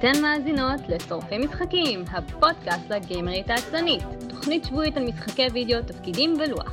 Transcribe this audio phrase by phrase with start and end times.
[0.00, 6.72] אתן מאזינות לשורפי משחקים, הפודקאסט לגיימרית העצלנית, תוכנית שבועית על משחקי וידאו, תפקידים ולוח.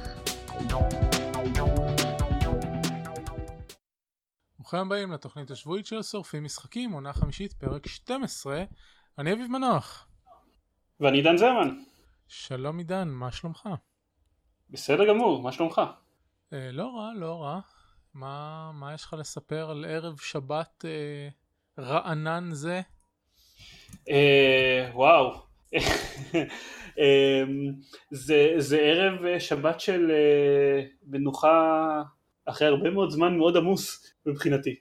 [4.58, 8.64] ברוכים הבאים לתוכנית השבועית של שורפים משחקים, עונה חמישית, פרק 12.
[9.18, 10.08] אני אביב מנוח.
[11.00, 11.80] ואני עידן זרמן.
[12.28, 13.70] שלום עידן, מה שלומך?
[14.70, 15.82] בסדר גמור, מה שלומך?
[16.54, 17.60] אה, לא רע, לא רע.
[18.14, 21.30] מה, מה יש לך לספר על ערב שבת אה,
[21.84, 22.82] רענן זה?
[24.10, 25.34] אה, וואו.
[27.00, 27.44] אה,
[28.12, 32.02] זה, זה ערב אה, שבת של אה, מנוחה
[32.46, 34.76] אחרי הרבה מאוד זמן מאוד עמוס מבחינתי.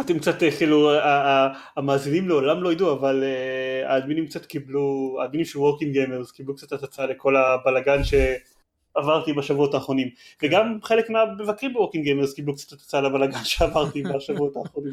[0.00, 0.90] אתם קצת אה, כאילו
[1.76, 6.72] המאזינים לעולם לא ידעו אבל אה, האדמינים קצת קיבלו, האדמינים של Working Gamers קיבלו קצת
[6.72, 10.08] הצצה לכל הבלגן שעברתי בשבועות האחרונים
[10.42, 14.92] וגם חלק מהמבקרים ב Working Gamers קיבלו קצת הצצה לבלגן שעברתי בשבועות האחרונים.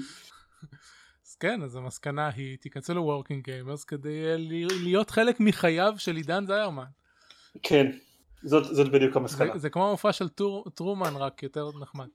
[1.44, 4.36] כן, אז המסקנה היא, תיכנסו ל-Working Gamers כדי אה,
[4.84, 6.86] להיות חלק מחייו של עידן זיירמן.
[7.64, 7.92] כן,
[8.44, 9.58] זאת, זאת בדיוק זה, המסקנה.
[9.58, 12.08] זה כמו המופע של טור, טרומן, רק יותר נחמד.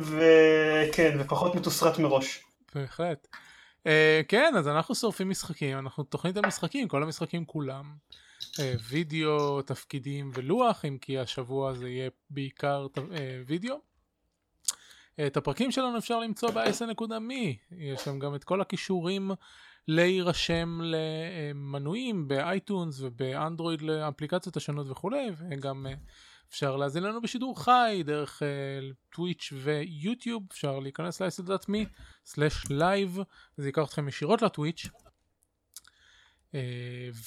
[0.00, 2.44] וכן, ופחות מתוסרט מראש.
[2.74, 3.26] בהחלט.
[3.84, 3.90] Uh,
[4.28, 7.94] כן, אז אנחנו שורפים משחקים, אנחנו תוכנית על משחקים, כל המשחקים כולם.
[8.40, 13.00] Uh, וידאו, תפקידים ולוח, אם כי השבוע זה יהיה בעיקר uh,
[13.46, 13.87] וידאו.
[15.18, 19.30] Uh, את הפרקים שלנו אפשר למצוא ב-10.me, יש שם גם את כל הכישורים
[19.88, 25.96] להירשם למנויים באייטונס ובאנדרואיד לאפליקציות השונות וכולי, וגם uh,
[26.50, 33.20] אפשר להזין לנו בשידור חי דרך uh, טוויץ' ויוטיוב, אפשר להיכנס ל-10.me/live,
[33.56, 34.86] זה ייקח אתכם ישירות לטוויץ'.
[34.86, 36.54] Uh,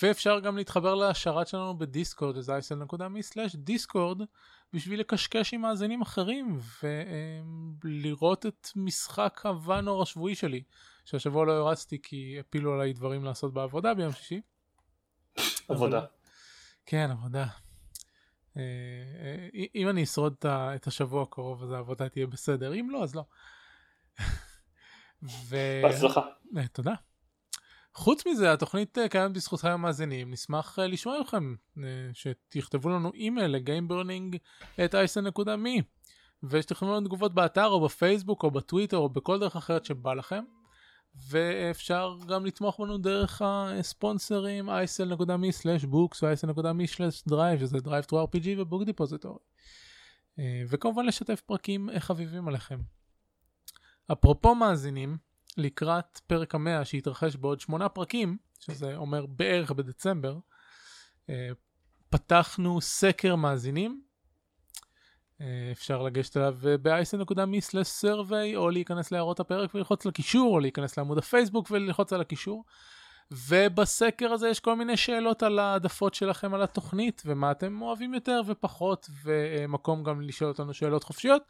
[0.01, 4.21] ואפשר גם להתחבר לשרת שלנו בדיסקורד, אז isl.me/דיסקורד,
[4.73, 6.59] בשביל לקשקש עם מאזינים אחרים
[7.83, 10.63] ולראות את משחק הוואנור השבועי שלי,
[11.05, 14.41] שהשבוע לא הרצתי כי הפילו עליי דברים לעשות בעבודה ביום שישי.
[15.69, 15.97] עבודה.
[15.99, 16.07] אבל-
[16.85, 17.45] כן, עבודה.
[18.57, 23.15] אה, אה, אם אני אשרוד את השבוע הקרוב אז העבודה תהיה בסדר, אם לא אז
[23.15, 23.23] לא.
[25.49, 25.55] ו...
[25.83, 26.21] בהצלחה.
[26.57, 26.93] אה, תודה.
[27.93, 30.31] חוץ מזה התוכנית אה, קיימת בזכותכם המאזינים.
[30.31, 34.37] נשמח אה, לשמוע מכם אה, שתכתבו לנו אימייל לגיימברנינג
[34.85, 35.81] את אייסן.מי
[36.43, 40.43] ושתכתבו לנו תגובות באתר או בפייסבוק או בטוויטר או בכל דרך אחרת שבא לכם.
[41.29, 49.39] ואפשר גם לתמוך בנו דרך הספונסרים isl.me/books או isl.me/drive שזה drive to rpg ובוק דיפוזיטורי.
[50.69, 52.79] וכמובן לשתף פרקים חביבים עליכם.
[54.11, 55.17] אפרופו מאזינים
[55.57, 60.37] לקראת פרק המאה שיתרחש בעוד שמונה פרקים, שזה אומר בערך בדצמבר,
[61.29, 61.49] אה,
[62.09, 64.01] פתחנו סקר מאזינים.
[65.41, 71.71] אה, אפשר לגשת אליו ב-isn.me/survey או להיכנס להערות הפרק וללחוץ לקישור או להיכנס לעמוד הפייסבוק
[71.71, 72.63] וללחוץ על הקישור.
[73.31, 78.41] ובסקר הזה יש כל מיני שאלות על העדפות שלכם על התוכנית ומה אתם אוהבים יותר
[78.47, 81.43] ופחות ומקום גם לשאול אותנו שאלות חופשיות.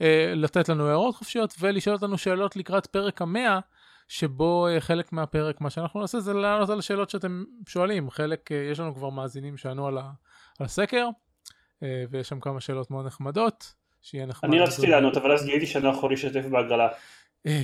[0.00, 3.60] אה, לתת לנו הערות חופשיות ולשאול אותנו שאלות לקראת פרק המאה
[4.08, 8.56] שבו אה, חלק מהפרק מה שאנחנו נעשה זה לענות על השאלות שאתם שואלים חלק אה,
[8.56, 10.10] יש לנו כבר מאזינים שענו על, ה,
[10.58, 11.08] על הסקר
[12.10, 14.50] ויש שם כמה שאלות מאוד נחמדות שיהיה נחמד.
[14.50, 16.88] אני רציתי לענות אבל אז גיליתי שאני לא יכול להשתתף בהגרלה.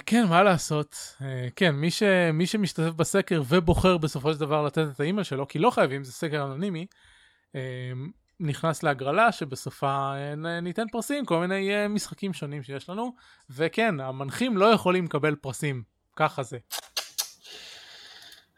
[0.07, 0.97] כן מה לעשות
[1.57, 2.03] כן מי, ש,
[2.33, 6.13] מי שמשתתף בסקר ובוחר בסופו של דבר לתת את האימייל שלו כי לא חייבים זה
[6.13, 6.87] סקר אנונימי.
[8.41, 13.15] נכנס להגרלה שבסופה אה, ניתן פרסים כל מיני אה, משחקים שונים שיש לנו
[13.51, 15.83] וכן המנחים לא יכולים לקבל פרסים
[16.17, 16.59] ככה זה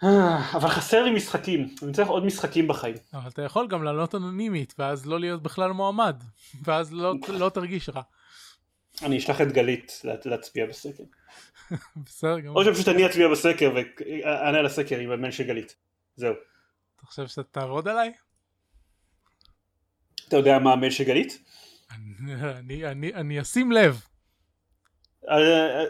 [0.04, 2.94] אה, אבל חסר לי משחקים, אני צריך עוד משחקים בחיים.
[3.14, 6.22] אבל אתה יכול גם לעלות אנונימית ואז לא להיות בכלל מועמד
[6.62, 8.02] ואז לא, לא תרגיש רע
[9.02, 11.02] אני אשלח את גלית לה- להצביע בסקר.
[12.06, 15.76] בסדר גמור או שפשוט אני אצביע בסקר ואענה על הסקר עם המייל של גלית.
[16.16, 16.34] זהו.
[16.96, 18.12] אתה חושב שאתה תעבוד עליי?
[20.32, 21.38] אתה יודע מה המייל של גלית?
[22.58, 24.02] אני, אני, אני, אשים לב
[25.28, 25.84] אה, אה,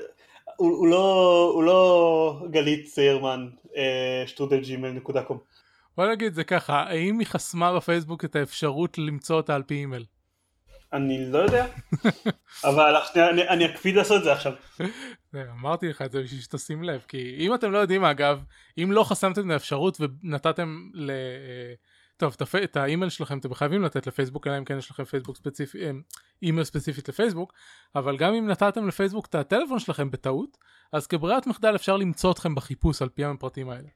[0.56, 5.38] הוא הוא לא הוא לא גלית ציירמן אה, שטרודל ג'ימל נקודה קום.
[5.96, 10.04] בוא נגיד זה ככה האם היא חסמה בפייסבוק את האפשרות למצוא אותה על פי אימייל
[10.92, 11.66] אני לא יודע.
[12.68, 14.52] אבל שנייה, אני- אני אקפיד לעשות את זה עכשיו.
[15.60, 18.44] אמרתי לך את זה בשביל שתשים לב כי אם אתם לא יודעים אגב
[18.78, 21.10] אם לא חסמתם את האפשרות ונתתם ל...
[22.22, 22.54] אה, טוב את, הפ...
[22.54, 25.90] את האימייל שלכם אתם חייבים לתת לפייסבוק אלא אם כן יש לכם פייסבוק ספציפי אה,
[26.42, 27.52] אימייל ספציפית לפייסבוק
[27.94, 30.58] אבל גם אם נתתם לפייסבוק את הטלפון שלכם בטעות
[30.92, 33.88] אז כברירת מחדל אפשר למצוא אתכם בחיפוש על פי הפרטים האלה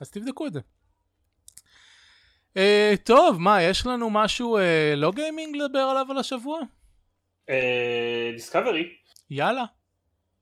[0.00, 0.60] אז תבדקו את זה.
[2.56, 6.60] אה, טוב מה יש לנו משהו אה, לא גיימינג לדבר עליו על השבוע?
[8.34, 8.88] דיסקאברי
[9.30, 9.64] יאללה.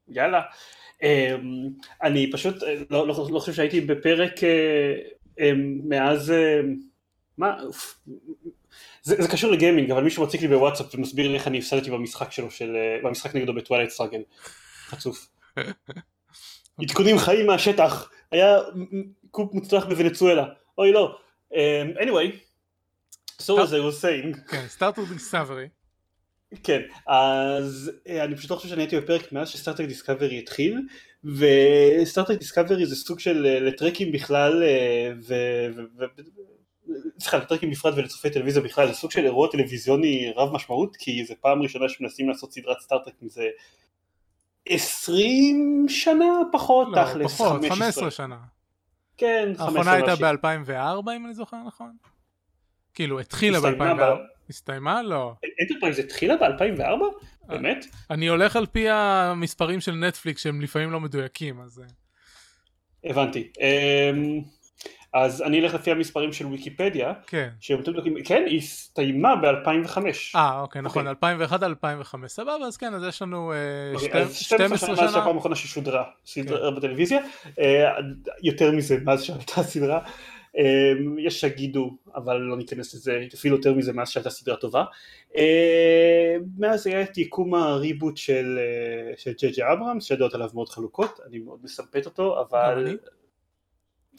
[0.08, 0.40] יאללה.
[1.02, 1.68] אמ,
[2.02, 4.94] אני פשוט אה, לא, לא, לא חושב שהייתי בפרק אה, אה,
[5.88, 6.60] מאז, אה,
[7.38, 7.56] מה,
[9.02, 12.32] זה, זה קשור לגיימינג, אבל מישהו מציק לי בוואטסאפ ומסביר לי איך אני הפסדתי במשחק
[12.32, 14.22] שלו, של, אה, במשחק נגדו ב Twilight Struggle,
[14.86, 15.28] חצוף.
[16.82, 18.58] עדכונים חיים מהשטח, היה
[19.30, 20.44] coup מוצלח בוונצואלה,
[20.78, 21.18] אוי לא.
[21.52, 22.28] Um, anyway,
[23.42, 24.50] so as I was saying.
[24.50, 25.80] כן, Star Trek Discovery.
[26.62, 30.80] כן, אז אה, אני פשוט לא חושב שאני הייתי בפרק מאז שסטארטק דיסקאברי התחיל,
[31.24, 35.34] ש Star Trek Discovery זה סוג של אה, לטרקים בכלל, אה, ו...
[35.98, 36.04] ו...
[37.20, 41.34] סליחה, לטרקים בפרט ולצופי טלוויזיה בכלל, זה סוג של אירוע טלוויזיוני רב משמעות, כי זה
[41.40, 43.44] פעם ראשונה שמנסים לעשות סדרת Star Trek מזה
[44.68, 47.76] 20 שנה פחות, לא, תכלס, פחות, 15.
[47.76, 48.38] 15 שנה.
[49.16, 50.26] כן, 15 האחרונה הייתה משהו.
[50.26, 51.92] ב-2004 אם אני זוכר נכון?
[52.94, 54.39] כאילו התחילה הסתיימה ב-2004.
[54.50, 55.02] הסתיימה?
[55.02, 55.34] לא.
[55.62, 57.02] Enterprise התחילה ב-2004?
[57.46, 57.86] באמת?
[58.10, 61.78] אני הולך על פי המספרים של נטפליקס שהם לפעמים לא מדויקים אז...
[61.78, 63.48] אה, הבנתי.
[63.60, 64.40] אמ,
[65.14, 67.48] אז אני אלך לפי המספרים של ויקיפדיה, כן.
[68.24, 69.98] כן, היא הסתיימה ב-2005.
[70.36, 71.10] אה אוקיי נכון אוקיי.
[71.10, 73.56] 2001 2005 סבבה אז כן אז יש לנו אה,
[73.94, 77.20] אוקיי, 12 שנה מאז שהפעם האחרונה ששודרה סדרה בטלוויזיה,
[77.58, 77.90] אה,
[78.42, 80.10] יותר מזה מאז שעלתה הסדרה, אה,
[81.18, 84.84] יש שיגידו, אבל לא ניכנס לזה, אפילו יותר מזה מאז שהייתה סדרה טובה.
[85.36, 90.68] אה, מאז היה את יקום הריבוט של אה, של ג'יי ג'יי אברהמס, שהדעות עליו מאוד
[90.68, 92.98] חלוקות, אני מאוד מסמפת אותו, אבל.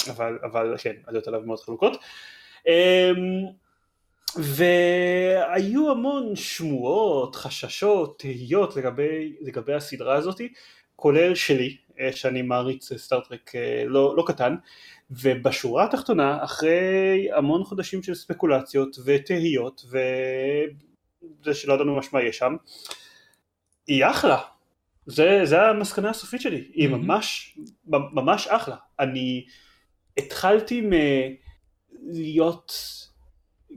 [0.09, 1.97] אבל, אבל כן, הדעות עליו מאוד חלוקות.
[2.67, 3.11] אה,
[4.37, 10.41] והיו המון שמועות, חששות, תהיות לגבי, לגבי הסדרה הזאת,
[10.95, 11.77] כולל שלי,
[12.11, 14.55] שאני מעריץ סטארט-טרק אה, לא, לא קטן,
[15.11, 22.55] ובשורה התחתונה, אחרי המון חודשים של ספקולציות ותהיות, וזה שלא ידענו ממש מה יש שם,
[23.87, 24.37] היא אחלה.
[25.05, 27.07] זה, זה המסקנה הסופית שלי, היא מהמם.
[27.07, 27.57] ממש,
[27.87, 28.75] ממש אחלה.
[28.99, 29.45] אני
[30.17, 30.89] התחלתי
[32.01, 32.73] מלהיות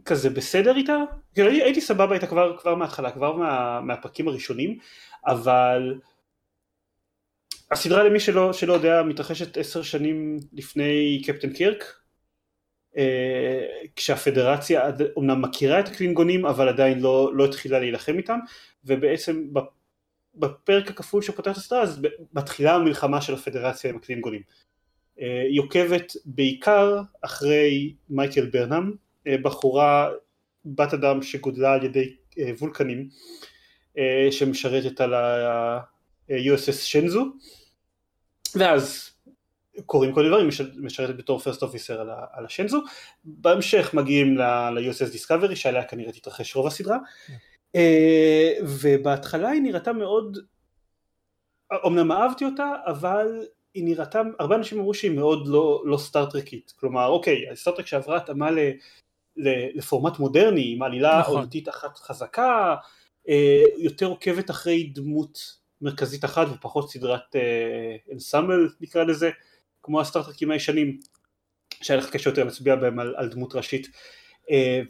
[0.05, 0.97] כזה בסדר איתה,
[1.35, 4.79] כאילו הייתי סבבה איתה כבר, כבר מההתחלה, כבר מה, מהפרקים הראשונים,
[5.27, 5.95] אבל
[7.75, 11.85] הסדרה למי שלא, שלא יודע מתרחשת עשר שנים לפני קפטן קירק,
[12.97, 13.67] אה,
[13.97, 18.39] כשהפדרציה אומנם מכירה את הקלינגונים אבל עדיין לא, לא התחילה להילחם איתם,
[18.85, 19.47] ובעצם
[20.35, 22.01] בפרק הכפול שפותח את הסדרה אז
[22.33, 24.43] מתחילה המלחמה של הפדרציה עם הקלינגונים.
[25.21, 28.93] אה, היא עוקבת בעיקר אחרי מייקל ברנאם,
[29.27, 30.11] אה, בחורה
[30.65, 32.15] בת אדם שגודלה על ידי
[32.59, 33.09] וולקנים
[34.31, 37.25] שמשרתת על ה-USS שנזו
[38.57, 39.11] ואז
[39.87, 42.83] קורים כל הדברים, מש- משרתת בתור פרסט אופיסר על, על השנזו,
[43.25, 46.99] בהמשך מגיעים ל- ל-USS דיסקאברי שעליה כנראה תתרחש רוב הסדרה.
[47.75, 50.39] אה, ובהתחלה היא נראתה מאוד,
[51.87, 53.27] אמנם אהבתי אותה אבל
[53.75, 58.51] היא נראתה, הרבה אנשים אמרו שהיא מאוד לא, לא סטארטרקית, כלומר אוקיי, הסטארטרק שעברה התאמה
[58.51, 58.59] ל,
[59.37, 61.37] ל, לפורמט מודרני, עם עלילה נכון.
[61.37, 62.75] עונתית אחת חזקה,
[63.29, 69.31] אה, יותר עוקבת אחרי דמות מרכזית אחת ופחות סדרת אה, אנסמבל נקרא לזה,
[69.83, 70.99] כמו הסטארטרקים הישנים,
[71.83, 73.89] שהיה לך קשה יותר להצביע בהם על, על דמות ראשית.
[74.51, 74.81] אה,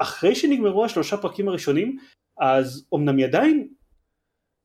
[0.00, 1.98] ואחרי שנגמרו השלושה פרקים הראשונים,
[2.38, 3.68] אז אמנם היא עדיין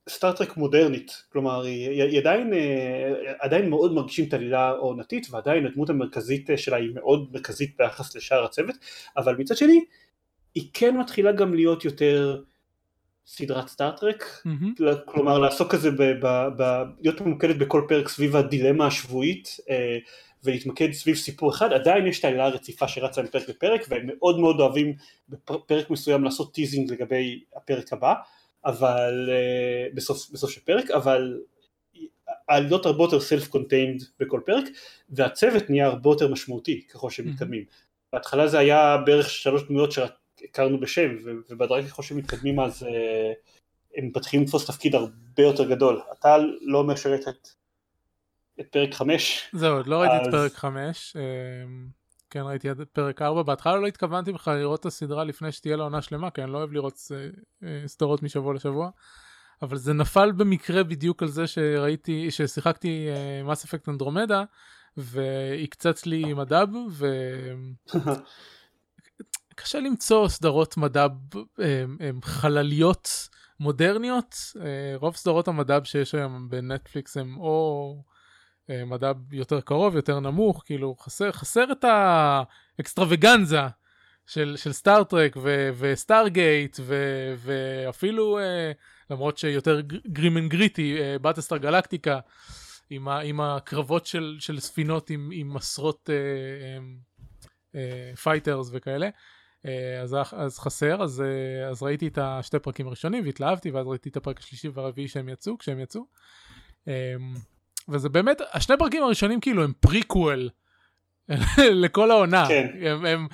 [0.09, 6.49] סטארטרק מודרנית, כלומר היא, עדיין, אה, עדיין מאוד מרגישים את העלילה העונתית ועדיין הדמות המרכזית
[6.55, 8.75] שלה היא מאוד מרכזית ביחס לשאר הצוות,
[9.17, 9.85] אבל מצד שני
[10.55, 12.41] היא כן מתחילה גם להיות יותר
[13.25, 14.73] סדרת סטארטרק, מהמם.
[15.05, 19.97] כלומר לעסוק כזה, ב, ב, ב, להיות ממוקדת בכל פרק סביב הדילמה השבועית אה,
[20.43, 24.59] ולהתמקד סביב סיפור אחד, עדיין יש את העלילה הרציפה שרצה מפרק לפרק והם מאוד מאוד
[24.59, 24.93] אוהבים
[25.29, 28.13] בפרק מסוים לעשות teasing לגבי הפרק הבא,
[28.65, 31.39] אבל אה, בסוף, בסוף של פרק, אבל
[32.49, 34.63] העלילות הרבה יותר self contained בכל פרק
[35.09, 37.29] והצוות נהיה הרבה יותר משמעותי ככל שהם Mhm.
[37.29, 37.63] מתקדמים.
[38.13, 40.11] בהתחלה זה היה בערך שלוש דמויות שרק
[40.43, 43.31] הכרנו בשם ו- ובדרגה ככל מתקדמים אז אה,
[43.97, 46.01] הם מתחילים לתפוס תפקיד הרבה יותר גדול.
[46.19, 47.47] אתה לא שראית את,
[48.59, 49.49] את פרק חמש?
[49.53, 51.15] זהו עוד לא ראיתי את אז- פרק 5
[52.29, 55.83] כן ראיתי עד פרק 4 בהתחלה לא התכוונתי בכלל לראות את הסדרה לפני שתהיה לה
[55.83, 57.27] עונה שלמה כי אני לא אוהב לראות אה,
[57.63, 58.89] אה, סדרות משבוע לשבוע
[59.61, 63.07] אבל זה נפל במקרה בדיוק על זה שראיתי ששיחקתי
[63.43, 64.43] מס אפקט אנדרומדה
[64.97, 66.67] והקצץ לי מדב
[69.61, 74.35] וקשה למצוא סדרות מדב אה, אה, חלליות מודרניות.
[74.61, 77.95] אה, רוב סדרות המד"ב שיש היום בנטפליקס הם או
[78.69, 83.61] אה, מד"ב יותר קרוב יותר נמוך כאילו חסר חסר את ה extravaganza
[84.27, 85.37] של, של Star Trek
[85.77, 86.79] ו Stargate
[87.37, 88.43] ואפילו uh,
[89.09, 92.19] למרות שיותר grim and gritty Battlestar Galactica
[92.89, 96.09] עם, ה, עם הקרבות של, של ספינות עם, עם עשרות
[98.23, 99.07] fighters uh, uh, וכאלה.
[99.07, 99.40] uh,
[100.03, 104.17] אז, אז חסר אז, uh, אז ראיתי את השתי פרקים הראשונים והתלהבתי ואז ראיתי את
[104.17, 106.01] הפרק השלישי והרביעי שהם יצאו כשהם יצאו
[106.85, 106.89] um,
[107.89, 110.49] וזה באמת השני פרקים הראשונים כאילו הם פריקוול
[111.83, 112.45] לכל העונה.
[112.47, 112.67] כן.
[112.81, 113.27] הם, הם,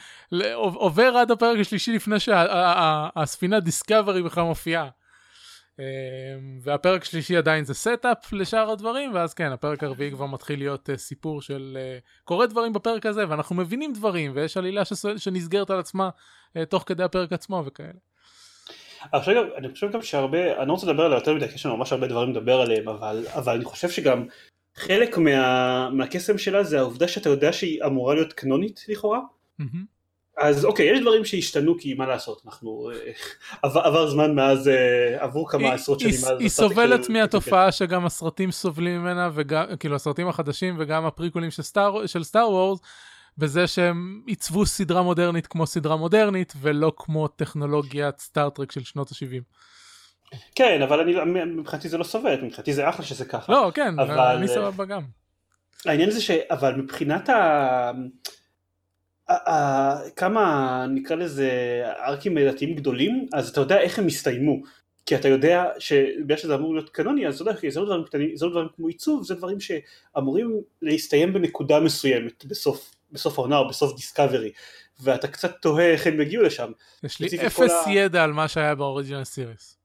[0.55, 4.89] עובר עד הפרק השלישי לפני שהספינה Discovery בכלל מופיעה.
[5.79, 5.83] אמ,
[6.61, 10.97] והפרק השלישי עדיין זה setup לשאר הדברים ואז כן הפרק הרביעי כבר מתחיל להיות uh,
[10.97, 14.81] סיפור של uh, קורה דברים בפרק הזה ואנחנו מבינים דברים ויש עלילה.
[15.17, 16.09] שנסגרת על עצמה
[16.57, 17.89] uh, תוך כדי הפרק עצמו וכאלה.
[19.11, 21.77] עכשיו אני חושב גם שהרבה אני לא רוצה לדבר עליה יותר מדי כי יש לנו
[21.77, 24.25] ממש הרבה דברים לדבר עליהם אבל אבל אני חושב שגם
[24.75, 29.19] חלק מה, מהקסם שלה זה העובדה שאתה יודע שהיא אמורה להיות קנונית לכאורה.
[29.61, 29.96] Mm-hmm.
[30.37, 33.11] אז אוקיי, יש דברים שהשתנו כי מה לעשות, אנחנו, אה,
[33.61, 36.39] עבר, עבר זמן מאז, אה, עברו כמה היא, עשרות שנים מאז.
[36.39, 42.05] היא סובלת מהתופעה שגם הסרטים סובלים ממנה, וגם, כאילו הסרטים החדשים וגם הפריקולים של סטאר,
[42.05, 42.79] של סטאר וורס,
[43.37, 49.43] בזה שהם עיצבו סדרה מודרנית כמו סדרה מודרנית, ולא כמו טכנולוגיית סטארטרק של שנות ה-70.
[50.55, 53.53] כן, אבל אני, מבחינתי זה לא סובלת, מבחינתי זה אחלה שזה ככה.
[53.53, 54.19] לא, כן, אבל...
[54.19, 55.01] אני סבבה גם.
[55.85, 56.31] העניין זה ש...
[56.31, 57.91] אבל מבחינת ה...
[60.15, 64.61] כמה נקרא לזה ארקים דתיים גדולים אז אתה יודע איך הם הסתיימו
[65.05, 68.35] כי אתה יודע שבגלל שזה אמור להיות קנוני אז אתה יודע זה לא דברים קטנים
[68.35, 73.67] זה לא דברים כמו עיצוב זה דברים שאמורים להסתיים בנקודה מסוימת בסוף בסוף העונה או
[73.67, 74.51] בסוף דיסקאברי
[74.99, 76.71] ואתה קצת תוהה איך הם הגיעו לשם.
[77.03, 77.91] יש לי אפס ה...
[77.91, 79.77] ידע על מה שהיה באוריג'ינל סיריס.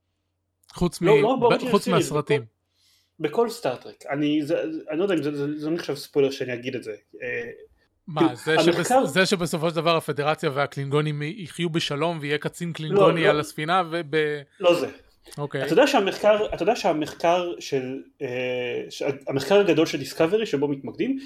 [0.72, 1.42] חוץ, לא, מ...
[1.42, 2.44] לא חוץ מהסרטים.
[3.20, 6.54] בכל סטארטרק אני, זה, אני לא יודע אם זה, זה, זה לא נחשב ספוילר שאני
[6.54, 6.94] אגיד את זה.
[8.08, 8.72] מה, זה, המחקר...
[8.72, 9.12] שבס...
[9.12, 13.30] זה שבסופו של דבר הפדרציה והקלינגונים יחיו בשלום ויהיה קצין קלינגוני לא, לא.
[13.30, 13.40] על לא.
[13.40, 14.16] הספינה וב...
[14.60, 14.90] לא זה.
[15.38, 15.64] אוקיי.
[15.64, 21.18] אתה יודע שהמחקר, אתה יודע שהמחקר של, אה, המחקר הגדול של דיסקאברי שבו מתמקדים,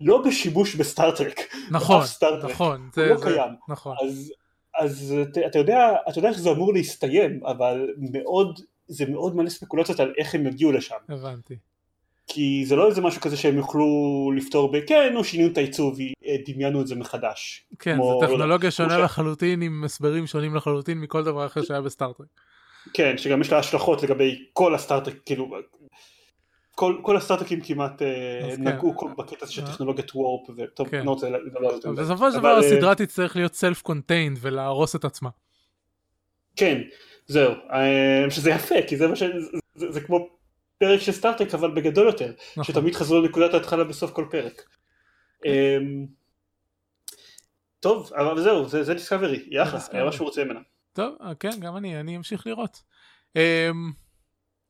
[0.00, 1.40] לא בשיבוש בסטארטרק.
[1.70, 2.02] נכון,
[2.42, 2.88] נכון.
[2.94, 3.52] זה, לא זה, קיים.
[3.68, 3.96] נכון.
[4.04, 4.32] אז,
[4.78, 5.14] אז
[5.46, 10.12] אתה, יודע, אתה יודע איך זה אמור להסתיים, אבל מאוד, זה מאוד מלא ספקולציות על
[10.18, 10.96] איך הם יגיעו לשם.
[11.08, 11.56] הבנתי.
[12.26, 13.86] כי זה לא איזה משהו כזה שהם יוכלו
[14.36, 15.98] לפתור בכן או שינו את העיצוב
[16.46, 17.66] דמיינו את זה מחדש.
[17.78, 18.98] כן כמו, זה טכנולוגיה לא שונה.
[18.98, 22.26] לחלוטין עם הסברים שונים לחלוטין מכל דבר אחר שהיה בסטארטרק.
[22.94, 25.56] כן שגם יש לה השלכות לגבי כל הסטארטרק כאילו
[26.74, 28.68] כל, כל הסטאר טרקים כמעט אה, כן.
[28.68, 29.72] נגעו כל בקטע של אה.
[29.72, 31.04] טכנולוגיית warp וטוב כן.
[31.04, 32.02] לא רוצה לדבר על זה.
[32.02, 35.30] בסופו של דבר הסדרה אה, תצטרך להיות self contained ולהרוס את עצמה.
[36.56, 36.80] כן
[37.26, 37.52] זהו
[38.30, 39.22] שזה יפה כי זה מה ש...
[39.74, 40.28] זה, זה כמו
[40.82, 42.64] פרק של Star Trek אבל בגדול יותר, נכון.
[42.64, 44.62] שתמיד חזרו לנקודת ההתחלה בסוף כל פרק.
[45.44, 46.06] אמ,
[47.80, 50.60] טוב, אבל זהו, זה, זה Discovery, יחד, היה מה שהוא רוצה ממנה.
[50.92, 52.82] טוב, אה, כן, גם אני, אני אמשיך לראות.
[53.36, 53.92] אמ,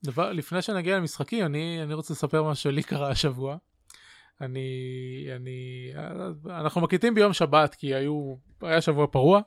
[0.05, 3.57] דבר, לפני שנגיע למשחקים, אני, אני רוצה לספר מה שלי קרה השבוע.
[4.41, 4.69] אני,
[5.37, 5.91] אני,
[6.47, 9.41] אנחנו מקליטים ביום שבת כי היו, היה שבוע פרוע.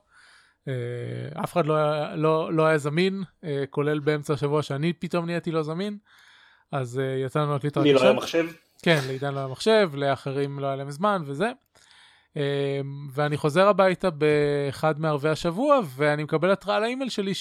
[0.70, 1.76] Uh, אף אחד לא,
[2.16, 3.24] לא, לא היה זמין,
[3.70, 5.98] כולל באמצע השבוע שאני פתאום נהייתי לא זמין.
[6.80, 7.94] אז uh, יצא לנו להקליט רק עכשיו.
[7.94, 8.46] לי לא היה מחשב?
[8.82, 11.52] כן, לעידן לא היה מחשב, לאחרים לא היה להם זמן וזה.
[12.34, 12.38] Um,
[13.14, 17.34] ואני חוזר הביתה באחד מערבי השבוע, ואני מקבל התראה לאימייל שלי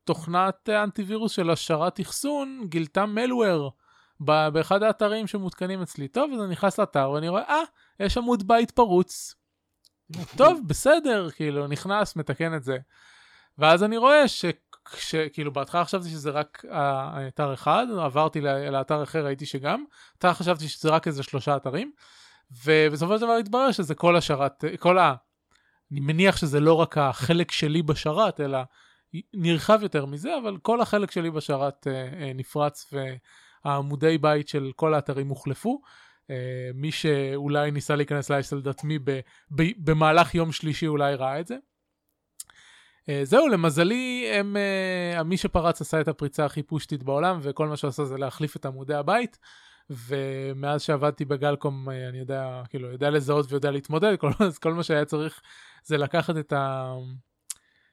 [0.00, 3.72] שהתוכנת אמ, אנטיווירוס של השרת אחסון גילתה מלוור
[4.20, 6.08] באחד האתרים שמותקנים אצלי.
[6.08, 7.62] טוב, אז אני נכנס לאתר ואני רואה, אה,
[8.00, 9.34] יש עמוד בית פרוץ.
[10.36, 12.76] טוב, בסדר, כאילו, נכנס, מתקן את זה.
[13.58, 14.44] ואז אני רואה ש...
[14.84, 16.64] כשכאילו בהתחלה חשבתי שזה רק
[17.28, 19.84] אתר אחד, עברתי לאתר אחר ראיתי שגם,
[20.14, 21.92] בהתחלה חשבתי שזה רק איזה שלושה אתרים,
[22.64, 25.14] ובסופו של דבר התברר שזה כל השרת, כל ה...
[25.92, 28.58] אני מניח שזה לא רק החלק שלי בשרת, אלא
[29.34, 32.92] נרחב יותר מזה, אבל כל החלק שלי בשרת אה, אה, נפרץ
[33.64, 35.80] והעמודי בית של כל האתרים הוחלפו.
[36.30, 38.98] אה, מי שאולי ניסה להיכנס לאייסלדטמי
[39.78, 41.56] במהלך יום שלישי אולי ראה את זה.
[43.02, 44.56] Uh, זהו, למזלי, הם,
[45.18, 48.66] uh, מי שפרץ עשה את הפריצה הכי פושטית בעולם, וכל מה שעשה זה להחליף את
[48.66, 49.38] עמודי הבית.
[49.90, 54.82] ומאז שעבדתי בגלקום, uh, אני יודע, כאילו, יודע לזהות ויודע להתמודד, כל, אז כל מה
[54.82, 55.40] שהיה צריך
[55.84, 56.52] זה לקחת את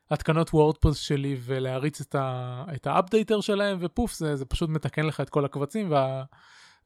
[0.09, 5.05] ההתקנות WordPress שלי ולהריץ את, ה, את ה updater שלהם, ופוף, זה, זה פשוט מתקן
[5.05, 6.23] לך את כל הקבצים, וה,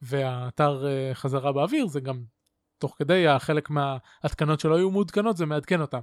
[0.02, 2.24] והאתר חזרה באוויר, זה גם
[2.78, 6.02] תוך כדי החלק מההתקנות שלא היו מעודכנות, זה מעדכן אותם.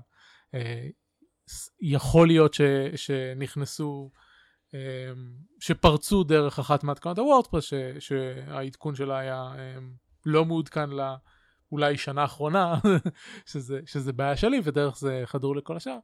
[1.80, 2.61] יכול להיות ש,
[2.97, 4.11] שנכנסו,
[4.75, 4.78] אמ,
[5.61, 9.92] שפרצו דרך אחת מהתקנות ה WordPress, שהעדכון שלה היה אמ,
[10.26, 10.90] לא מעודכן
[11.73, 12.75] אולי שנה אחרונה,
[13.50, 15.99] שזה, שזה בעיה שלי ודרך זה חדור לכל השאר.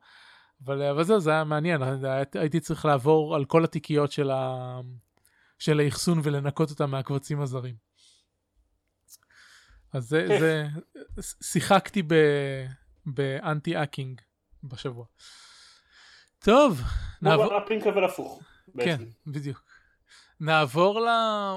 [0.65, 1.83] אבל, אבל זהו, זה היה מעניין,
[2.35, 4.81] הייתי צריך לעבור על כל התיקיות של, ה...
[5.59, 7.75] של האחסון ולנקות אותם מהקבצים הזרים.
[9.93, 10.67] אז זה, זה
[11.43, 12.15] שיחקתי ב...
[14.69, 15.05] בשבוע.
[16.39, 16.81] טוב,
[17.23, 17.59] נעבור...
[17.59, 18.43] אפלינק אבל הפוך.
[18.81, 18.97] כן,
[19.27, 19.63] בדיוק.
[20.41, 21.09] נעבור ל...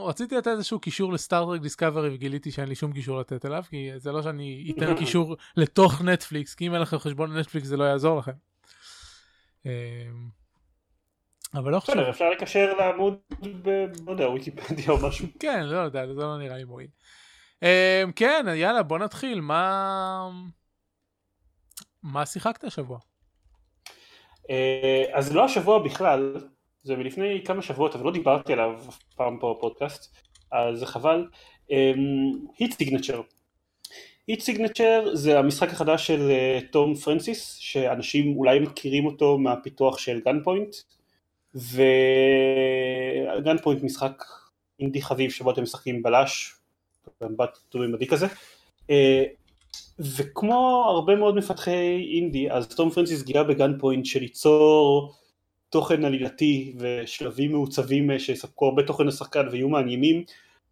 [0.06, 4.12] רציתי לתת איזשהו קישור לסטארטרק דיסקאברי וגיליתי שאין לי שום קישור לתת אליו כי זה
[4.12, 8.20] לא שאני אתן קישור לתוך נטפליקס כי אם אין לכם חשבון נטפליקס זה לא יעזור
[8.20, 8.32] לכם.
[9.66, 9.72] אמ,
[11.54, 11.98] אבל לא חושב.
[11.98, 13.18] אפשר לקשר לעמוד
[14.06, 15.28] בוויקיפדיה או משהו.
[15.40, 16.90] כן, לא יודע, זה לא נראה לי מועיל.
[17.64, 19.42] אמ, כן, יאללה, בוא נתחיל.
[19.42, 20.30] מה...
[22.04, 23.00] מה שיחקת השבוע?
[24.50, 26.36] אה, אז לא השבוע בכלל,
[26.84, 30.16] זה מלפני כמה שבועות, אבל לא דיברתי עליו אף פעם פה בפודקאסט,
[30.52, 31.28] אז חבל.
[32.58, 33.22] Heat Signature.
[34.28, 36.32] Heat Signature זה המשחק החדש של
[36.72, 40.76] תום uh, פרנסיס, שאנשים אולי מכירים אותו מהפיתוח של Gunpoint,
[41.56, 44.24] ו Gunpoint משחק
[44.80, 46.56] אינדי חביב שבו אתם משחקים בלש,
[47.22, 48.28] במבט תלוי כזה,
[48.88, 48.92] uh,
[50.00, 55.14] וכמו הרבה מאוד מפתחי אינדי, אז תום פרנסיס גילה ב Gunpoint של ליצור
[55.70, 60.24] תוכן עלילתי ושלבים מעוצבים אה, שיספקו הרבה תוכן לשחקן ויהיו מעניינים,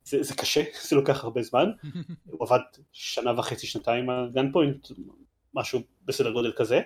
[0.03, 1.72] זה, זה קשה, זה לוקח הרבה זמן,
[2.31, 2.60] הוא עבד
[2.93, 4.88] שנה וחצי, שנתיים על Gunpoint,
[5.53, 6.81] משהו בסדר גודל כזה,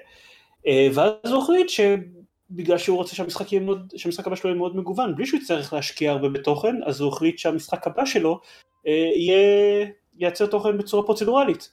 [0.67, 4.75] אה, ואז הוא החליט שבגלל שהוא רוצה שהמשחק, יהיה מאוד, שהמשחק הבא שלו יהיה מאוד
[4.75, 8.39] מגוון, בלי שהוא יצטרך להשקיע הרבה בתוכן, אז הוא החליט שהמשחק הבא שלו
[8.87, 11.69] אה, יהיה, ייצר תוכן בצורה פרוצדורלית.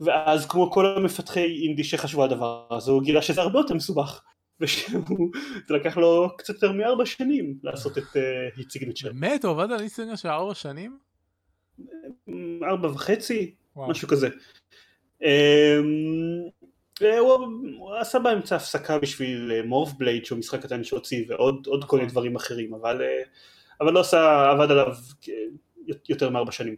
[0.00, 4.20] ואז כמו כל המפתחי אינדי שחשבו על הדבר הזה, הוא גילה שזה הרבה יותר מסובך.
[4.60, 5.30] ושהוא,
[5.68, 9.12] זה לקח לו קצת יותר מארבע שנים לעשות את uh, סיגנצ'ר.
[9.12, 9.44] באמת?
[9.44, 10.98] הוא עבד על היט סיגנצ'ר ארבע שנים?
[12.62, 13.54] ארבע וחצי.
[13.76, 14.28] משהו כזה.
[15.22, 15.26] Um,
[17.18, 17.46] הוא,
[17.78, 21.96] הוא עשה באמצע הפסקה בשביל מורף uh, בלייד שהוא משחק קטן שהוציא ועוד עוד כל
[21.96, 22.12] מיני נכון.
[22.12, 23.02] דברים אחרים אבל,
[23.80, 24.94] אבל לא עשה, עבד עליו
[26.08, 26.76] יותר מארבע שנים.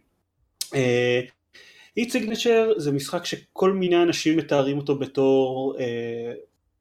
[1.97, 5.81] Heat Signature זה משחק שכל מיני אנשים מתארים אותו בתור uh,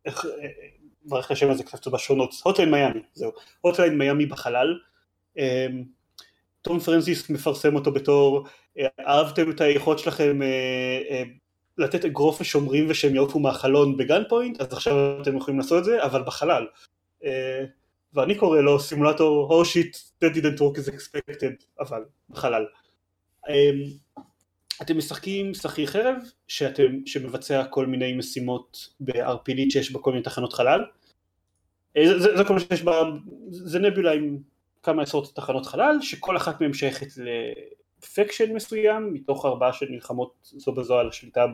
[0.04, 0.26] איך,
[1.06, 4.78] מערכת השם הזה כתבתי בשונות, Hotline Miami, זהו, Hotline Miami בחלל,
[5.36, 5.84] אמ,
[6.62, 8.46] תום פרנסיס מפרסם אותו בתור
[8.78, 11.22] אה, אהבתם את היכולת שלכם אה, אה,
[11.78, 14.60] לתת אגרוף לשומרים ושהם יעופו מהחלון ב Gunpoint?
[14.60, 16.66] אז עכשיו אתם יכולים לעשות את זה אבל בחלל.
[18.14, 22.66] ואני קורא לו סימולטור oh shit that didn't work as expected אבל בחלל
[24.82, 26.16] אתם משחקים שכיר חרב
[26.48, 30.84] שאתם, שמבצע כל מיני משימות בערפילית שיש בה כל מיני תחנות חלל?
[31.96, 33.02] אה, זה, זה, זה כל מה שיש בה,
[33.50, 34.38] זה נבולה עם
[34.82, 37.06] כמה עשרות תחנות חלל שכל אחת מהן שייכת
[38.02, 41.46] לפקשן מסוים מתוך ארבעה של מלחמות זו בזו על השליטה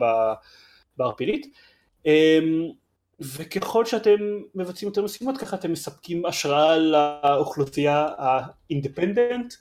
[0.97, 1.47] בערפילית
[2.05, 2.69] אמ,
[3.19, 9.53] וככל שאתם מבצעים יותר משימות ככה אתם מספקים השראה לאוכלוסייה האינדפנדנט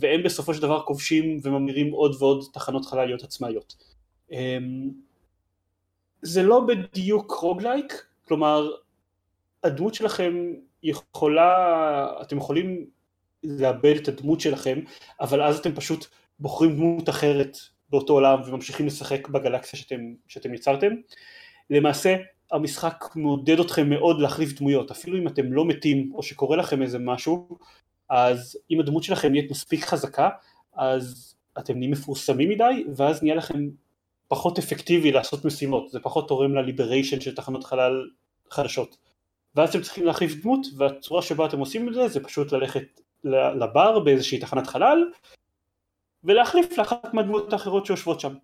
[0.00, 3.76] והם בסופו של דבר כובשים וממירים עוד ועוד תחנות חלליות עצמאיות.
[4.30, 4.90] אמ,
[6.22, 8.70] זה לא בדיוק רוגלייק, כלומר
[9.64, 12.86] הדמות שלכם יכולה, אתם יכולים
[13.44, 14.80] לאבד את הדמות שלכם,
[15.20, 16.06] אבל אז אתם פשוט
[16.38, 17.56] בוחרים דמות אחרת
[17.90, 20.92] באותו עולם וממשיכים לשחק בגלקסיה שאתם, שאתם יצרתם.
[21.70, 22.16] למעשה
[22.52, 26.98] המשחק מעודד אתכם מאוד להחליף דמויות, אפילו אם אתם לא מתים או שקורה לכם איזה
[26.98, 27.58] משהו,
[28.10, 30.28] אז אם הדמות שלכם נהיית מספיק חזקה,
[30.74, 33.68] אז אתם נהיים מפורסמים מדי, ואז נהיה לכם
[34.28, 38.10] פחות אפקטיבי לעשות משימות, זה פחות תורם לליבריישן של תחנות חלל
[38.50, 38.96] חדשות.
[39.54, 43.98] ואז אתם צריכים להחליף דמות, והצורה שבה אתם עושים את זה, זה פשוט ללכת לבר
[43.98, 45.04] באיזושהי תחנת חלל,
[46.24, 48.34] ולהחליף לאחת מהדמות האחרות שיושבות שם.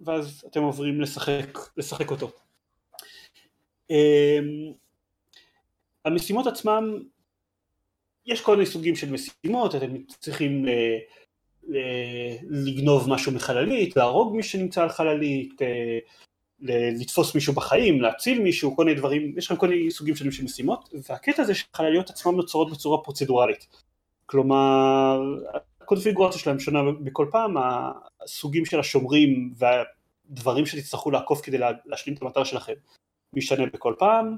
[0.00, 2.30] ואז אתם עוברים לשחק, לשחק אותו.
[3.90, 4.72] אמ,
[6.04, 7.02] המשימות עצמם
[8.26, 10.70] יש כל מיני סוגים של משימות, אתם צריכים ל,
[11.68, 11.78] ל,
[12.50, 15.98] לגנוב משהו מחללית, להרוג מי שנמצא על חללית, אה,
[17.00, 20.44] לתפוס מישהו בחיים, להציל מישהו, כל מיני דברים, יש לכם כל מיני סוגים שונים של
[20.44, 23.66] משימות, והקטע זה שחלליות עצמן נוצרות בצורה פרוצדורלית.
[24.26, 25.20] כלומר,
[25.80, 27.54] הקונפיגורציה שלהם שונה בכל פעם,
[28.20, 32.72] הסוגים של השומרים והדברים שתצטרכו לעקוף כדי להשלים את המטרה שלכם
[33.32, 34.36] משתנה בכל פעם.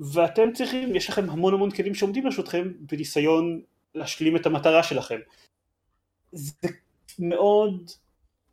[0.00, 3.60] ואתם צריכים, יש לכם המון המון כלים שעומדים לרשותכם בניסיון
[3.94, 5.18] להשלים את המטרה שלכם.
[6.32, 6.68] זה
[7.18, 7.90] מאוד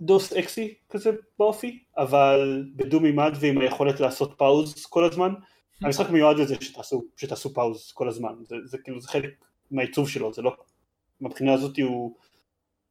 [0.02, 5.34] דוס אקסי כזה באופי, אבל בדו מימד ועם היכולת לעשות פאוז כל הזמן.
[5.82, 9.30] המשחק מיועד לזה שתעשו, שתעשו פאוז כל הזמן, זה, זה כאילו זה חלק
[9.72, 10.56] מהעיצוב שלו, זה לא,
[11.22, 12.16] מבחינה הזאת הוא,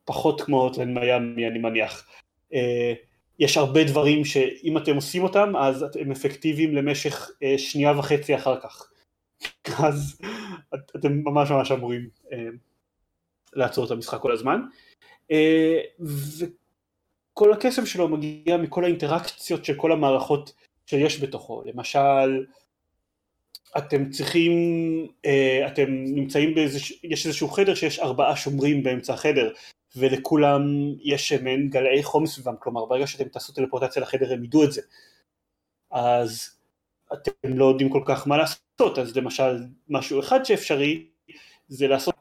[0.05, 2.09] פחות כמו הוטליין מיאמי אני מניח.
[2.55, 2.95] אה,
[3.39, 8.61] יש הרבה דברים שאם אתם עושים אותם אז הם אפקטיביים למשך אה, שנייה וחצי אחר
[8.61, 8.91] כך.
[9.87, 10.21] אז
[10.97, 12.39] אתם ממש ממש אמורים אה,
[13.53, 14.61] לעצור את המשחק כל הזמן.
[17.33, 20.53] וכל הקסם שלו מגיע מכל האינטראקציות של כל המערכות
[20.87, 21.63] שיש בתוכו.
[21.67, 22.45] למשל,
[23.79, 24.53] אתם צריכים,
[25.67, 29.53] אתם נמצאים באיזה, יש איזשהו חדר שיש ארבעה שומרים באמצע החדר
[29.97, 30.63] ולכולם
[31.01, 34.81] יש מעין גלאי חום סביבם, כלומר ברגע שאתם תעשו טלפורטציה לחדר הם ידעו את זה.
[35.91, 36.51] אז
[37.13, 41.07] אתם לא יודעים כל כך מה לעשות, אז למשל משהו אחד שאפשרי
[41.69, 42.15] זה לעשות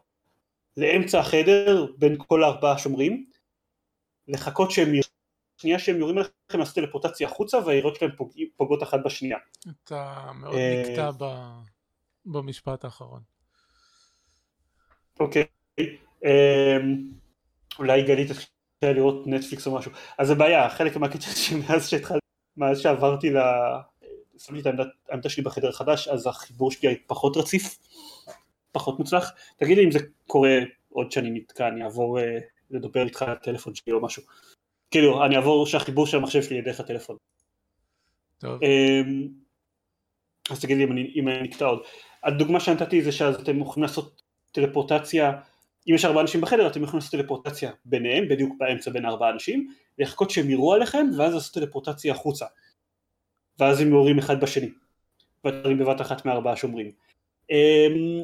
[0.78, 3.26] לאמצע החדר בין כל הארבעה שומרים,
[4.28, 5.02] לחכות שהם יורים,
[5.58, 8.32] שנייה שהם יורים עליכם לעשות טלפורטציה החוצה והירות שלהם פוג...
[8.58, 9.38] פוגעות אחת בשנייה.
[9.84, 11.26] אתה מאוד אה, נקטע ב...
[12.26, 13.22] במשפט האחרון.
[15.20, 15.46] אוקיי.
[15.80, 17.12] אמ,
[17.80, 19.92] אולי גלית התחילה לראות נטפליקס או משהו.
[20.18, 22.26] אז זה בעיה, חלק מהקטע שמאז שהתחלתי,
[22.58, 23.38] מאז שעברתי ל...
[24.38, 24.66] שמתי את
[25.10, 27.78] העמדה, שלי בחדר החדש, אז החיבור שלי פחות רציף,
[28.72, 29.32] פחות מוצלח.
[29.58, 30.58] תגיד לי אם זה קורה
[30.90, 32.40] עוד שאני נתקע, אני אעבור אה,
[32.72, 34.24] לדבר איתך על הטלפון שלי או משהו.
[34.92, 37.18] כאילו, אני אעבור שהחיבור של המחשב שלי יהיה דרך הטלפון.
[38.38, 38.64] טוב.
[38.64, 39.28] אמ,
[40.50, 41.80] אז תגיד לי אם אני, אם אני נקטע עוד.
[42.24, 45.32] הדוגמה שנתתי זה שאתם יכולים לעשות טלפורטציה
[45.90, 49.68] אם יש ארבעה אנשים בחדר אתם יכולים לעשות טלפורטציה ביניהם, בדיוק באמצע בין ארבעה אנשים,
[50.00, 52.46] לחכות שהם יראו עליכם ואז לעשות טלפורטציה החוצה.
[53.60, 54.70] ואז הם יורים אחד בשני.
[55.44, 56.92] ואתם בבת אחת מארבעה שומרים.
[57.52, 58.24] אמ,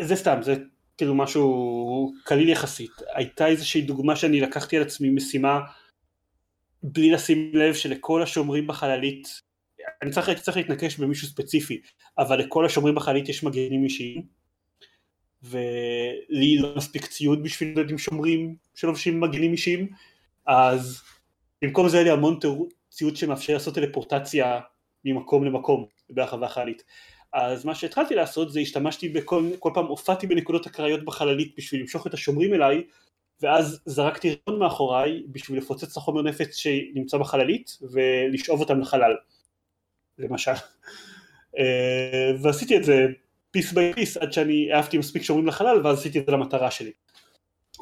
[0.00, 0.54] זה סתם, זה
[0.96, 2.90] כאילו משהו קליל יחסית.
[3.14, 5.60] הייתה איזושהי דוגמה שאני לקחתי על עצמי משימה
[6.82, 9.28] בלי לשים לב שלכל השומרים בחללית,
[10.02, 11.80] אני צריך, צריך להתנקש במישהו ספציפי,
[12.18, 14.43] אבל לכל השומרים בחללית יש מגנים אישיים.
[15.44, 19.88] ולי לא מספיק ציוד בשביל ילדים שומרים שלובשים מגנים אישיים
[20.46, 21.02] אז
[21.62, 22.38] במקום זה היה לי המון
[22.90, 24.60] ציוד שמאפשר לעשות טלפורטציה
[25.04, 26.84] ממקום למקום ברחבה החללית
[27.32, 32.06] אז מה שהתחלתי לעשות זה השתמשתי בכל כל פעם הופעתי בנקודות אקראיות בחללית בשביל למשוך
[32.06, 32.82] את השומרים אליי
[33.42, 39.16] ואז זרקתי רימון מאחוריי בשביל לפוצץ את החומר נפץ שנמצא בחללית ולשאוב אותם לחלל
[40.18, 40.52] למשל.
[41.58, 43.06] אה, ועשיתי את זה
[43.54, 46.92] piece by piece עד שאני העפתי מספיק שומרים לחלל ואז עשיתי את זה למטרה שלי.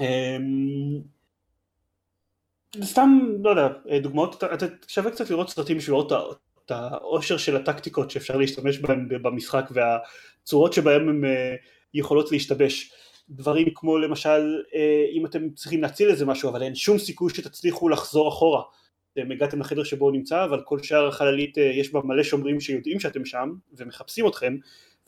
[0.00, 1.00] אמ,
[2.82, 3.68] סתם, לא יודע,
[4.02, 6.12] דוגמאות, אתה שווה קצת לראות סרטים בשביל לראות
[6.64, 11.54] את העושר של הטקטיקות שאפשר להשתמש בהן במשחק והצורות שבהן הן אה,
[11.94, 12.92] יכולות להשתבש.
[13.28, 17.88] דברים כמו למשל, אה, אם אתם צריכים להציל איזה משהו אבל אין שום סיכוי שתצליחו
[17.88, 18.62] לחזור אחורה.
[19.12, 22.60] אתם הגעתם לחדר שבו הוא נמצא אבל כל שאר החללית אה, יש בה מלא שומרים
[22.60, 24.56] שיודעים שאתם שם ומחפשים אתכם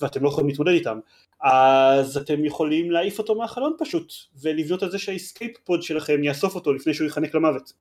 [0.04, 0.98] ואתם לא יכולים להתמודד איתם.
[1.42, 4.12] אז אתם יכולים להעיף אותו מהחלון פשוט
[4.42, 7.72] ולבנות על זה שה escape pod שלכם יאסוף אותו לפני שהוא ייחנק למוות.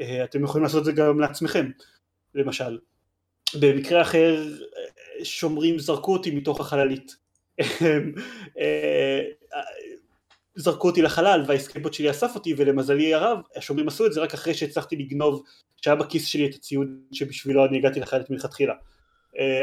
[0.00, 1.70] אה, אתם יכולים לעשות את זה גם לעצמכם
[2.34, 2.78] למשל.
[3.60, 4.44] במקרה אחר
[5.22, 7.16] שומרים זרקו אותי מתוך החללית.
[8.58, 9.20] אה,
[10.54, 14.20] זרקו אותי לחלל וה escape pod שלי אסף אותי ולמזלי הרב השומרים עשו את זה
[14.20, 15.42] רק אחרי שהצלחתי לגנוב
[15.82, 18.74] שהיה בכיס שלי את הציוד שבשבילו אני הגעתי לחללית מלכתחילה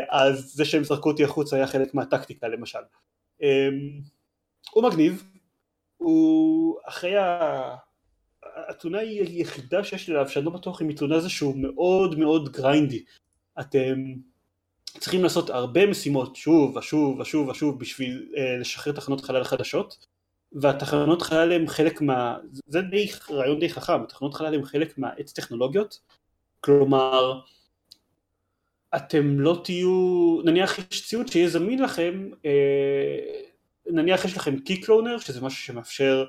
[0.09, 2.79] אז זה שהם זרקו אותי החוצה היה חלק מהטקטיקה למשל.
[3.43, 3.69] אה,
[4.71, 5.23] הוא מגניב,
[5.97, 7.75] הוא אחרי ה...
[8.55, 12.19] התלונה היא היחידה שיש לי עליו שאני לא בטוח אם היא תלונה זה שהוא מאוד
[12.19, 13.03] מאוד גריינדי.
[13.59, 14.13] אתם
[14.99, 20.07] צריכים לעשות הרבה משימות שוב ושוב ושוב ושוב בשביל uh, לשחרר תחנות חלל חדשות
[20.51, 22.37] והתחנות חלל הם חלק מה...
[22.67, 25.99] זה די רעיון די חכם, תחנות חלל הם חלק מהעץ טכנולוגיות
[26.59, 27.41] כלומר
[28.95, 33.19] אתם לא תהיו, נניח יש ציוד שיהיה זמין לכם, אה,
[33.85, 36.25] נניח יש לכם קי קלונר שזה משהו שמאפשר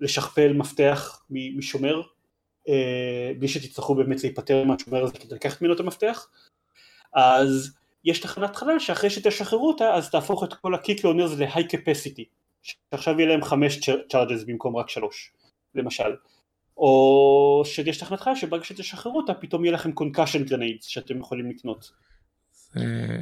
[0.00, 2.02] לשכפל מפתח משומר
[2.68, 6.28] אה, בלי שתצטרכו באמת להיפטר מהשומר הזה כדי לקחת ממנו את המפתח.
[7.14, 11.76] אז יש תחנת חלל שאחרי שתשחררו אותה אז תהפוך את כל הקי קלונר ל-high
[12.62, 15.32] שעכשיו יהיה להם חמש צ'ארג'ס במקום רק שלוש
[15.74, 16.16] למשל
[16.76, 21.90] או שיש תחנת חלל שברגע שתשחררו אותה פתאום יהיה לכם concussion grenades שאתם יכולים לקנות.
[22.72, 22.80] זה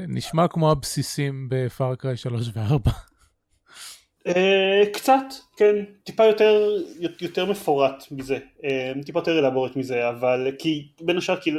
[0.08, 2.90] נשמע כמו הבסיסים בפארקריי 3 ו-4.
[4.92, 5.24] קצת,
[5.56, 6.76] כן, טיפה יותר,
[7.20, 11.50] יותר מפורט מזה, אה, טיפה יותר אלבורט מזה, אבל כי בין השאר כי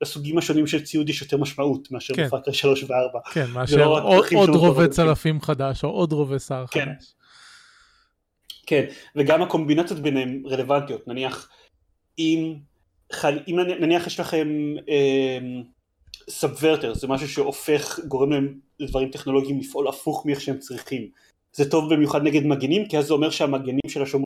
[0.00, 2.26] לסוגים השונים של ציוד יש יותר משמעות מאשר כן.
[2.26, 3.32] בפארקריי 3 ו-4.
[3.32, 6.80] כן, מאשר עוד, עוד רובה צלפים חדש או עוד רובה שר כן.
[6.80, 7.14] חדש.
[8.68, 8.84] כן,
[9.16, 11.50] וגם הקומבינציות ביניהם רלוונטיות, נניח
[12.18, 12.54] אם,
[13.12, 14.48] חל, אם נניח יש לכם
[16.30, 21.10] subverter, זה משהו שהופך, גורם להם לדברים טכנולוגיים לפעול הפוך מאיך שהם צריכים,
[21.52, 24.24] זה טוב במיוחד נגד מגנים, כי אז זה אומר שהמגנים של השומרים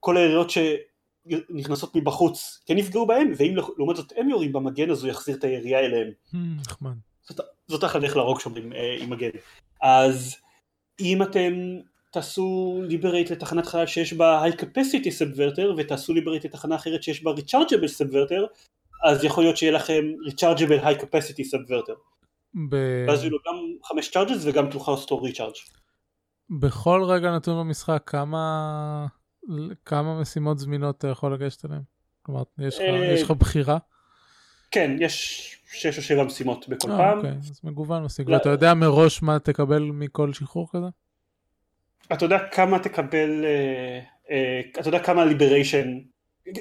[0.00, 5.10] כל היריות שנכנסות מבחוץ כן יפגעו בהם, ואם לעומת זאת הם יורים במגן אז הוא
[5.10, 6.10] יחזיר את הירייה אליהם.
[6.32, 6.94] המ, נחמד.
[7.68, 9.30] זאת, אחלה דרך להרוג שומרים אה, עם מגן.
[9.82, 10.36] אז
[11.00, 11.52] אם אתם
[12.12, 17.30] תעשו ליברייט לתחנת חלל שיש בה high capacity subverter ותעשו ליברייט לתחנה אחרת שיש בה
[17.30, 18.46] rechargeable subverter
[19.04, 21.96] אז יכול להיות שיהיה לכם rechargeable high capacity subverter.
[22.70, 22.76] ב...
[23.08, 25.72] ואז יהיו לו גם חמש charges וגם תוכל לעשות recharge.
[26.60, 29.06] בכל רגע נתון במשחק כמה
[29.84, 31.82] כמה משימות זמינות אתה יכול לגשת אליהן?
[32.22, 33.78] כלומר יש לך, אה, יש לך בחירה?
[34.70, 37.18] כן, יש שש או שבע משימות בכל אה, פעם.
[37.18, 38.28] אוקיי, אז מגוון מספיק.
[38.28, 38.34] לא.
[38.34, 40.86] ואתה יודע מראש מה תקבל מכל שחרור כזה?
[42.12, 45.98] אתה יודע כמה תקבל, אה, אה, אתה יודע כמה ליבריישן,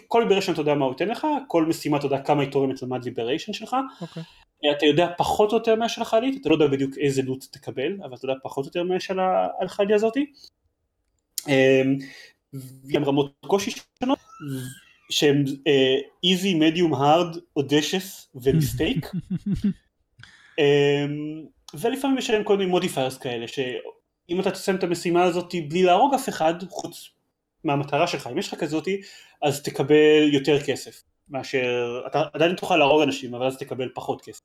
[0.07, 2.81] כל ליבריישן אתה יודע מה הוא ייתן לך, כל משימה אתה יודע כמה היא תורמת
[2.81, 4.23] למד ליבריישן שלך, אוקיי.
[4.65, 7.97] אה, אתה יודע פחות או יותר מהשל החיילית, אתה לא יודע בדיוק איזה לוט תקבל,
[8.03, 9.17] אבל אתה יודע פחות או יותר מהשל
[9.65, 10.25] החיילי הזאתי.
[11.49, 11.81] אה,
[12.87, 14.19] גם רמות קושי שונות,
[15.09, 15.43] שהם
[16.25, 19.05] easy, medium, hard, audacious ו mistake.
[20.59, 23.47] אמ, ולפעמים יש להם כל מיני modifiers כאלה
[24.27, 27.09] שאם אתה תסיים את המשימה הזאת בלי להרוג אף אחד חוץ
[27.63, 29.01] מהמטרה שלך אם יש לך כזאתי
[29.41, 34.41] אז תקבל יותר כסף מאשר אתה עדיין תוכל להרוג אנשים אבל אז תקבל פחות כסף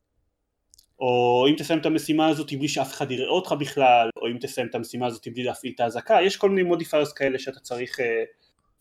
[0.98, 4.66] או אם תסיים את המשימה הזאת בלי שאף אחד יראה אותך בכלל או אם תסיים
[4.66, 8.24] את המשימה הזאת בלי להפעיל את האזעקה יש כל מיני modifiers כאלה שאתה צריך אה,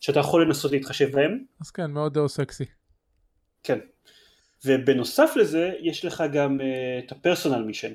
[0.00, 2.64] שאתה יכול לנסות להתחשב בהם אז כן, מאוד דאו סקסי.
[3.62, 3.78] כן.
[4.64, 7.92] ובנוסף לזה יש לך גם uh, את הפרסונל מישן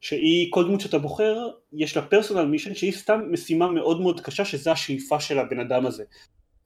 [0.00, 4.44] שהיא כל דמות שאתה בוחר יש לה פרסונל מישן שהיא סתם משימה מאוד מאוד קשה
[4.44, 6.04] שזה השאיפה של הבן אדם הזה.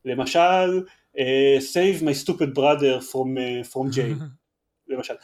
[0.04, 0.82] למשל
[1.16, 4.24] uh, save my stupid brother from, uh, from jail.
[4.88, 5.14] למשל.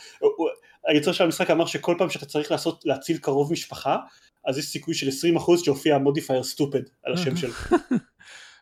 [0.87, 3.97] היוצר של המשחק אמר שכל פעם שאתה צריך לעשות להציל קרוב משפחה
[4.47, 7.53] אז יש סיכוי של 20% שהופיע מודיפייר סטופד על השם שלו.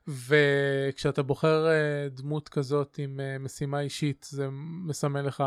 [0.29, 4.49] וכשאתה בוחר אה, דמות כזאת עם אה, משימה אישית זה
[4.87, 5.45] מסמן לך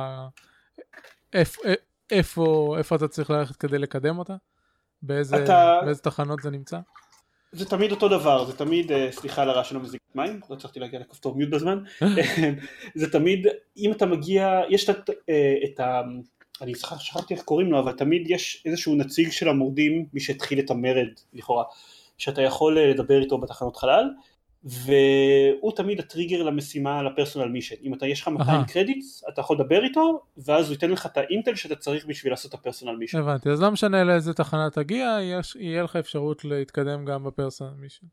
[2.12, 4.36] איפה, איפה, אתה צריך ללכת כדי לקדם אותה?
[5.02, 6.80] באיזה, אתה- באיזה תחנות זה נמצא?
[7.52, 10.80] זה תמיד אותו דבר, זה תמיד, אה, סליחה על הרעש של המזיק מים, לא הצלחתי
[10.80, 11.84] להגיע לכפתור מיוט בזמן,
[12.96, 13.48] זה תמיד,
[13.78, 16.02] אם אתה מגיע, יש את, אה, את ה...
[16.62, 20.72] אני שכחתי איך קוראים לו, אבל תמיד יש איזשהו נציג של המורדים, מי שהתחיל את
[20.72, 21.64] המרד לכאורה,
[22.18, 24.06] שאתה יכול אה, לדבר איתו בתחנות חלל,
[24.64, 27.76] והוא תמיד הטריגר למשימה לפרסונל מישן.
[27.84, 28.68] אם אתה, יש לך 200 אהה.
[28.68, 32.54] קרדיטס, אתה יכול לדבר איתו, ואז הוא ייתן לך את האינטל שאתה צריך בשביל לעשות
[32.54, 33.18] את הפרסונל מישן.
[33.18, 38.06] הבנתי, אז לא משנה לאיזה תחנה תגיע, יש, יהיה לך אפשרות להתקדם גם בפרסונל מישן.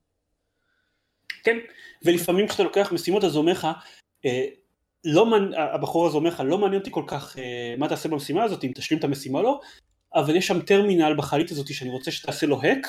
[1.45, 1.57] כן,
[2.05, 3.67] ולפעמים כשאתה לוקח משימות אז הוא אומר לך,
[4.25, 4.45] אה,
[5.05, 8.45] לא מעניין, הבחור הזה אומר לך, לא מעניין אותי כל כך אה, מה תעשה במשימה
[8.45, 9.61] הזאת, אם תשלים את המשימה או לא,
[10.15, 12.87] אבל יש שם טרמינל בחללית הזאת שאני רוצה שתעשה לו האק,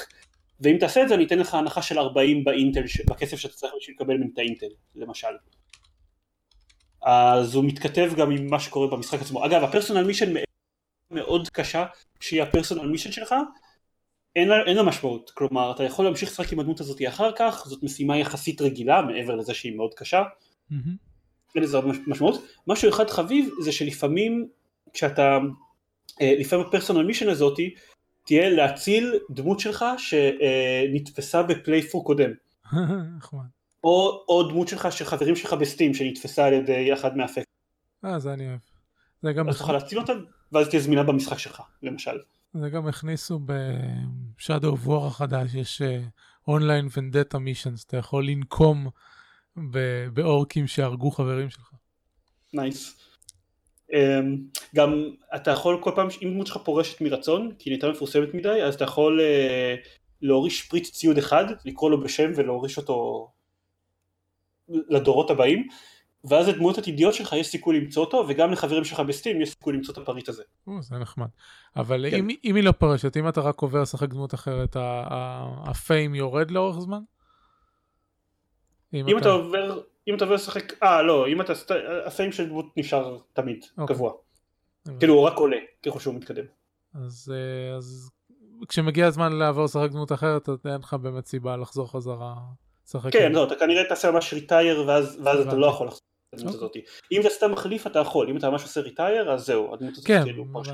[0.62, 3.96] ואם תעשה את זה אני אתן לך הנחה של 40 באינטל, בכסף שאתה צריך בשביל
[3.96, 5.28] לקבל ממנו את האינטל, למשל.
[7.02, 9.46] אז הוא מתכתב גם עם מה שקורה במשחק עצמו.
[9.46, 10.34] אגב, הפרסונל מישן
[11.12, 11.86] מאוד קשה,
[12.20, 13.36] שהיא הפרסונל מישן שלך,
[14.36, 17.64] אין לה, אין לה משמעות, כלומר אתה יכול להמשיך לשחק עם הדמות הזאת אחר כך,
[17.68, 20.24] זאת משימה יחסית רגילה מעבר לזה שהיא מאוד קשה,
[20.70, 21.10] מהמם.
[21.56, 22.46] אין לזה הרבה משמעות.
[22.68, 24.48] משהו אחד חביב זה שלפעמים
[24.94, 25.38] כשאתה,
[26.22, 27.74] אה, לפעמים הפרסונל מישן הזאתי
[28.24, 32.32] תהיה להציל דמות שלך שנתפסה בפלייפור קודם,
[33.18, 33.46] נחמד.
[33.84, 37.48] או, או דמות שלך של חברים שלך בסטים שנתפסה על ידי אחד מהאפקט,
[38.06, 38.60] אה, זה אני אוהב.
[39.22, 40.14] זה גם, אז תוכל להציל אותה
[40.52, 42.18] ואז תהיה זמינה במשחק שלך, למשל.
[42.54, 43.40] זה גם הכניסו
[44.38, 45.82] בשאדו War החדש, יש
[46.48, 48.90] online vendetta missions, אתה יכול לנקום
[50.14, 51.72] באורקים שהרגו חברים שלך.
[52.54, 52.96] nice.
[52.98, 53.09] אמ,
[54.76, 58.64] גם אתה יכול כל פעם, אם דמות שלך פורשת מרצון, כי היא נהייתה מפורסמת מדי,
[58.64, 59.88] אז אתה יכול אה,
[60.22, 63.28] להוריש פריט ציוד אחד, לקרוא לו בשם ולהוריש אותו
[64.70, 65.68] לדורות הבאים,
[66.24, 69.74] ואז לדמות עתידיות שלך יש סיכוי למצוא אותו, וגם לחברים שלך ב Steam יש סיכוי
[69.74, 70.44] למצוא את הפריט הזה.
[70.68, 71.28] או, זה נחמד.
[71.76, 72.18] אבל כן.
[72.18, 74.76] אם, אם היא לא פרשה, אם אתה רק עובר לשחק דמות אחרת,
[75.66, 77.00] ה fame יורד לאורך זמן?
[78.94, 81.54] אם אתה עובר, אם אתה עובר לשחק, אה לא, אם אתה,
[82.06, 83.96] ה fame של דמות נשאר תמיד, אוקיי.
[83.96, 84.14] קבוע.
[84.86, 85.00] הבנתי.
[85.00, 86.46] כאילו הוא רק עולה, ככל שהוא מתקדם.
[86.94, 88.10] אז, אה, אז
[88.68, 92.36] כשמגיע הזמן לעבור לשחק דמות אחרת, אין לך באמת סיבה לחזור חזרה
[92.88, 93.14] לשחק.
[93.14, 95.56] כן, לא, אתה כנראה תעשה ממש retire ואז, ואז אתה.
[95.56, 96.02] לא יכול לחזור
[96.34, 96.82] לדמות אוקיי.
[96.82, 97.12] הזאת.
[97.12, 100.06] אם אתה סתם מחליף אתה יכול, אם אתה ממש עושה retire אז זהו, הדמות הזאת
[100.06, 100.74] כן, כאילו פרשה.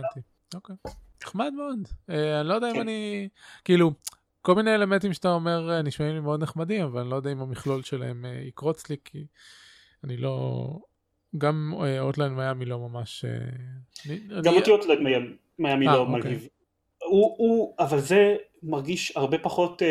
[0.53, 0.75] אוקיי.
[1.23, 1.79] נחמד מאוד.
[2.09, 2.79] אה, אני לא יודע אם כן.
[2.81, 3.29] אני...
[3.65, 3.91] כאילו,
[4.45, 7.41] כל מיני אלמנטים שאתה אומר אה, נשמעים לי מאוד נחמדים, אבל אני לא יודע אם
[7.41, 9.25] המכלול שלהם אה, יקרוץ לי, כי
[10.03, 10.67] אני לא...
[11.37, 13.25] גם Hotline Miami לא ממש...
[13.25, 14.99] אה, גם אותי Hotline
[15.59, 16.15] Miami- אה, לא אוקיי.
[16.21, 16.47] מלהיב.
[17.03, 19.81] הוא, הוא, אבל זה מרגיש הרבה פחות,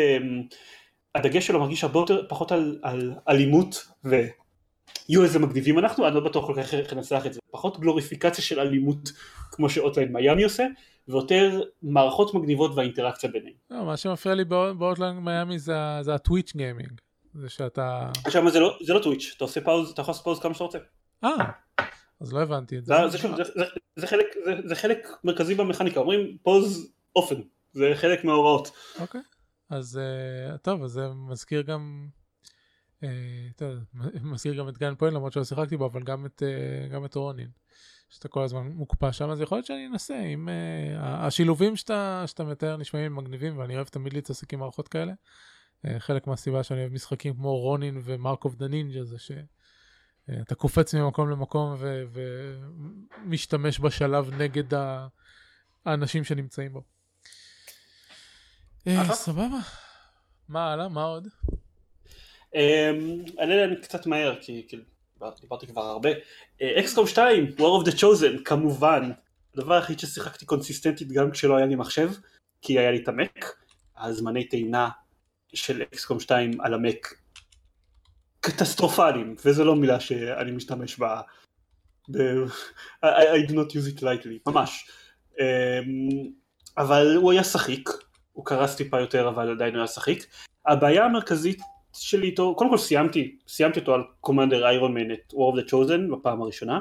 [1.15, 6.21] הדגש שלו מרגיש הרבה יותר פחות על, על אלימות ויואו איזה מגניבים אנחנו, אני לא
[6.21, 9.11] בטוח כל כך איך לנסח את זה, פחות גלוריפיקציה של אלימות
[9.51, 10.65] כמו ש Hotline Miami עושה,
[11.07, 13.55] ויותר מערכות מגניבות והאינטראקציה ביניהם.
[13.69, 17.01] לא, מה שמפריע לי ב Hotline Miami זה, זה ה twitch gaming,
[17.33, 18.09] זה שאתה...
[18.25, 20.63] עכשיו זה לא, זה לא twitch, אתה עושה pause, אתה יכול לעשות pause כמה שאתה
[20.63, 20.77] רוצה.
[21.23, 21.51] אה,
[22.21, 22.93] אז לא הבנתי את זה.
[23.09, 23.63] זה, זה, זה, זה,
[23.95, 27.41] זה, חלק, זה, זה חלק מרכזי במכניקה, אומרים pause often,
[27.73, 28.71] זה חלק מההוראות.
[28.99, 29.21] אוקיי,
[29.69, 29.99] אז
[30.53, 32.07] אה, טוב, אז זה מזכיר גם,
[33.55, 33.69] טוב,
[34.33, 36.43] מזכיר גם את Gunpoint למרות שלא שיחקתי בו, אבל גם את,
[36.91, 37.49] גם את Ronin.
[38.09, 42.43] שאתה כל הזמן מוקפא שם, אז יכול להיות שאני אנסה, אם אה, השילובים שאתה, שאתה
[42.43, 45.13] מתאר נשמעים מגניבים, ואני אוהב תמיד להתעסק עם מערכות כאלה.
[45.85, 49.31] אה, חלק מהסיבה שאני אוהב משחקים כמו Ronin ו Mark of the Ninja זה ש...
[50.29, 52.03] אה, אתה קופץ ממקום למקום ו-
[53.25, 54.63] ומשתמש בשלב נגד
[55.85, 56.81] האנשים שנמצאים בו.
[58.87, 59.59] אה, סבבה.
[60.49, 60.89] מה הלאה?
[60.89, 61.27] מה עוד?
[62.55, 64.67] אמ, אני אענה קצת מהר כי
[65.41, 66.09] דיברתי כבר הרבה.
[66.61, 69.11] אקסקום 2, War of the Chosen, כמובן.
[69.53, 72.11] הדבר היחיד ששיחקתי קונסיסטנטית גם כשלא היה לי מחשב,
[72.61, 73.55] כי היה לי את המק,
[73.97, 74.89] הזמני טעינה
[75.53, 77.13] של אקסקום 2 על המק
[78.39, 81.21] קטסטרופליים, וזו לא מילה שאני משתמש בה,
[82.11, 82.17] ב...
[83.05, 84.89] I do not use it lightly, ממש.
[85.39, 85.45] אמ,
[86.77, 87.89] אבל הוא היה שחיק,
[88.33, 90.25] הוא קרס טיפה יותר אבל עדיין הוא היה שחיק.
[90.65, 91.61] הבעיה המרכזית
[91.95, 95.71] שלי איתו, קודם כל סיימתי, סיימתי אותו על קומנדר איירון מן את War of the
[95.71, 96.79] Chosen בפעם הראשונה.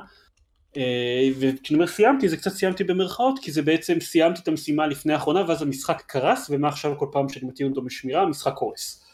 [0.76, 5.12] אה, וכשאני אומר סיימתי זה קצת סיימתי במרכאות כי זה בעצם סיימתי את המשימה לפני
[5.12, 9.04] האחרונה ואז המשחק קרס ומעכשיו כל פעם שאני מטיל אותו בשמירה המשחק קורס.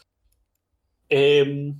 [1.11, 1.71] אמ,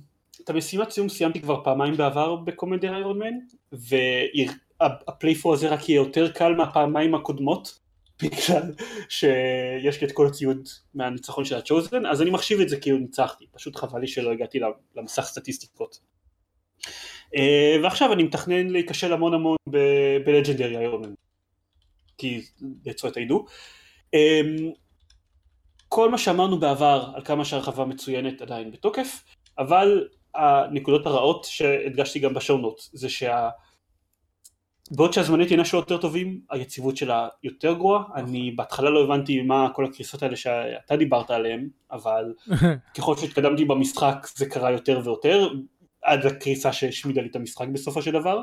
[0.44, 3.34] את המשימת סיום סיימתי כבר פעמיים בעבר בקומנדר איירון מן
[3.72, 7.81] והפלייפור הזה רק יהיה יותר קל מהפעמיים הקודמות
[8.22, 8.72] בגלל
[9.08, 13.46] שיש לי את כל הציוד מהניצחון של הצ'וזן אז אני מחשיב את זה כאילו ניצחתי.
[13.52, 14.60] פשוט חבל לי שלא הגעתי
[14.96, 15.98] למסך סטטיסטיקות.
[17.36, 19.56] אה, ועכשיו אני מתכנן להיכשל המון המון
[20.24, 21.14] בלג'נדרי מן
[22.18, 22.42] כי
[22.86, 23.44] לצוות הידעו
[24.14, 24.40] אה,
[25.88, 29.24] כל מה שאמרנו בעבר על כמה שהרחבה מצוינת עדיין בתוקף
[29.58, 33.48] אבל הנקודות הרעות שהדגשתי גם בשונות זה שה...
[34.96, 39.68] בעוד שהזמני טעינה שלו יותר טובים, היציבות שלה יותר גרועה, אני בהתחלה לא הבנתי מה
[39.74, 42.34] כל הקריסות האלה שאתה דיברת עליהן, אבל
[42.96, 45.48] ככל שהתקדמתי במשחק זה קרה יותר ויותר,
[46.02, 48.42] עד הקריסה שהשמידה לי את המשחק בסופו של דבר,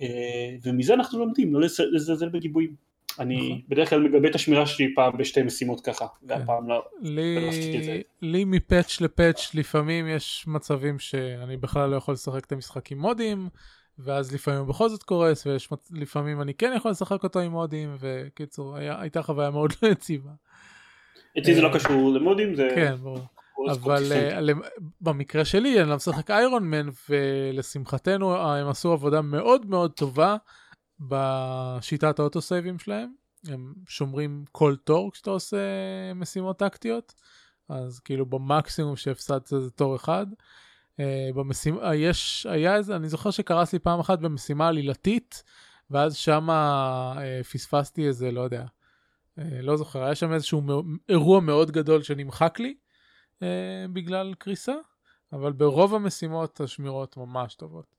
[0.00, 1.60] אה, ומזה אנחנו לומדים, לא
[1.92, 2.88] לזלזל בגיבויים.
[3.18, 3.60] אני נכון.
[3.68, 9.00] בדרך כלל מגבה את השמירה שלי פעם בשתי משימות ככה, והפעם לא, לי, לי מפאץ'
[9.00, 13.48] לפאץ' לפעמים יש מצבים שאני בכלל לא יכול לשחק את המשחק עם מודים,
[13.98, 15.46] ואז לפעמים הוא בכל זאת קורס,
[15.90, 20.30] ולפעמים אני כן יכול לשחק אותו עם מודים, וקיצור, היה, הייתה חוויה מאוד לא יציבה.
[21.38, 22.68] אצלי זה לא אה, קשור למודים, זה...
[22.74, 23.20] כן, ברור.
[23.72, 24.54] אבל uh,
[25.00, 30.36] במקרה שלי אני לא משחק איירון מן ולשמחתנו הם עשו עבודה מאוד מאוד טובה
[31.00, 33.12] בשיטת האוטוסייבים שלהם,
[33.48, 35.56] הם שומרים כל תור כשאתה עושה
[36.14, 37.14] משימות טקטיות,
[37.68, 40.26] אז כאילו במקסימום שהפסדת זה תור אחד.
[41.00, 45.42] אה, במשימה, יש, היה איזה, אני זוכר שקרס לי פעם אחת במשימה עלילתית,
[45.90, 50.62] ואז שמה אה, פספסתי איזה, לא יודע, אה, לא זוכר, היה שם איזשהו
[51.08, 52.74] אירוע מאוד גדול שנמחק לי
[53.34, 53.42] אה,
[53.92, 54.74] בגלל קריסה,
[55.32, 57.98] אבל ברוב המשימות השמירות ממש טובות.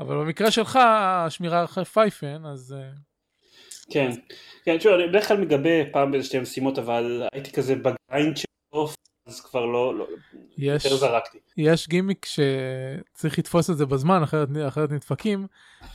[0.00, 2.90] אבל במקרה שלך השמירה אחרי פייפן אז אה,
[3.90, 4.10] כן,
[4.64, 8.36] כן, תשמע, אני בדרך כלל מגבה פעם באיזה שתי משימות אבל הייתי כזה ב grind
[8.36, 8.94] של אוף
[9.26, 10.06] אז כבר לא, לא
[10.58, 11.38] יש, יותר זרקתי.
[11.56, 15.46] יש גימיק שצריך לתפוס את זה בזמן אחרת, אחרת נדפקים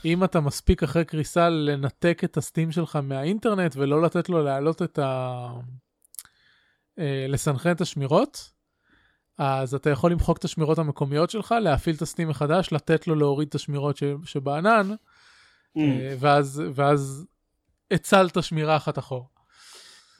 [0.04, 4.98] אם אתה מספיק אחרי קריסה לנתק את הסטים שלך מהאינטרנט ולא לתת לו להעלות את
[4.98, 5.46] ה...
[6.98, 8.52] אה, לסנכרן את השמירות
[9.38, 13.48] אז אתה יכול למחוק את השמירות המקומיות שלך, להפעיל את הסטים מחדש, לתת לו להוריד
[13.48, 14.02] את השמירות ש...
[14.24, 15.80] שבענן, mm.
[15.80, 17.26] אה, ואז, ואז
[17.90, 19.28] הצלת שמירה אחת אחור.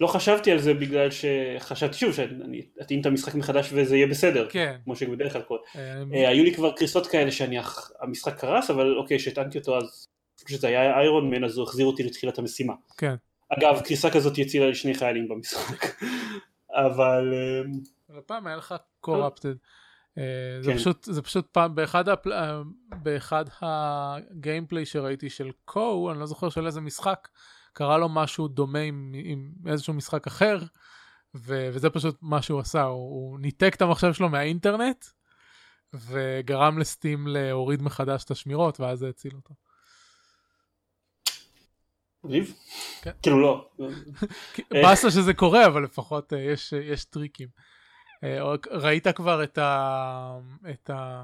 [0.02, 4.48] לא חשבתי על זה בגלל שחשבתי שוב שאני אתאים את המשחק מחדש וזה יהיה בסדר,
[4.50, 4.76] כן.
[4.84, 5.60] כמו שבדרך כלל קורה.
[5.76, 10.08] אה, אה, היו לי כבר קריסות כאלה שהמשחק קרס, אבל אוקיי, כשהטענתי אותו אז
[10.44, 12.72] כשזה היה איירון מן אז הוא החזיר אותי לתחילת המשימה.
[12.98, 13.14] כן.
[13.48, 16.02] אגב, קריסה כזאת הצילה לי שני חיילים במשחק,
[16.86, 17.34] אבל...
[18.18, 19.54] הפעם היה לך קורפטד.
[20.18, 20.22] אה,
[20.60, 20.78] זה כן.
[20.78, 22.32] פשוט זה פשוט פעם באחד הפל...
[22.32, 22.62] אה,
[23.02, 27.28] באחד הגיימפליי שראיתי של קו אני לא זוכר של איזה משחק
[27.72, 30.58] קרה לו משהו דומה עם, עם איזשהו משחק אחר
[31.34, 31.68] ו...
[31.72, 35.04] וזה פשוט מה שהוא עשה הוא, הוא ניתק את המחשב שלו מהאינטרנט
[35.94, 39.54] וגרם לסטים להוריד מחדש את השמירות ואז זה הציל אותו.
[42.24, 42.54] מגניב?
[43.02, 43.10] כן.
[43.22, 43.70] כאילו לא.
[44.82, 47.48] באסה שזה קורה אבל לפחות אה, יש, יש טריקים.
[48.24, 48.38] אה,
[48.70, 50.38] ראית כבר את ה...
[50.70, 51.22] את ה...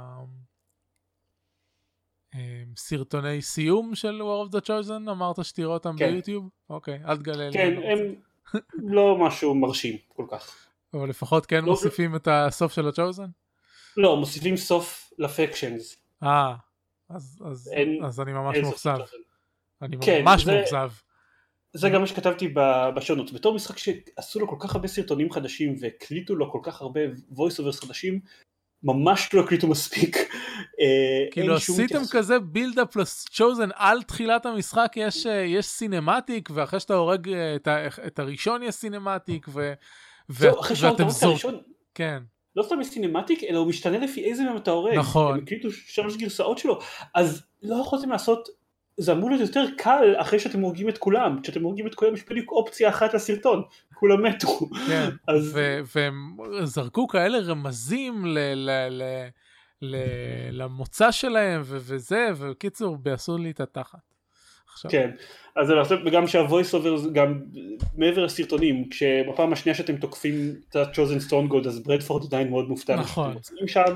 [2.34, 2.40] אה,
[2.76, 5.10] סרטוני סיום של War of the Chosen?
[5.10, 6.10] אמרת שתראה אותם כן.
[6.10, 6.48] ביוטיוב?
[6.70, 7.52] אוקיי, אל תגלה לי.
[7.52, 8.14] כן, הם
[8.94, 10.54] לא משהו מרשים כל כך.
[10.94, 13.28] אבל לפחות כן לא- מוסיפים את הסוף של ה-Chosen?
[13.96, 15.96] לא, מוסיפים סוף לפקשנס.
[16.22, 16.54] אה,
[17.08, 18.98] אז, אז, אין- אז אני ממש מאוכזב.
[19.82, 20.90] אני כן, ממש מאוכזב.
[21.72, 22.54] זה גם מה שכתבתי
[22.96, 23.32] בשונות.
[23.32, 27.00] בתור משחק שעשו לו כל כך הרבה סרטונים חדשים והקליטו לו כל כך הרבה
[27.32, 28.20] voice overs חדשים,
[28.82, 30.16] ממש לא הקליטו מספיק.
[30.80, 36.80] אה, כאילו עשיתם כזה buildup ל Chosen על תחילת המשחק יש אה, יש cinematic ואחרי
[36.80, 37.68] שאתה הורג אה, את,
[38.06, 39.72] את הראשון יש cinematic ו...
[40.30, 40.48] ו-
[40.80, 41.36] ואתם זור...
[41.94, 42.18] כן
[42.58, 44.94] לא סתם יש cinematic, אלא הוא משתנה לפי איזה מהם אתה הורג.
[44.94, 45.34] נכון.
[45.34, 46.78] הם הקליטו שלוש גרסאות שלו,
[47.14, 48.48] אז לא יכולתם לעשות,
[48.96, 51.40] זה אמור להיות יותר קל אחרי שאתם הורגים את כולם.
[51.42, 53.62] כשאתם הורגים את כולם יש בדיוק אופציה אחת לסרטון,
[53.94, 54.58] כולם מתו.
[54.86, 55.58] כן אז
[55.94, 58.38] והם זרקו כאלה רמזים ל...
[58.54, 58.70] ל...
[58.90, 59.02] ל...
[60.52, 63.98] למוצא שלהם ו- וזה וקיצור עשו לי את התחת.
[64.72, 65.10] עכשיו, כן,
[65.56, 67.40] אז זה לעשות, וגם שהvoice over, גם
[67.96, 72.96] מעבר לסרטונים, כשבפעם השנייה שאתם תוקפים את ה-chosen stone gold, אז ברדפורד עדיין מאוד מופתע,
[72.96, 73.32] נכון.
[73.32, 73.94] מוצאים שם,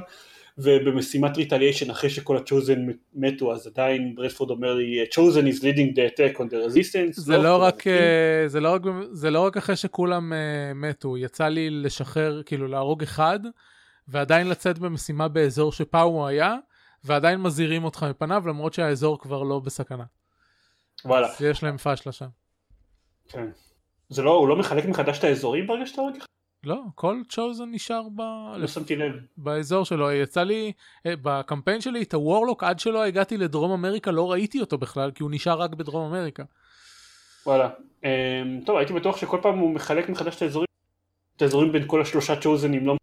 [0.59, 6.15] ובמשימת retaliation, אחרי שכל ה-chosen מתו, אז עדיין ברדפורד אומר לי, chosen is leading the
[6.15, 7.21] attack on the resistance.
[7.21, 7.87] זה לא כולם רק.
[7.87, 12.69] אה, זה לא רק זה לא רק אחרי שכולם אה, מתו יצא לי לשחרר כאילו
[12.69, 13.41] להרוג אחד
[14.13, 16.57] ועדיין לצאת במשימה באזור שפעם הוא היה
[17.05, 20.05] ועדיין מזהירים אותך מפניו למרות שהאזור כבר לא בסכנה.
[21.05, 22.27] וואלה, אז יש להם פאשלה שם.
[23.29, 23.47] כן.
[24.09, 26.27] זה לא, הוא לא מחלק מחדש את האזורים ברגע שאתה אחד?
[26.65, 28.21] לא כל צ'וזן נשאר ב...
[28.57, 29.13] לא שמתי לב.
[29.37, 30.73] באזור שלו יצא לי
[31.07, 35.23] אה, בקמפיין שלי את הוורלוק עד שלא הגעתי לדרום אמריקה לא ראיתי אותו בכלל כי
[35.23, 36.43] הוא נשאר רק בדרום אמריקה.
[37.47, 37.69] וואלה.
[38.05, 38.09] אמ,
[38.67, 40.67] טוב, הייתי בטוח שכל פעם הוא מחלק מחדש את האזורים,
[41.37, 42.97] את האזורים בין כל השלושה צ'וזנים, לא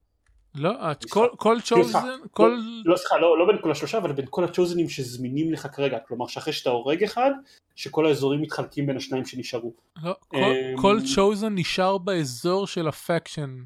[0.56, 0.72] לא
[1.10, 4.90] כל כל צ'וזן כל לא סליחה, לא, לא בין כל השלושה, אבל בין כל הצ'וזנים
[4.90, 7.32] שזמינים לך כרגע, כלומר שאחרי שאתה הורג אחד,
[7.76, 9.74] שכל האזורים מתחלקים בין השניים שנשארו.
[10.04, 13.58] לא, כל, אמ, כל צ'וזן נשאר באזור של הפקשן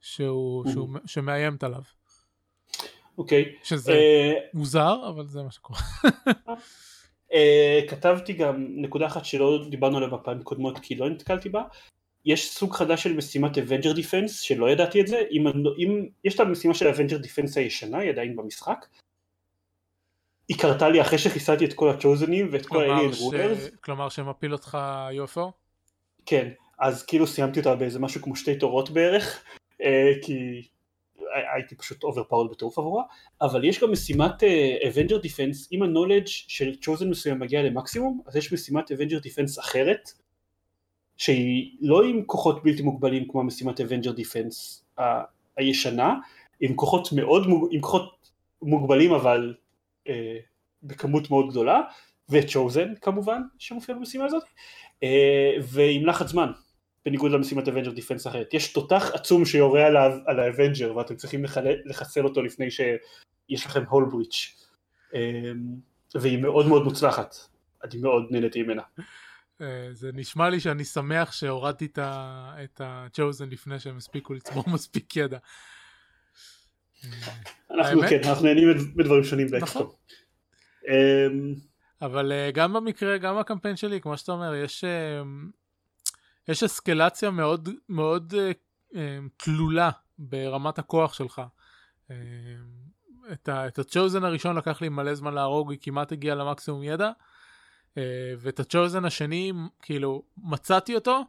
[0.00, 0.70] שהוא, Mhm.
[0.70, 1.82] שהוא, שמאיימת עליו.
[3.18, 3.44] אוקיי.
[3.62, 5.80] שזה אה, מוזר, אבל זה מה שקורה.
[7.32, 11.62] אה, כתבתי גם נקודה אחת שלא דיברנו עליה בפעמים קודמות כי לא נתקלתי בה.
[12.24, 15.46] יש סוג חדש של משימת Avenger Defense שלא ידעתי את זה, אם,
[15.78, 18.86] אם יש את המשימה של Avenger Defense הישנה, היא עדיין במשחק.
[20.48, 23.20] היא קרתה לי אחרי שחיסלתי את כל הצ'וזנים ואת כל ה-Alien ש...
[23.20, 23.76] Rulers.
[23.80, 24.78] כלומר שמפיל אותך
[25.24, 25.50] UFO?
[26.26, 26.48] כן,
[26.78, 29.44] אז כאילו סיימתי אותה באיזה משהו כמו שתי תורות בערך,
[29.82, 30.62] אה, כי
[31.54, 33.04] הייתי פשוט overpowered בטירוף עבורה,
[33.40, 38.36] אבל יש גם משימת אה, Avenger Defense, אם ה-knowledge של chosen מסוים מגיע למקסימום, אז
[38.36, 40.12] יש משימת Avenger Defense אחרת,
[41.16, 43.42] שהיא לא עם כוחות בלתי מוגבלים כמו
[43.78, 45.22] Avenger Defense ה-
[45.56, 46.14] הישנה,
[46.60, 48.30] עם כוחות מאוד, עם כוחות
[48.62, 49.54] מוגבלים אבל
[50.08, 50.36] אה,
[50.82, 51.80] בכמות מאוד גדולה,
[52.28, 54.42] ו-chosen כמובן שמופיע במשימה הזאת,
[55.02, 56.52] אה, ועם לחץ זמן,
[57.04, 58.54] בניגוד למשימת Avenger Defense אחרת.
[58.54, 59.96] יש תותח עצום שיורה על,
[60.26, 64.64] על ה Avenger ואתם צריכים לחל- לחסל אותו לפני שיש לכם hull breach.
[66.14, 67.34] והיא מאוד מאוד מוצלחת.
[67.84, 68.82] אני מאוד נהניתי ממנה.
[69.64, 74.34] אה, זה נשמע לי שאני שמח שהורדתי את ה- את ה chosen לפני שהם הספיקו
[74.34, 75.38] לצבור מספיק ידע.
[77.04, 77.10] אה,
[77.70, 78.00] אנחנו?
[78.08, 79.60] כן, אנחנו נהנים בדברים שונים נכון.
[79.60, 79.90] באקסטום.
[80.88, 81.54] אמ,
[82.02, 85.26] אבל uh, גם במקרה, גם בקמפיין שלי, כמו שאתה אומר, יש, uh,
[86.48, 88.34] יש אסקלציה מאוד מאוד
[88.92, 88.96] uh,
[89.36, 91.42] תלולה ברמת הכוח שלך.
[93.32, 97.10] את, ה, את הצ'וזן הראשון לקח לי מלא זמן להרוג, היא כמעט הגיעה למקסימום ידע.
[97.94, 97.96] Uh,
[98.38, 101.22] ואת הצ'וזן השני, כאילו, מצאתי אותו,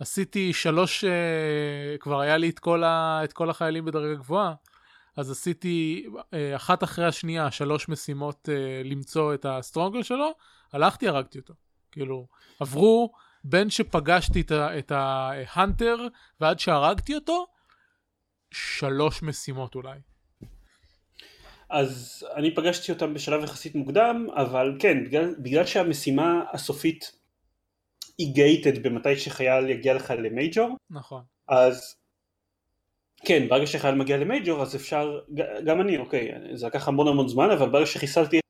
[0.00, 4.54] עשיתי שלוש, uh, כבר היה לי את כל, ה, את כל החיילים בדרגה גבוהה.
[5.16, 10.34] אז עשיתי אה, אחת אחרי השנייה שלוש משימות אה, למצוא את הסטרונגל שלו,
[10.72, 11.54] הלכתי הרגתי אותו.
[11.92, 12.26] כאילו,
[12.60, 13.12] עברו
[13.44, 15.96] בין שפגשתי את ההאנטר
[16.40, 17.46] ועד שהרגתי אותו,
[18.50, 19.98] שלוש משימות אולי.
[21.70, 27.12] אז אני פגשתי אותם בשלב יחסית מוקדם, אבל כן, בגלל, בגלל שהמשימה הסופית
[28.18, 31.22] היא גייטד במתי שחייל יגיע לך למייג'ור, נכון.
[31.48, 31.96] אז
[33.24, 35.20] כן, ברגע שחייל מגיע למייג'ור אז אפשר,
[35.64, 38.40] גם אני, אוקיי, זה לקח המון המון זמן, אבל ברגע שחיסלתי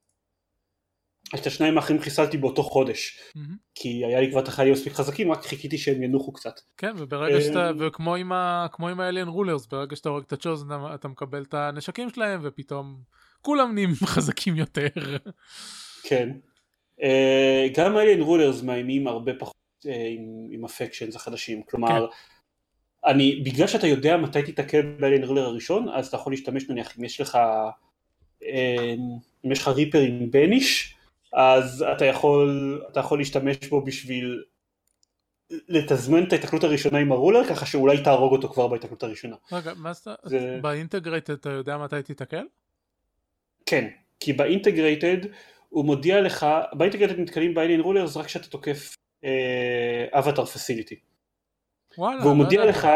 [1.40, 3.56] את השניים האחרים חיסלתי באותו חודש, מהמם.
[3.74, 6.60] כי היה לי כבר את החיילים מספיק חזקים, רק חיכיתי שהם ינוחו קצת.
[6.76, 10.32] כן, וברגע שאתה, אמ, וכמו עם ה- כמו עם האליאן רולרס, ברגע שאתה הורג את
[10.32, 12.96] הצ'וזן אתה- מקבל את הנשקים שלהם ופתאום
[13.42, 14.88] כולם נהיים חזקים יותר.
[16.02, 16.28] כן.
[17.02, 19.54] אה, גם אליין רולרס מאיימים הרבה פחות
[19.86, 22.06] אה, עם, עם הפקשנס החדשים, כלומר,
[23.06, 27.04] אני, בגלל שאתה יודע מתי תיתקל באליין רולר הראשון, אז אתה יכול להשתמש נניח אם
[27.04, 27.38] יש לך,
[28.42, 28.94] אה,
[29.44, 30.93] אם יש לך ריפר עם בניש,
[31.34, 34.42] אז אתה יכול, אתה יכול להשתמש בו בשביל
[35.68, 39.36] לתזמן את ההתקלות הראשונה עם הרולר, ככה שאולי תהרוג אותו כבר בהתקלות הראשונה.
[39.52, 40.10] רגע, מה זה...
[40.24, 42.46] זה- באינטגרייט אתה יודע מתי תיתקל?
[43.66, 43.88] כן,
[44.20, 45.16] כי באינטגרייטד
[45.68, 48.94] הוא מודיע לך, ב integrated נתקלים ב Alien Rulers רק כשאתה תוקף
[50.12, 50.94] Avatar facility.
[51.98, 52.20] וואלה.
[52.20, 52.64] והוא לא מודיע.
[52.64, 52.88] לך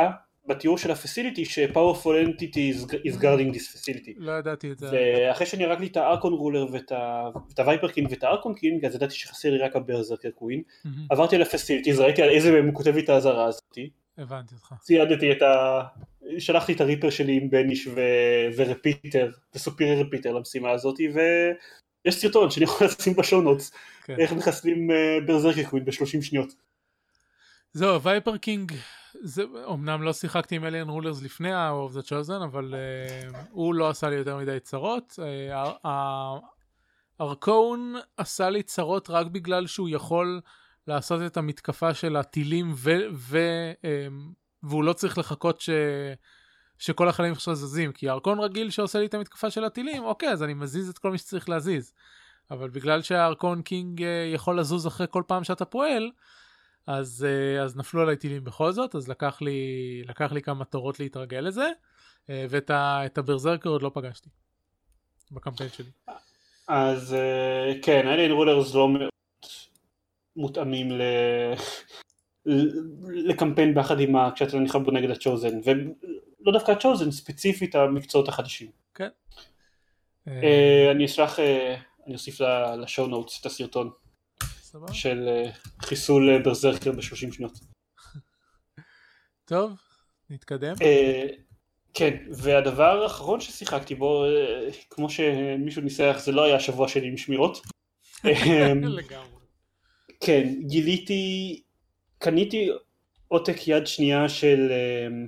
[0.49, 4.13] בתיאור של ה facility ש-powerful entity is, is guarding this facility.
[4.17, 4.91] לא ידעתי את זה.
[4.91, 7.29] ואחרי שאני הרגתי את ה Archon ruler ואת ה-
[8.11, 10.63] ואת ה Archon King אז ידעתי שחסר לי רק ה Berserker Queen
[11.11, 14.55] עברתי על ה facilities ראיתי על איזה מהם הוא כותב לי את האזהרה הזאתי הבנתי
[14.55, 14.75] אותך.
[14.81, 15.81] ציידתי את ה...
[16.39, 18.01] שלחתי את ה Reaper שלי עם Banish ו...
[18.57, 23.73] ו repeater ו superior repeater למשימה הזאתי ויש סרטון שאני יכול לשים ב show notes
[24.05, 24.17] כן.
[24.19, 26.49] איך מחסלים אה, Berserker Queen ב-30 שניות
[27.73, 28.73] זהו, Viper King,
[29.23, 33.89] זה, אמנם לא שיחקתי עם Alien Rulers לפני ה-of the chosen, אבל uh, הוא לא
[33.89, 35.19] עשה לי יותר מדי צרות.
[35.85, 35.89] Uh,
[37.21, 40.41] Archon עשה לי צרות רק בגלל שהוא יכול
[40.87, 42.91] לעשות את המתקפה של הטילים ו...
[43.13, 43.39] ו
[43.83, 45.71] um, והוא לא צריך לחכות ש...
[46.79, 50.43] שכל החיילים עכשיו זזים, כי Archon רגיל שעושה לי את המתקפה של הטילים, אוקיי, אז
[50.43, 51.93] אני מזיז את כל מי שצריך להזיז.
[52.51, 54.05] אבל בגלל שה Archon King uh,
[54.35, 56.11] יכול לזוז אחרי כל פעם שאתה פועל,
[56.89, 61.01] אז, אה, אז נפלו עליי טילים בכל זאת, אז לקח לי, לקח לי כמה תורות
[61.01, 61.71] להתרגל לזה,
[62.31, 64.29] אה, ואת ה Berserker עוד לא פגשתי
[65.31, 65.91] בקמפיין שלי.
[66.69, 69.11] אז אה, כן Alien Rulers לא מאוד
[70.37, 71.03] מותאמים ל...
[73.15, 74.31] לקמפיין ביחד עם ה...
[74.35, 78.71] כשאתה נלחם בו נגד הצ'וזן ולא דווקא הצ'וזן ספציפית המקצועות החדשים.
[80.29, 81.39] אה, אני אשלח
[82.07, 82.41] אני אוסיף
[82.83, 83.91] לשואו נוטס את הסרטון
[84.69, 84.95] סבבה?
[84.95, 85.51] של אה,
[85.83, 87.59] חיסול אה, ברזרקר ב-30 שניות
[89.45, 89.73] טוב,
[90.31, 90.75] נתקדם.
[90.83, 91.27] אה,
[91.95, 94.25] כן והדבר האחרון ששיחקתי בו
[94.91, 97.61] כמו שמישהו ניסח זה לא היה השבוע שלי עם שמירות
[98.25, 99.45] לגמרי.
[100.21, 101.63] כן, גיליתי,
[102.19, 102.71] קניתי
[103.29, 105.27] עותק יד שנייה של, אמ,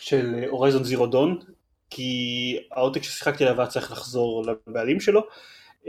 [0.00, 1.38] של הורייזון זירו דון,
[1.90, 5.20] כי העותק ששיחקתי עליו היה צריך לחזור לבעלים שלו,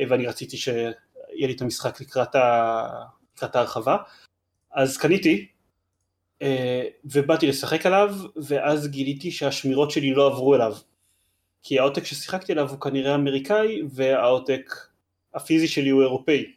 [0.09, 0.57] ואני רציתי
[1.33, 3.05] שיהיה לי את המשחק לקראת, ה...
[3.35, 3.97] לקראת ההרחבה,
[4.71, 5.47] אז קניתי,
[6.41, 10.75] אה, ובאתי לשחק עליו, ואז גיליתי שהשמירות שלי לא עברו אליו,
[11.63, 14.73] כי העותק ששיחקתי עליו הוא כנראה אמריקאי, והעותק
[15.33, 16.53] הפיזי שלי הוא אירופאי.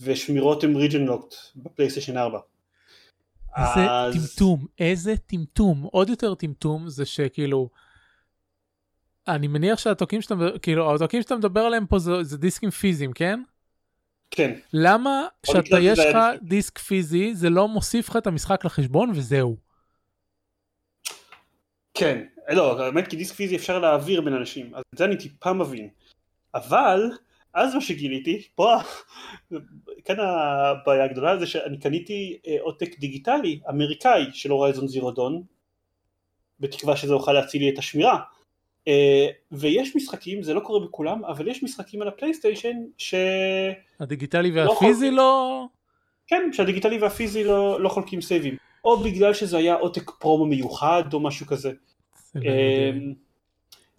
[0.00, 2.38] ושמירות הם ריג'ן לוקט בפלייסטיישן 4.
[3.56, 5.82] איזה אז- טמטום, איזה טמטום.
[5.82, 7.68] עוד יותר טמטום זה שכאילו,
[9.28, 13.42] אני מניח שהעותקים שאתה, כאילו, העותקים שאתה מדבר עליהם פה זה, זה דיסקים פיזיים, כן?
[14.30, 19.56] כן, למה שאתה יש לך דיסק פיזי, זה לא מוסיף לך את המשחק לחשבון וזהו.
[21.94, 25.52] כן, לא, האמת כי דיסק פיזי אפשר להעביר בין אנשים, אז את זה אני טיפה
[25.52, 25.88] מבין.
[26.54, 27.10] אבל,
[27.54, 28.76] אז מה שגיליתי, פה,
[30.04, 35.42] כאן הבעיה הגדולה זה שאני קניתי אה, עותק דיגיטלי אמריקאי של הורייזון זירו דון,
[36.60, 38.20] בתקווה שזה יוכל להציל לי את השמירה.
[38.88, 43.14] אה, ויש משחקים, זה לא קורה בכולם, אבל יש משחקים על הפלייסטיישן ש...
[44.00, 45.10] הדיגיטלי לא והפיזי.
[45.10, 45.64] לא...
[46.26, 48.56] כן, שהדיגיטלי והפיזי לא, לא חולקים סייבים.
[48.84, 51.72] או בגלל שזה היה עותק פרומו מיוחד או משהו כזה.
[52.32, 52.50] זה לא.
[52.50, 53.12] אמ,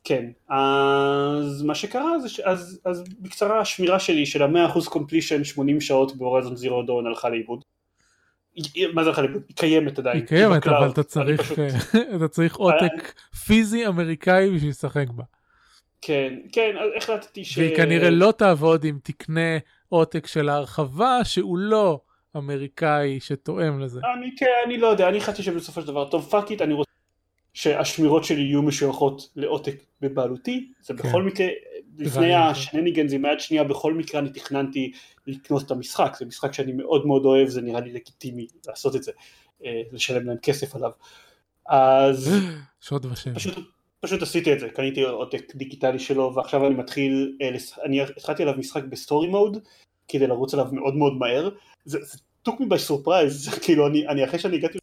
[0.04, 2.40] כן, אז מה שקרה זה ש...
[2.40, 7.64] אז, אז בקצרה השמירה שלי של ה-100% completion 80 שעות בהורייזון זירו דון הלכה לאיבוד.
[8.94, 9.42] מה זה לאיבוד?
[9.48, 10.18] היא קיימת עדיין.
[10.18, 10.68] היא קיימת.
[10.68, 11.52] אבל אתה צריך,
[12.16, 13.14] אתה צריך עותק
[13.46, 15.24] פיזי אמריקאי בשביל לשחק בה.
[16.02, 17.58] כן, כן, אז החלטתי ש...
[17.58, 19.58] והיא כנראה לא תעבוד אם תקנה
[19.90, 22.00] עותק של ההרחבה שהוא לא
[22.38, 24.00] אמריקאי שתואם לזה.
[24.18, 26.92] אני, כן, אני לא יודע, אני החלטתי שבסופו של דבר, טוב fuck it, אני רוצה
[27.54, 31.10] שהשמירות שלי יהיו משויכות לעותק בבעלותי, זה כן.
[31.10, 31.48] בכל מקרה,
[32.00, 32.60] לפני הבנתי.
[32.60, 34.92] ה shenanigans עם היד שנייה, בכל מקרה אני תכננתי
[35.28, 39.04] לקנות את המשחק, זה משחק שאני מאוד מאוד אוהב, זה נראה לי לגיטימי לעשות את
[39.04, 39.12] זה,
[39.66, 40.92] אה, לשלם להם כסף עליו.
[41.66, 42.34] אז
[42.88, 43.36] שוד ושם.
[43.36, 43.54] פשוט,
[44.00, 47.50] פשוט עשיתי את זה, קניתי עותק דיגיטלי שלו ועכשיו אני מתחיל, אה,
[47.86, 49.58] אני התחלתי עליו משחק ב story mode
[50.08, 51.50] כדי לרוץ עליו מאוד מאוד מהר,
[51.86, 54.78] זה זה took me by surprise, כאילו אני, אני אחרי שאני הגעתי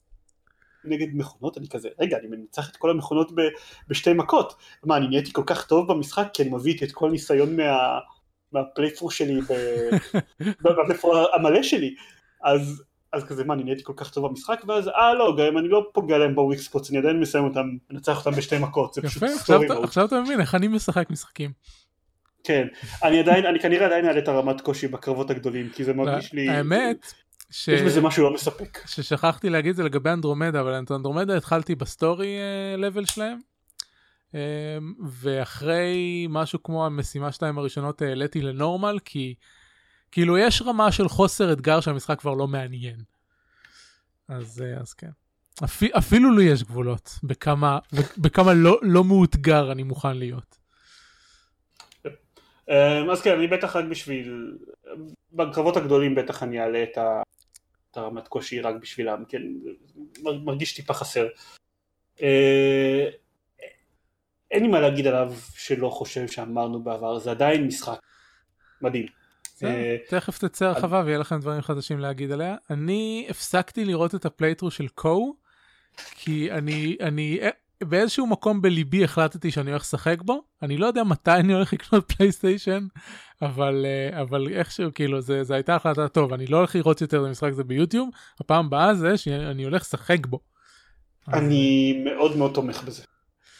[0.86, 3.40] נגד מכונות אני כזה, רגע אני מנצח את כל המכונות ב,
[3.88, 6.28] בשתי מכות, מה אני נהייתי כל כך טוב במשחק?
[6.34, 7.98] כי אני מביא איתי את כל הניסיון מה,
[8.52, 9.40] מה playthrough שלי,
[10.62, 11.94] ב playthrough המלא שלי,
[12.42, 12.82] אז
[13.12, 14.62] אז כזה מה אני נהייתי כל כך טוב במשחק?
[14.68, 17.44] ואז אה לא גם אם אני לא פוגע להם ב weak spots אני עדיין מסיים
[17.44, 18.94] אותם מנצח אותם בשתי מכות.
[18.94, 21.50] זה פשוט story mode עכשיו אתה מבין איך אני משחק משחקים.
[22.44, 22.66] כן
[23.02, 26.48] אני עדיין אני כנראה עדיין אעלה את הרמת קושי בקרבות הגדולים כי זה מרגיש לי
[26.48, 27.14] האמת,
[27.50, 27.68] ש...
[27.68, 28.78] יש בזה משהו לא מספק.
[28.86, 32.36] ששכחתי להגיד זה לגבי אנדרומדה, אבל את אנדרומדה התחלתי ב story
[32.76, 33.38] level שלהם,
[34.34, 34.78] אה,
[35.08, 39.34] ואחרי משהו כמו המשימה שלהם הראשונות העליתי ל normal, כי
[40.12, 42.96] כאילו יש רמה של חוסר אתגר שהמשחק כבר לא מעניין.
[44.28, 45.10] אז, אה, אז כן.
[45.64, 45.82] אפ...
[45.82, 47.78] אפילו לי יש גבולות בכמה,
[48.18, 50.58] בכמה לא, לא מאותגר אני מוכן להיות.
[52.70, 54.58] אה, אז כן, אני בטח רק בשביל,
[55.32, 57.22] בקרבות הגדולים בטח אני אעלה את, ה...
[57.96, 59.42] את הרמת קושי רק בשבילם, כן,
[60.22, 61.26] מרגיש טיפה חסר.
[62.22, 63.08] אה,
[64.50, 67.98] אין לי מה להגיד עליו שלא חושב שאמרנו בעבר, זה עדיין משחק
[68.82, 69.06] מדהים.
[69.64, 72.56] אה, תכף תצא הרחבה ויהיה לכם דברים חדשים להגיד עליה.
[72.70, 75.36] אני הפסקתי לראות את ה playthrough של קו,
[76.10, 77.40] כי אני, אני
[77.84, 82.04] באיזשהו מקום בליבי החלטתי שאני הולך לשחק בו, אני לא יודע מתי אני הולך לקנות
[82.12, 82.86] פלייסטיישן,
[83.42, 87.20] אבל, אה, אבל איכשהו כאילו זה, זה הייתה החלטה טוב, אני לא הולך לראות יותר
[87.20, 88.08] את המשחק הזה ביוטיוב,
[88.40, 90.40] הפעם הבאה זה שאני הולך לשחק בו.
[91.28, 93.02] אני מאוד מאוד תומך בזה,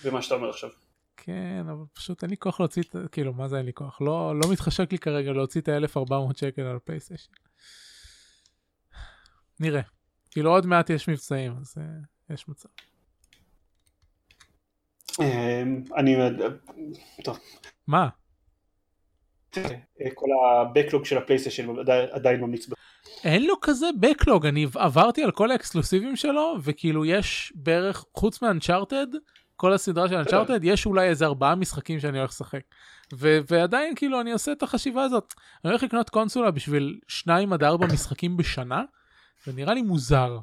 [0.05, 0.71] במה שאתה אומר עכשיו.
[1.17, 4.01] כן, אבל פשוט אין לי כוח להוציא, את, כאילו, מה זה אין לי כוח?
[4.01, 7.33] לא, לא מתחשק לי כרגע להוציא את ה-1400 שקל על פלייסטיישן.
[9.61, 9.83] נראה.
[10.31, 12.69] כאילו עוד מעט יש מבצעים, אז uh, יש מצב.
[15.21, 16.17] אמ, אני...
[17.25, 17.39] טוב.
[17.87, 18.09] מה?
[20.15, 21.67] כל ה-Backlog של הפלייסטיישן
[22.11, 22.67] עדיין ממליץ.
[23.25, 29.07] אין לו כזה Backlog, אני עברתי על כל האקסקלוסיבים שלו, וכאילו יש בערך, חוץ מאנצ'ארטד,
[29.57, 32.61] כל הסדרה של אנצ'ארטד, יש אולי איזה ארבעה משחקים שאני הולך לשחק.
[33.15, 37.65] ו- ועדיין כאילו אני עושה את החשיבה הזאת, אני הולך לקנות קונסולה בשביל שניים עד
[37.65, 38.83] ארבע משחקים בשנה,
[39.45, 40.39] זה נראה לי מוזר.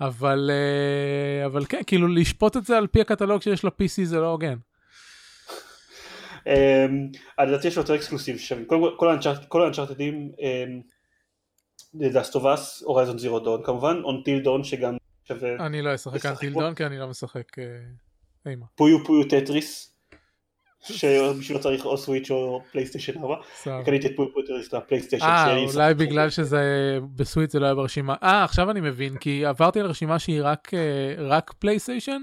[0.00, 4.30] אבל, uh, אבל כן, כאילו לשפוט את זה על פי הקטלוג שיש ל-PC זה לא
[4.30, 4.56] הוגן.
[7.38, 8.64] לדעתי יש יותר exclusive שם,
[9.46, 10.30] כל האנצ'ארטדים,
[11.94, 15.66] The Last of Us, Horizon Zero Dawn כמובן, Until Dawn שגם שווה...
[15.66, 17.64] אני לא אשחק Until Dawn כי אני לא משחק אה,
[18.46, 18.66] אימה.
[18.74, 19.97] Puyo Puyo Tetris,
[20.92, 23.34] שבשבילו צריך או סוויץ' או פלייסטיישן 4.
[23.84, 25.26] קניתי את Puyo Tetris לפלייסטיישן.
[25.26, 26.62] אה, אולי בגלל שזה
[27.16, 28.14] בסוויץ' זה לא היה ברשימה.
[28.22, 32.22] אה, עכשיו אני מבין, כי עברתי על רשימה שהיא רק אה, פלייסטיישן.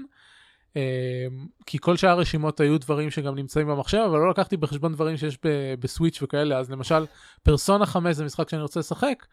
[1.66, 5.38] כי כל שאר הרשימות היו דברים שגם נמצאים במחשב, אבל לא לקחתי בחשבון דברים שיש
[5.80, 7.06] בסוויץ' וכאלה, אז למשל,
[7.42, 9.26] פרסונה 5 זה משחק שאני רוצה לשחק,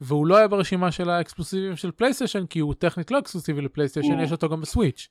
[0.00, 4.32] והוא לא היה ברשימה של האקסקלוסיבים של פלייסטיישן, כי הוא טכנית לא אקסקלוסיבי לפלייסטיישן, יש
[4.32, 5.08] אותו גם בסוויץ'.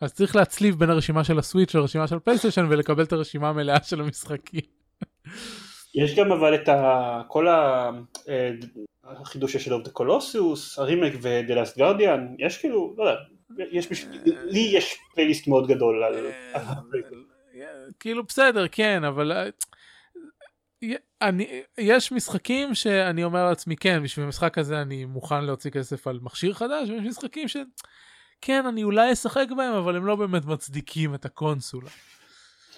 [0.00, 4.00] אז צריך להצליב בין הרשימה של הסוויץ' לרשימה של פלייסטיישן ולקבל את הרשימה המלאה של
[4.00, 4.60] המשחקים.
[5.94, 7.22] יש גם אבל את ה...
[7.28, 7.90] כל ה...
[8.28, 8.50] אה,
[9.04, 13.20] החידוש Shadow of the Colossus, הרימק ו The Last Guardian, יש כאילו, לא יודע,
[13.72, 16.26] יש בשביל, לי יש פלייליסט מאוד גדול על...
[18.00, 19.32] כאילו בסדר, כן, אבל...
[19.32, 19.48] אה,
[21.22, 26.18] אני, יש משחקים שאני אומר לעצמי כן בשביל המשחק הזה אני מוכן להוציא כסף על
[26.22, 27.56] מכשיר חדש ויש משחקים ש...
[28.46, 31.90] כן, אני אולי אשחק בהם, אבל הם לא באמת מצדיקים את הקונסולה.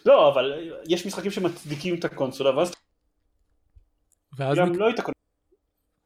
[0.06, 0.52] לא, אבל
[0.88, 2.72] יש משחקים שמצדיקים את הקונסולה, ואז...
[4.36, 4.58] ואז...
[4.58, 4.78] גם נק...
[4.78, 5.12] לא היית קונה.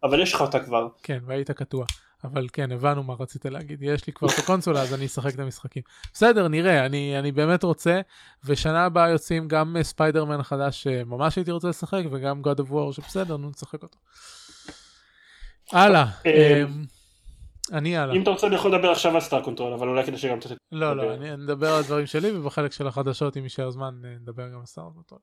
[0.02, 0.88] אבל יש לך אותה כבר.
[1.02, 1.84] כן, והיית קטוע.
[2.24, 3.82] אבל כן, הבנו מה רצית להגיד.
[3.82, 5.82] יש לי כבר את הקונסולה, אז אני אשחק את המשחקים.
[6.12, 8.00] בסדר, נראה, אני, אני באמת רוצה,
[8.44, 13.36] ושנה הבאה יוצאים גם ספיידרמן החדש שממש הייתי רוצה לשחק, וגם God of War שבסדר,
[13.36, 13.98] נו, נשחק אותו.
[15.72, 16.06] הלאה.
[17.72, 18.16] אה, אני הלאה.
[18.16, 20.48] אם אתה רוצה אני יכול לדבר עכשיו על Star Control אבל אולי כדי שגם אתה...
[20.72, 24.58] לא לא אני אדבר על הדברים שלי ובחלק של החדשות אם יישאר זמן נדבר גם
[24.60, 25.20] על Star Control.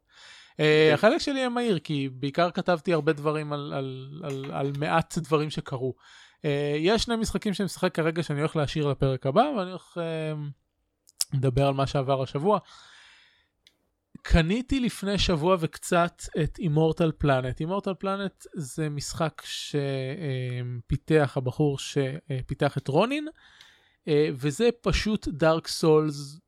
[0.60, 5.18] אה, החלק שלי יהיה מהיר כי בעיקר כתבתי הרבה דברים על, על, על, על מעט
[5.18, 5.94] דברים שקרו.
[6.46, 10.34] אה, יש שני משחקים שאני משחק כרגע שאני הולך להשאיר לפרק הבא ואני הולך אה,
[11.34, 12.60] לדבר על מה שעבר השבוע.
[14.22, 17.60] קניתי לפני שבוע וקצת את Immortal Planet.
[17.60, 23.28] Immortal Planet זה משחק שפיתח הבחור שפיתח את Ronin,
[24.10, 26.40] וזה פשוט דארק סולס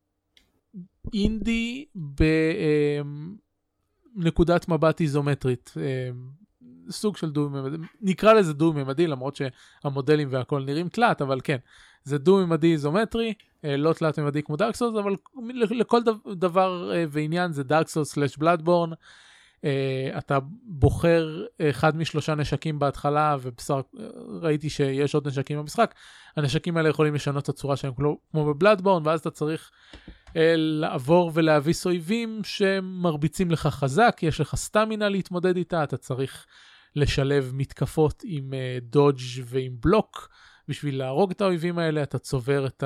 [1.13, 1.85] אינדי
[4.15, 5.73] בנקודת מבט איזומטרית.
[6.91, 11.57] סוג של דו-ממדי, נקרא לזה דו-ממדי למרות שהמודלים והכל נראים תלת, אבל כן,
[12.03, 13.33] זה דו-ממדי איזומטרי,
[13.65, 15.15] אה, לא תלת-ממדי כמו דארק סולס, אבל
[15.71, 16.01] לכל
[16.35, 18.89] דבר אה, ועניין זה דארק סולס סלאש בלאדבורן.
[20.17, 23.75] אתה בוחר אחד משלושה נשקים בהתחלה ובסך
[24.41, 25.95] ראיתי שיש עוד נשקים במשחק
[26.37, 27.93] הנשקים האלה יכולים לשנות את הצורה שלהם
[28.31, 29.71] כמו בבלאדבורן ואז אתה צריך
[30.35, 36.45] אה, לעבור ולהביס אויבים שמרביצים לך חזק יש לך סטמינה להתמודד איתה אתה צריך
[36.95, 40.29] לשלב מתקפות עם דודג' ועם בלוק
[40.67, 42.83] בשביל להרוג את האויבים האלה אתה צובר את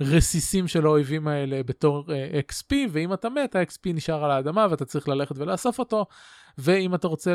[0.00, 4.84] הרסיסים של האויבים האלה בתור uh, XP, ואם אתה מת, ה-XP נשאר על האדמה ואתה
[4.84, 6.06] צריך ללכת ולאסוף אותו,
[6.58, 7.34] ואם אתה רוצה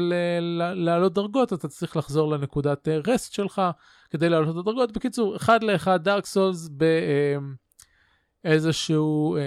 [0.76, 3.62] לעלות דרגות, אתה צריך לחזור לנקודת רסט uh, שלך
[4.10, 4.92] כדי לעלות את הדרגות.
[4.92, 6.70] בקיצור, אחד לאחד דארק סולס
[8.44, 9.38] באיזשהו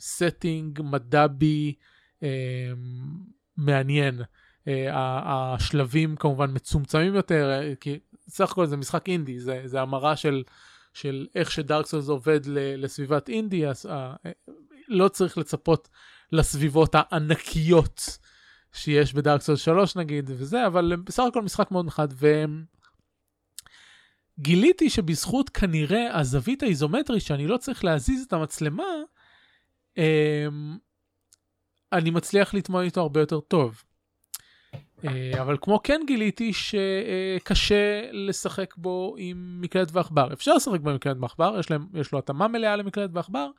[0.00, 1.74] setting מדבי
[2.20, 2.24] um,
[3.56, 4.22] מעניין.
[4.64, 7.98] Uh, השלבים כמובן מצומצמים יותר, כי
[8.28, 10.42] סך הכל זה משחק אינדי, זה, זה המראה של,
[10.94, 14.28] של איך שדארק סולס עובד לסביבת אינדי, אז uh,
[14.88, 15.88] לא צריך לצפות
[16.32, 18.18] לסביבות הענקיות
[18.72, 22.08] שיש בדארק סולס 3 נגיד, וזה, אבל בסך הכל משחק מאוד נחד,
[24.38, 28.84] וגיליתי שבזכות כנראה הזווית האיזומטרית שאני לא צריך להזיז את המצלמה,
[29.96, 30.00] um,
[31.92, 33.82] אני מצליח להתמודד איתו הרבה יותר טוב.
[35.08, 40.32] אה, אבל כמו כן גיליתי שקשה לשחק בו עם מקלדת ועכבר.
[40.32, 43.50] אפשר לשחק בו עם מקלדת ועכבר, יש, יש לו התאמה מלאה למקלדת ועכבר,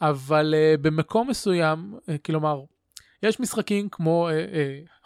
[0.00, 2.60] אבל אה, במקום מסוים, אה, כלומר,
[3.22, 4.28] יש משחקים כמו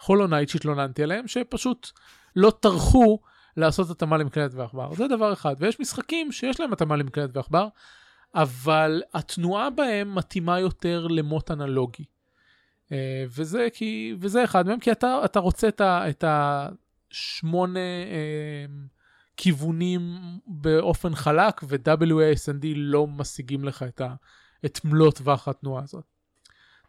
[0.05, 1.91] Hollow Knight שהתלוננתי עליהם, שפשוט
[2.35, 3.19] לא טרחו
[3.57, 4.93] לעשות התאמה למקלדת ועכבר.
[4.93, 5.55] זה דבר אחד.
[5.59, 7.67] ויש משחקים שיש להם התאמה למקלדת ועכבר,
[8.35, 12.03] אבל התנועה בהם מתאימה יותר למוט אנלוגי.
[12.91, 18.65] אה, וזה כי וזה אחד מהם כי אתה אתה רוצה את, ה, את השמונה אה,
[19.37, 20.17] כיוונים
[20.47, 24.13] באופן חלק ו-WASD לא משיגים לך את, ה,
[24.65, 26.03] את מלוא טווח התנועה הזאת.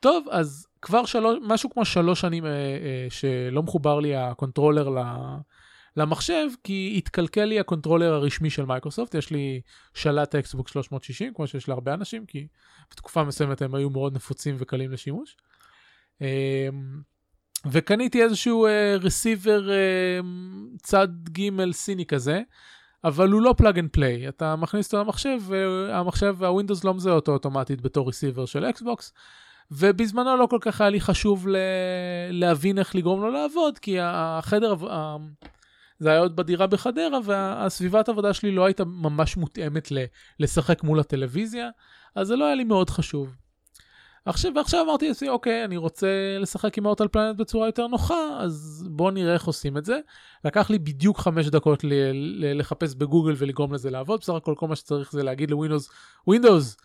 [0.01, 4.89] טוב אז כבר שלוש, משהו כמו שלוש שנים אה, אה, שלא מחובר לי ה controller
[4.89, 4.99] ל,
[5.97, 9.61] למחשב כי התקלקל לי ה controller הרשמי של מייקרוסופט יש לי
[9.95, 12.47] שלט Xbox 360 כמו שיש להרבה אנשים כי
[12.91, 15.37] בתקופה מסוימת הם היו מאוד נפוצים וקלים לשימוש.
[16.21, 16.27] אמ,
[17.71, 18.67] וקניתי איזשהו
[19.01, 22.43] receiver אה, אה, צד ג' סיני כזה,
[23.05, 27.15] אבל הוא לא plug and play, אתה מכניס אותו למחשב והמחשב וה Windows לא מזהה
[27.15, 29.13] אותו אוטומטית בתור receiver של Xbox,
[29.71, 31.57] ובזמנו לא כל כך היה לי חשוב ל...
[32.31, 34.75] להבין איך לגרום לו לעבוד, כי החדר,
[35.99, 39.93] זה היה עוד בדירה בחדרה, והסביבת העבודה שלי לא הייתה ממש מותאמת.
[40.41, 41.69] לשחק מול הטלוויזיה,
[42.15, 43.37] אז זה לא היה לי מאוד חשוב.
[44.27, 49.11] עכשיו, ועכשיו אמרתי לעצמי, אוקיי, אני רוצה לשחק Immortal Planet בצורה יותר נוחה, אז בוא
[49.11, 49.99] נראה איך עושים את זה.
[50.45, 54.69] לקח לי בדיוק חמש דקות ל- ל- לחפש בגוגל ולגרום לזה לעבוד, בסך הכל כל
[54.69, 55.91] מה שצריך זה להגיד ל Windows,
[56.27, 56.77] Windows,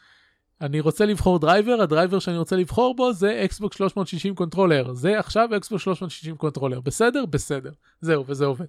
[0.61, 5.19] אני רוצה לבחור driver, ה driver שאני רוצה לבחור בו זה Xbox 360 controller, זה
[5.19, 7.25] עכשיו Xbox 360 controller, בסדר?
[7.25, 7.71] בסדר.
[8.01, 8.65] זהו, וזה עובד.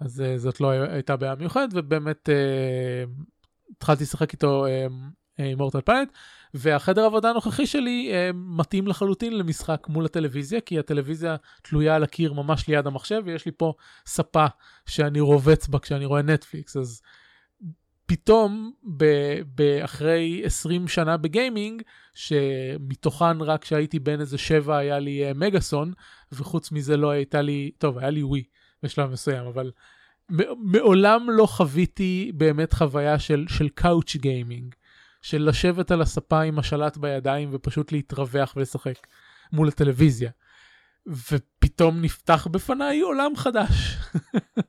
[0.00, 3.22] אז אה, זאת לא הייתה בעיה מיוחדת, ובאמת אה,
[3.76, 4.66] התחלתי לשחק איתו
[5.38, 6.08] עם אורטל פלנט.
[6.56, 12.32] והחדר עבודה הנוכחי שלי אה, מתאים לחלוטין למשחק מול הטלוויזיה, כי הטלוויזיה תלויה על הקיר
[12.32, 13.72] ממש ליד המחשב, ויש לי פה
[14.06, 14.46] ספה
[14.86, 17.02] שאני רובץ בה כשאני רואה נטפליקס, אז
[18.06, 21.82] פתאום ב- אחרי 20 שנה בגיימינג,
[22.14, 25.92] שמתוכן רק כשהייתי בן איזה שבע היה לי uh, מגאסון,
[26.32, 28.44] וחוץ מזה לא הייתה לי, טוב, היה לי ווי
[28.82, 29.70] בשלב מסוים, אבל
[30.58, 34.74] מעולם לא חוויתי באמת חוויה של, של קאוץ' גיימינג.
[35.26, 39.06] של לשבת על הספה עם השלט בידיים ופשוט להתרווח ולשחק
[39.52, 40.30] מול הטלוויזיה.
[41.06, 43.98] ופתאום נפתח בפניי עולם חדש.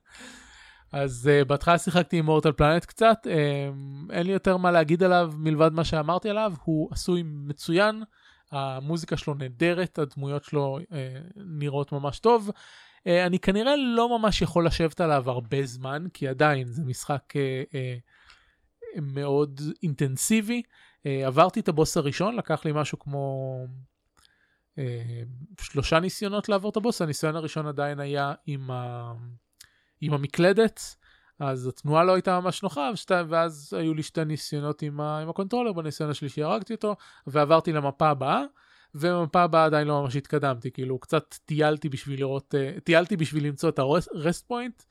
[0.91, 5.33] אז uh, בהתחלה שיחקתי עם מורטל פלנט קצת, uh, אין לי יותר מה להגיד עליו
[5.37, 8.03] מלבד מה שאמרתי עליו, הוא עשוי מצוין,
[8.51, 10.93] המוזיקה שלו נהדרת, הדמויות שלו uh,
[11.35, 12.49] נראות ממש טוב.
[12.49, 17.73] אה, אני כנראה לא ממש יכול לשבת עליו הרבה זמן, כי עדיין זה משחק אה,
[17.73, 18.16] אה,
[19.01, 20.61] מאוד אינטנסיבי.
[21.05, 23.57] אה, עברתי את הבוס הראשון, לקח לי משהו כמו
[24.77, 25.21] אה,
[25.61, 29.11] שלושה ניסיונות לעבור את הבוס, הניסיון הראשון עדיין היה עם, ה...
[30.01, 30.95] עם המקלדת,
[31.39, 33.11] אז התנועה לא הייתה ממש נוחה, ושת...
[33.29, 35.19] ואז היו לי שתי ניסיונות עם, ה...
[35.19, 36.95] עם ה controller, בניסיון השלישי הרגתי אותו,
[37.27, 38.43] ועברתי למפה הבאה.
[38.95, 43.69] ובמפה הבאה עדיין לא ממש התקדמתי, כאילו קצת טיילתי בשביל לראות, אה, טיילתי בשביל למצוא
[43.69, 44.85] את ה rest point, אה,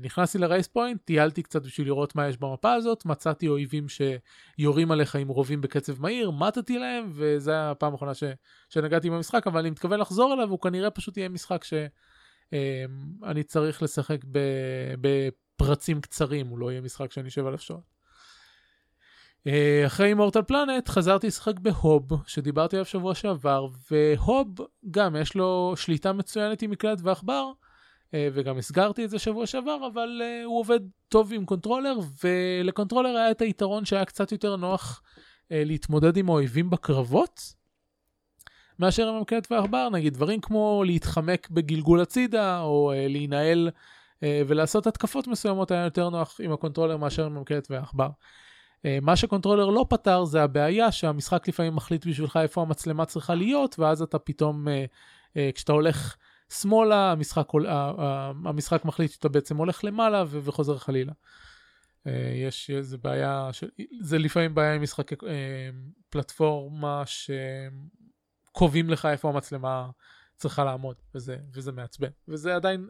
[0.00, 4.90] נכנסתי ל rest point, טיילתי קצת בשביל לראות מה יש במפה הזאת, מצאתי אויבים שיורים
[4.90, 7.12] עליך עם רובים בקצב מהיר, מתתי להם,
[7.46, 8.24] היה הפעם האחרונה ש...
[8.68, 11.88] שנגעתי במשחק, אבל אני מתכוון לחזור אליו, הוא כנראה פשוט יהיה משחק שאני
[13.24, 14.38] אה, צריך לשחק ב...
[15.00, 17.98] בפרצים קצרים, הוא לא יהיה משחק שאני אשב עליו שעות.
[19.46, 24.48] אה, אחרי Immortal Planet חזרתי לשחק ב Hob שדיברתי עליו שבוע שעבר ו Hob
[24.90, 27.67] גם יש לו שליטה מצוינת עם מקלדת ועכבר אה,
[28.14, 33.16] וגם הזכרתי את זה שבוע שעבר, אבל אה, הוא עובד טוב עם controller, ול controller
[33.16, 37.54] היה את היתרון שהיה קצת יותר נוח אה, להתמודד עם האויבים בקרבות,
[38.78, 43.70] מאשר עם המקלדת ועכבר, נגיד דברים כמו להתחמק בגלגול הצידה, או להינעל
[44.22, 48.08] אה, ולעשות התקפות מסוימות היה יותר נוח עם ה controller מאשר עם המקלדת והעכבר.
[48.84, 53.78] אה, מה שקונטרולר לא פתר זה הבעיה שהמשחק לפעמים מחליט בשבילך איפה המצלמה צריכה להיות,
[53.78, 54.84] ואז אתה פתאום, אה,
[55.36, 56.16] אה, כשאתה הולך
[56.52, 57.48] שמאלה, המשחק,
[58.44, 61.12] המשחק מחליט שאתה בעצם הולך למעלה וחוזר חלילה.
[62.06, 63.64] אה, יש איזה בעיה, ש...
[64.00, 65.68] זה לפעמים בעיה עם משחקי אה,
[66.10, 67.02] פלטפורמה
[68.50, 69.90] שקובעים לך איפה המצלמה
[70.36, 72.08] צריכה לעמוד, וזה, וזה מעצבן.
[72.28, 72.88] וזה עדיין,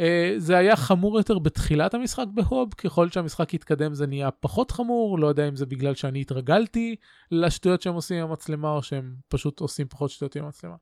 [0.00, 5.18] אה, זה היה חמור יותר בתחילת המשחק בהוב, ככל שהמשחק התקדם זה נהיה פחות חמור,
[5.18, 6.96] לא יודע אם זה בגלל שאני התרגלתי
[7.30, 10.76] לשטויות שהם עושים עם המצלמה, או שהם פשוט עושים פחות שטויות עם המצלמה.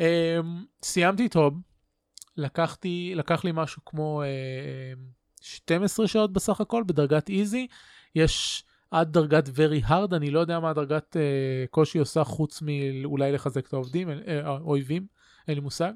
[0.00, 0.38] אה,
[0.82, 1.60] סיימתי הוב,
[2.36, 4.92] לקחתי, לקח לי משהו כמו אה,
[5.40, 7.66] 12 שעות בסך הכל בדרגת איזי.
[8.14, 13.32] יש עד דרגת very hard, אני לא יודע מה דרגת אה, קושי עושה חוץ מאולי
[13.32, 15.06] לחזק את העובדים, אה, האויבים,
[15.48, 15.92] אין לי מושג.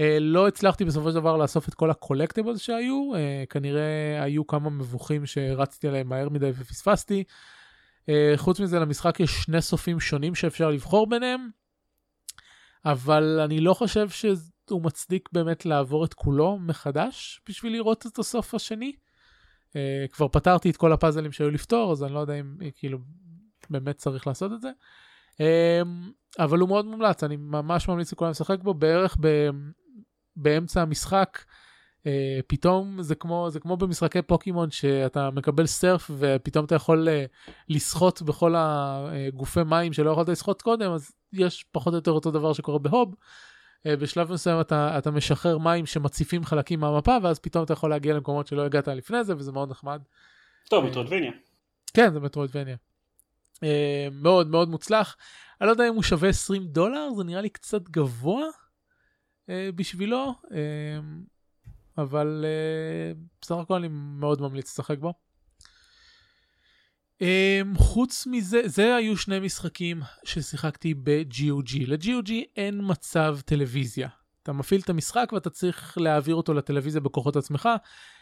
[0.00, 4.70] אה, לא הצלחתי בסופו של דבר לאסוף את כל הקולקטיבלס שהיו, אה, כנראה היו כמה
[4.70, 7.24] מבוכים שרצתי עליהם מהר מדי ופספסתי.
[8.08, 11.48] אה, חוץ מזה למשחק יש שני סופים שונים שאפשר לבחור ביניהם,
[12.84, 18.54] אבל אני לא חושב שהוא מצדיק באמת לעבור את כולו מחדש בשביל לראות את הסוף
[18.54, 18.92] השני.
[19.68, 19.72] Uh,
[20.12, 22.98] כבר פתרתי את כל הפאזלים שהיו לפתור, אז אני לא יודע אם אה, כאילו
[23.70, 24.70] באמת צריך לעשות את זה.
[25.32, 25.42] Um,
[26.38, 29.50] אבל הוא מאוד מומלץ, אני ממש ממליץ לכולם לשחק בו בערך ב,
[30.36, 31.38] באמצע המשחק.
[32.00, 32.02] Uh,
[32.46, 37.30] פתאום זה כמו, זה כמו במשחקי פוקימון שאתה מקבל סרף ופתאום אתה יכול uh,
[37.68, 42.52] לשחות בכל הגופי מים שלא יכולת לשחות קודם, אז יש פחות או יותר אותו דבר
[42.52, 43.14] שקורה בהוב.
[43.14, 48.14] Uh, בשלב מסוים אתה, אתה משחרר מים שמציפים חלקים מהמפה ואז פתאום אתה יכול להגיע
[48.14, 50.02] למקומות שלא הגעת לפני זה וזה מאוד נחמד.
[50.68, 51.32] טוב, מטרודבניה.
[51.94, 52.76] כן זה מטרואידבניה.
[53.56, 53.60] Uh,
[54.12, 55.16] מאוד מאוד מוצלח.
[55.60, 58.44] אני לא יודע אם הוא שווה 20 דולר זה נראה לי קצת גבוה
[59.46, 60.50] uh, בשבילו uh,
[61.98, 65.12] אבל uh, בסך הכל אני מאוד ממליץ לשחק בו.
[67.22, 71.86] Um, חוץ מזה, זה היו שני משחקים ששיחקתי ב-GOG.
[71.86, 74.08] ל-GOG אין מצב טלוויזיה.
[74.42, 77.68] אתה מפעיל את המשחק ואתה צריך להעביר אותו לטלוויזיה בכוחות עצמך,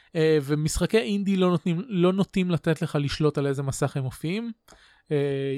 [0.07, 0.11] אה,
[0.43, 4.53] ומשחקי אינדי לא נותנים, לא נוטים לתת לך לשלוט על איזה מסך הם מופיעים.
[5.07, 5.11] אה,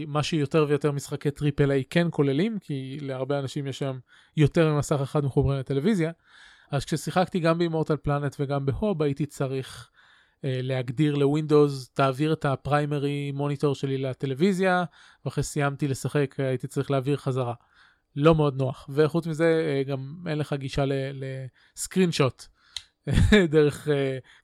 [0.07, 3.99] מה שיותר ויותר משחקי triple A כן כוללים, כי להרבה אנשים יש שם
[4.37, 6.13] יותר ממסך אחד מחוברים לטלוויזיה.
[6.71, 11.91] אז כששיחקתי גם ב Immortal Planet וגם ב Hob הייתי צריך אה, להגדיר ל Windows
[11.91, 14.85] תעביר את ה primary monitor שלי לטלוויזיה
[15.25, 17.55] ואחרי סיימתי לשחק הייתי צריך להעביר חזרה.
[18.17, 22.47] לא מאוד נוח וחוץ מזה אה, גם אין לך גישה ל screenshot
[23.53, 23.91] דרך אה,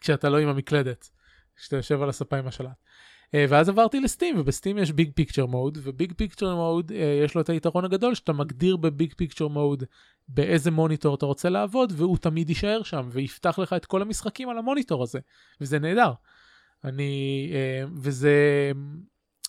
[0.01, 1.11] כשאתה לא עם המקלדת
[1.57, 2.86] כשאתה יושב על הספה עם השלט.
[3.27, 6.93] אה, ואז עברתי ל Steam וב Steam יש Big Picture mode ו Big Picture mode
[7.25, 9.85] יש לו את היתרון הגדול שאתה מגדיר ב Big Picture mode
[10.29, 14.59] באיזה מוניטור אתה רוצה לעבוד והוא תמיד יישאר שם ויפתח לך את כל המשחקים על
[14.59, 15.19] המוניטור הזה.
[15.61, 16.13] וזה נהדר.
[16.85, 18.73] אני אה, וזה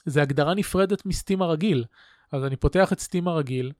[0.06, 1.86] זה הגדרה נפרדת מ Steam הרגיל.
[2.32, 3.72] אז אני פותח את Steam הרגיל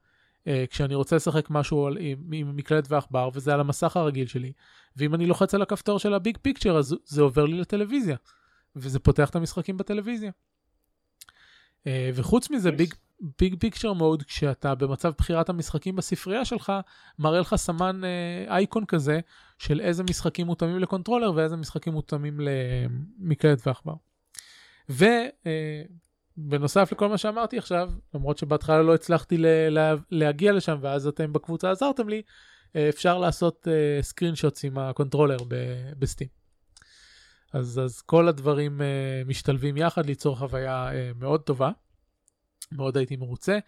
[0.70, 4.52] כשאני רוצה לשחק משהו על, עם, עם מקלדת ועכבר וזה על המסך הרגיל שלי.
[4.98, 8.16] ואם אני לוחץ על הכפתור של ה Big Picture אז זה עובר לי לטלוויזיה
[8.78, 10.32] וזה פותח את המשחקים בטלוויזיה.
[11.84, 12.94] אה, וחוץ מזה Big
[13.40, 16.74] Big Picture mode כשאתה במצב בחירת המשחקים בספרייה שלך
[17.20, 19.20] מראה לך סמן אה, אייקון כזה
[19.58, 23.94] של איזה משחקים מותאמים ל controller ואיזה משחקים מותאמים למקלדת ועכבר.
[26.38, 31.34] ובנוסף לכל מה שאמרתי עכשיו למרות שבהתחלה לא הצלחתי ל- לה- להגיע לשם ואז אתם
[31.34, 32.22] בקבוצה עזרתם לי
[32.76, 36.28] אה, אפשר לעשות אה, screenshots עם ה controller ב- ב Steam.
[37.58, 41.72] אז, אז כל הדברים אה, משתלבים יחד ליצור חוויה אה, מאוד טובה.
[42.72, 43.60] מאוד הייתי מרוצה.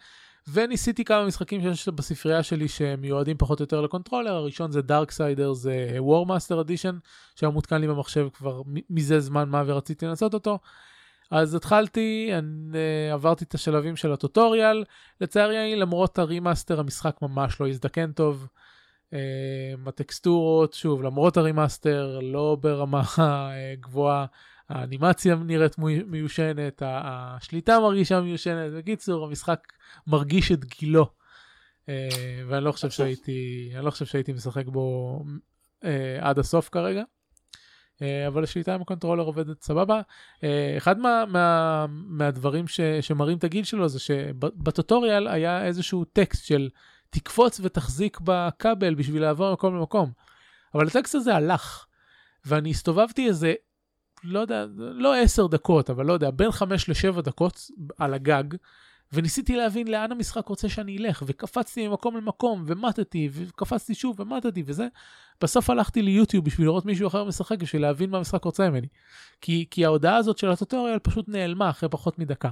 [0.53, 5.53] וניסיתי כמה משחקים שיש בספרייה שלי שמיועדים פחות או יותר ל controller, הראשון זה Darksiders
[5.53, 6.95] Warmastered Edition,
[7.35, 10.59] שהיה מותקן לי במחשב כבר מזה זמן מה ורציתי לנסות אותו.
[11.31, 14.83] אז התחלתי, אני, אה, עברתי את השלבים של ה tutorial,
[15.21, 18.47] לצערי למרות ה remaster המשחק ממש לא הזדקן טוב.
[19.13, 23.19] אה, הטקסטורות, שוב, למרות ה remaster, לא ברמה אה,
[23.79, 24.25] גבוהה,
[24.69, 25.75] האנימציה נראית
[26.07, 29.59] מיושנת, השליטה מרגישה מיושנת, בקיצור המשחק
[30.07, 31.09] מרגיש את גילו.
[32.47, 35.19] ואני לא חושב שהייתי, אני לא חושב שהייתי משחק בו
[36.19, 37.03] עד הסוף כרגע.
[38.27, 40.01] אבל השליטה עם ה controller עובדת סבבה.
[40.77, 46.45] אחד מה, מה, מהדברים ש, שמראים את הגיל שלו זה שב tutorial היה איזשהו טקסט
[46.45, 46.69] של
[47.09, 50.11] תקפוץ ותחזיק בכבל בשביל לעבור ממקום למקום.
[50.75, 51.85] אבל הטקסט הזה הלך.
[52.45, 53.53] ואני הסתובבתי איזה
[54.23, 58.43] לא יודע, לא עשר דקות, אבל לא יודע, בין חמש לשבע דקות על הגג,
[59.13, 64.87] וניסיתי להבין לאן המשחק רוצה שאני אלך, וקפצתי ממקום למקום, ומתתי, וקפצתי שוב, ומתתי, וזה.
[65.41, 68.87] בסוף הלכתי ליוטיוב בשביל לראות מישהו אחר משחק, בשביל להבין מה המשחק רוצה ממני.
[69.41, 72.49] כי, כי ההודעה הזאת של הטוטוריאל פשוט נעלמה אחרי פחות מדקה.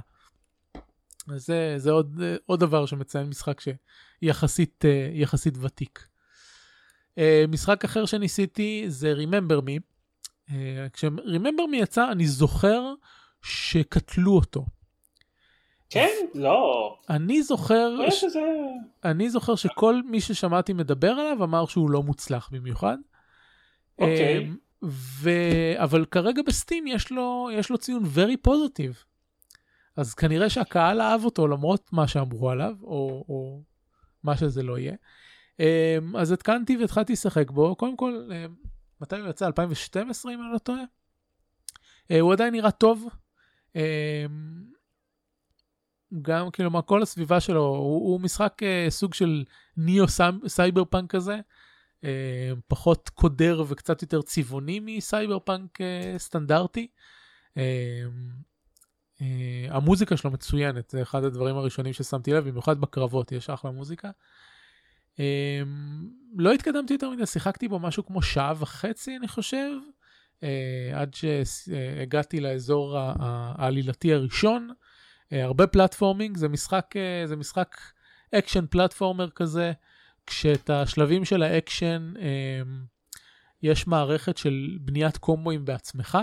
[1.34, 6.08] אז זה, זה עוד, עוד דבר שמציין משחק שיחסית יחסית ותיק.
[7.48, 9.80] משחק אחר שניסיתי זה Remember Me.
[10.92, 12.94] כש-Remember Me יצא, אני זוכר
[13.42, 14.66] שקטלו אותו.
[15.90, 16.08] כן?
[16.34, 16.96] לא.
[17.10, 18.20] אני זוכר, לא ש...
[18.20, 18.40] שזה...
[19.04, 22.96] אני זוכר שכל מי ששמעתי מדבר עליו אמר שהוא לא מוצלח במיוחד.
[23.98, 24.50] אוקיי.
[24.84, 25.30] ו...
[25.76, 29.07] אבל כרגע בסטים יש לו, יש לו ציון very positive.
[29.98, 33.62] אז כנראה שהקהל אהב אותו למרות מה שאמרו עליו, או, או
[34.22, 34.94] מה שזה לא יהיה.
[35.60, 37.76] אמ, אז התקנתי והתחלתי לשחק בו.
[37.76, 38.54] קודם כל, אמ,
[39.00, 39.46] מתי הוא יצא?
[39.46, 40.82] 2012 אם אני לא טועה?
[42.10, 43.08] אה, הוא עדיין נראה טוב.
[46.22, 49.44] גם כאילו מה כל הסביבה שלו הוא, הוא משחק אה, סוג של
[49.76, 50.04] neo
[50.46, 51.40] cyberpunk כזה
[52.68, 56.88] פחות קודר וקצת יותר צבעוני מ cyberpunk אה, סטנדרטי.
[59.18, 63.70] אה, אה, המוזיקה שלו מצוינת זה אחד הדברים הראשונים ששמתי לב במיוחד בקרבות יש אחלה
[63.70, 64.10] מוזיקה.
[65.14, 65.20] אה,
[66.36, 69.70] לא התקדמתי יותר מדי שיחקתי בו משהו כמו שעה וחצי אני חושב
[70.40, 70.44] אה,
[70.94, 74.70] עד שהגעתי לאזור העלילתי הראשון.
[75.32, 77.76] אה, הרבה platforming, זה משחק, אה, זה משחק
[78.34, 79.72] action platformer כזה,
[80.26, 82.62] כשאת השלבים של האקשן אה,
[83.62, 86.18] יש מערכת של בניית קומבואים בעצמך.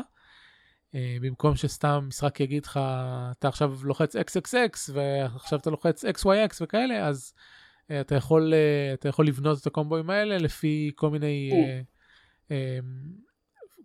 [1.21, 2.79] במקום שסתם משחק יגיד לך,
[3.31, 7.33] אתה עכשיו לוחץ XXX ועכשיו אתה לוחץ XYX וכאלה, אז
[8.01, 8.53] אתה יכול,
[8.93, 11.51] אתה יכול לבנות את הקומבואים האלה לפי כל מיני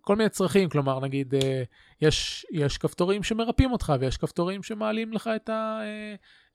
[0.01, 1.63] כל מיני צרכים, כלומר נגיד אה,
[2.01, 5.49] יש, יש כפתורים שמרפאים אותך ויש כפתורים שמעלים לך את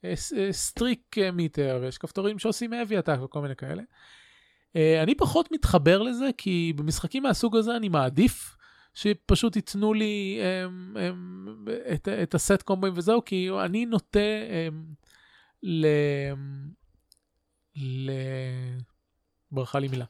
[0.05, 3.83] ה streak meter אה, אה, ויש כפתורים שעושים heavy attack וכל מיני כאלה.
[5.03, 8.56] אני פחות מתחבר לזה כי במשחקים מהסוג הזה אני מעדיף
[8.97, 14.19] שפשוט ייתנו לי הם, הם, את, את הסט קומבואים וזהו כי אני נוטה
[14.51, 14.85] הם,
[15.63, 15.87] ל...
[17.77, 18.11] ל...
[19.53, 20.05] ברחה לי מילה.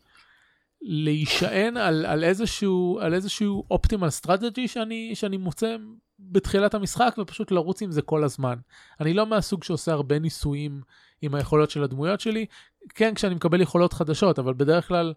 [0.83, 5.77] להישען על, על איזשהו על איזשהו optimal strategy שאני שאני מוצא
[6.19, 8.59] בתחילת המשחק ופשוט לרוץ עם זה כל הזמן.
[9.01, 10.81] אני לא מהסוג שעושה הרבה ניסויים
[11.23, 12.47] עם היכולות של הדמויות שלי,
[12.95, 15.15] כן כשאני מקבל יכולות חדשות, אבל בדרך כלל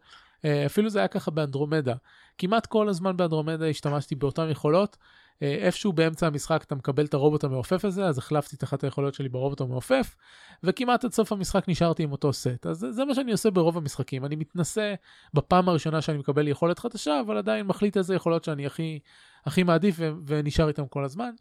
[0.66, 1.96] אפילו זה היה ככה באנדרומדה.
[2.38, 4.98] כמעט כל הזמן באנדרומדה השתמשתי באותן יכולות,
[5.44, 9.14] אה, איפשהו באמצע המשחק אתה מקבל את הרובוט המעופף הזה, אז החלפתי את אחת היכולות
[9.14, 10.16] שלי ברובוט המעופף,
[10.64, 12.66] וכמעט עד סוף המשחק נשארתי עם אותו סט.
[12.66, 14.26] אז זה, מה שאני עושה ברוב המשחקים.
[14.26, 14.94] אני מתנסה
[15.34, 19.00] בפעם הראשונה שאני מקבל יכולת חדשה, אבל עדיין מחליט איזה יכולות שאני הכי,
[19.46, 19.96] הכי מעדיף
[20.28, 21.32] ונשאר איתם כל הזמן.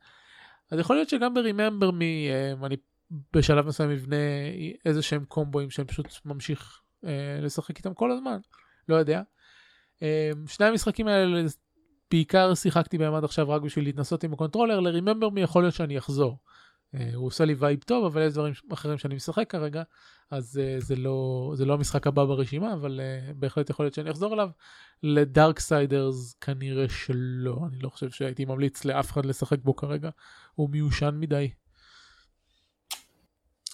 [0.70, 2.76] אז יכול להיות שגם ב-Remember Me, אה, אני
[3.32, 4.16] בשלב מסוים אבנה
[4.84, 8.38] איזה שהם קומבואים שאני פשוט ממשיך אה, לשחק איתם כל הזמן,
[8.88, 9.22] לא יודע.
[10.46, 11.42] שני המשחקים האלה
[12.10, 15.74] בעיקר שיחקתי בהם עד עכשיו רק בשביל להתנסות עם ה controller, ל-Remember me יכול להיות
[15.74, 16.38] שאני אחזור.
[16.96, 19.82] אה, הוא עושה לי vibe טוב, אבל יש דברים אחרים שאני משחק כרגע,
[20.30, 24.10] אז אה, זה, לא, זה לא המשחק הבא ברשימה, אבל אה, בהחלט יכול להיות שאני
[24.10, 24.48] אחזור אליו.
[25.02, 30.10] ל Darksiders כנראה שלא, אני לא חושב שהייתי ממליץ לאף אחד לשחק בו כרגע,
[30.54, 31.50] הוא מיושן מדי.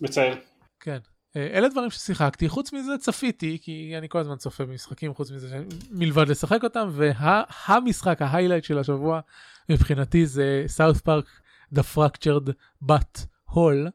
[0.03, 0.35] מצער.
[0.81, 0.99] כן.
[1.37, 5.65] אה, אלה דברים ששיחקתי, חוץ מזה צפיתי, כי אני כל הזמן צופה במשחקים, חוץ מזה
[5.91, 9.21] מלבד לשחק אותם, והמשחק, וה, ה highlight של השבוע
[9.69, 11.41] מבחינתי זה South Park
[11.75, 12.51] Fractured
[12.85, 13.91] But Whole,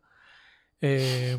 [0.84, 1.36] אה,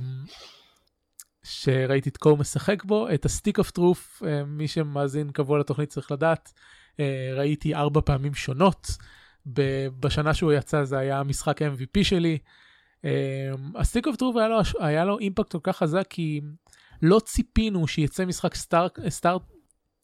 [1.42, 6.10] שראיתי את Cohh משחק בו, את ה Stick of Truth, מי שמאזין קבוע לתוכנית צריך
[6.10, 6.52] לדעת,
[7.00, 8.90] אה, ראיתי ארבע פעמים שונות,
[10.00, 12.38] בשנה שהוא יצא זה היה המשחק MVP שלי.
[13.74, 14.36] ה Stick of Truth
[14.78, 16.40] היה לו impact כל כך חזק כי
[17.02, 19.36] לא ציפינו שיצא משחק סטאר, סטאר,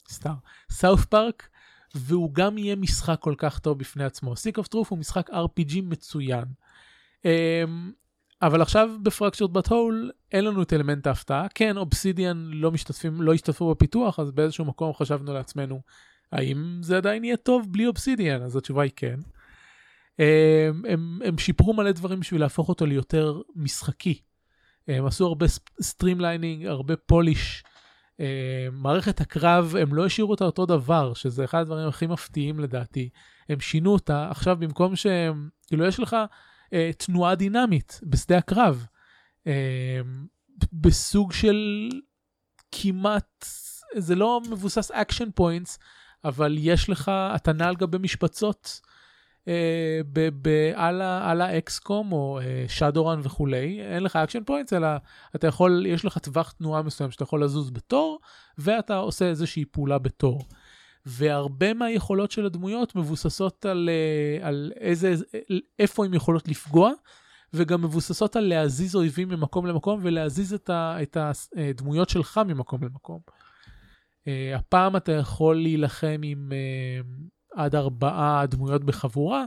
[0.09, 0.35] סטאר,
[0.71, 1.49] South Park
[1.95, 4.37] והוא גם יהיה משחק כל כך טוב בפני עצמו.
[4.37, 6.45] Stick of Truth הוא משחק RPG מצוין.
[7.23, 7.29] אמ,
[8.43, 11.47] אבל עכשיו ב Fractured But Whole אין לנו את אלמנט ההפתעה.
[11.55, 15.81] כן, אובסידיאן לא משתתפים, לא השתתפו בפיתוח, אז באיזשהו מקום חשבנו לעצמנו,
[16.33, 18.43] האם זה עדיין יהיה טוב בלי אובסידיאן?
[18.43, 19.21] אז התשובה היא כן.
[20.19, 24.23] הם, הם, הם שיפרו מלא דברים בשביל להפוך אותו ליותר משחקי.
[24.89, 25.47] הם עשו הרבה
[25.83, 27.65] streamlining, הרבה polish.
[28.73, 33.09] מערכת הקרב, הם לא השאירו אותה אותו דבר, שזה אחד הדברים הכי מפתיעים לדעתי.
[33.49, 36.17] הם שינו אותה, עכשיו במקום שהם, כאילו יש לך
[36.73, 38.87] אה, תנועה דינמית בשדה הקרב,
[39.47, 40.01] אה,
[40.73, 41.89] בסוג של
[42.73, 43.47] כמעט,
[43.97, 45.79] זה לא מבוסס action points,
[46.25, 48.81] אבל יש לך, אתה נע על גבי משבצות.
[49.49, 50.01] אה,
[51.31, 54.89] א-לה XCOM או Shadowrun וכולי, אין לך action points, אלא
[55.37, 58.19] אתה יכול, יש לך טווח תנועה מסוים שאתה יכול לזוז בתור,
[58.59, 60.45] ואתה עושה איזושהי פעולה בתור.
[61.07, 65.15] והרבה מהיכולות של הדמויות מבוססות על, אה, על איזה,
[65.79, 66.93] איפה הן יכולות לפגוע,
[67.53, 73.21] וגם מבוססות על להזיז אויבים ממקום למקום ולהזיז את, ה, את הדמויות שלך ממקום למקום.
[74.55, 76.53] הפעם אתה יכול להילחם עם
[77.57, 79.45] עד ארבעה דמויות בחבורה,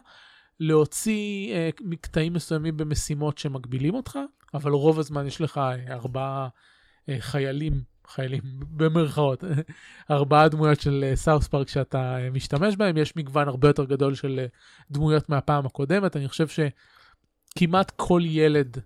[0.60, 4.20] להוציא uh, מקטעים מסוימים במשימות שמגבילים אותך,
[4.54, 8.42] אבל רוב הזמן יש לך אה, ארבעה אה, חיילים, חיילים
[8.78, 9.44] במרכאות,
[10.12, 14.16] ארבעה דמויות של South אה, Park שאתה אה, משתמש בהם, יש מגוון הרבה יותר גדול
[14.16, 14.58] של אה,
[14.92, 18.82] דמויות מהפעם הקודמת, אני חושב שכמעט כל ילד אה,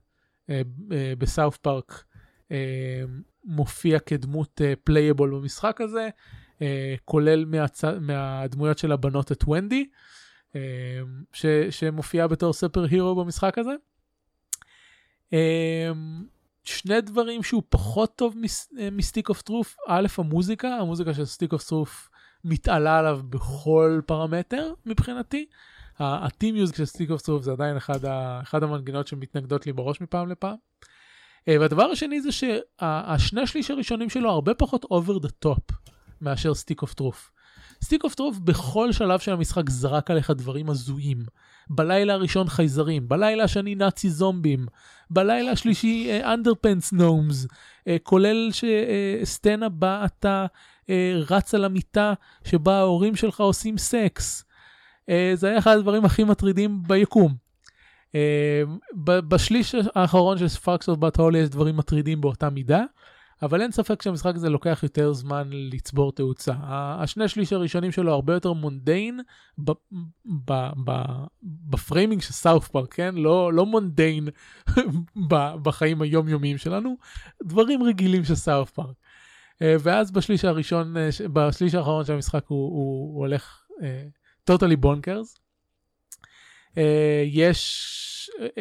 [0.50, 2.04] אה, ב South Park
[2.44, 2.54] אה,
[3.44, 6.10] מופיע כדמות playable אה, במשחק הזה,
[7.06, 7.84] כולל מהצ...
[7.84, 9.86] מהדמויות של הבנות את ונדי,
[10.50, 10.56] אה,
[11.34, 11.46] ש...
[11.70, 13.74] שמופיעה בתור superhero במשחק הזה.
[15.32, 15.36] Uh,
[16.64, 18.36] שני דברים שהוא פחות טוב
[18.92, 22.10] מ Stick of Truth, א', המוזיקה, המוזיקה של Stick of Truth
[22.44, 25.46] מתעלה עליו בכל פרמטר מבחינתי.
[26.00, 28.40] ה theme music של Stick of Truth זה עדיין אחד, ה...
[28.44, 30.56] אחד המנגינות שמתנגנות לי בראש מפעם לפעם.
[31.48, 35.93] אה, והדבר השני זה שהשני שליש הראשונים שלו הרבה פחות over the top
[36.24, 37.32] מאשר Stick of Truth.
[37.84, 41.24] Stick of Truth בכל שלב של המשחק זרק עליך דברים הזויים.
[41.70, 44.66] בלילה הראשון חייזרים, בלילה השני נאצי זומבים,
[45.10, 50.46] בלילה השלישי underpants uh, gnomes, uh, כולל סצנה uh, בה אתה
[51.30, 52.14] רץ על המיטה
[52.44, 54.46] שבה ההורים שלך עושים סקס.
[55.34, 57.36] זה היה אחד הדברים הכי מטרידים ביקום.
[58.16, 58.64] אה,
[59.06, 62.84] בשליש האחרון של Fractured But יש דברים מטרידים באותה מידה,
[63.44, 66.54] אבל אין ספק שהמשחק הזה לוקח יותר זמן לצבור תאוצה.
[66.64, 69.20] השני שליש הראשונים שלו הרבה יותר mundane
[71.70, 73.16] ב framing של South Park, כן?
[73.16, 74.28] לא, לא mundane
[75.64, 76.98] בחיים היומיומיים שלנו,
[77.44, 78.96] דברים רגילים של South Park.
[79.62, 83.60] אה, ואז בשליש הראשון, אה, בשליש האחרון של המשחק הוא, הוא, הוא הולך
[84.44, 85.38] totally uh, bonkers.
[86.76, 86.80] Uh,
[87.26, 87.90] יש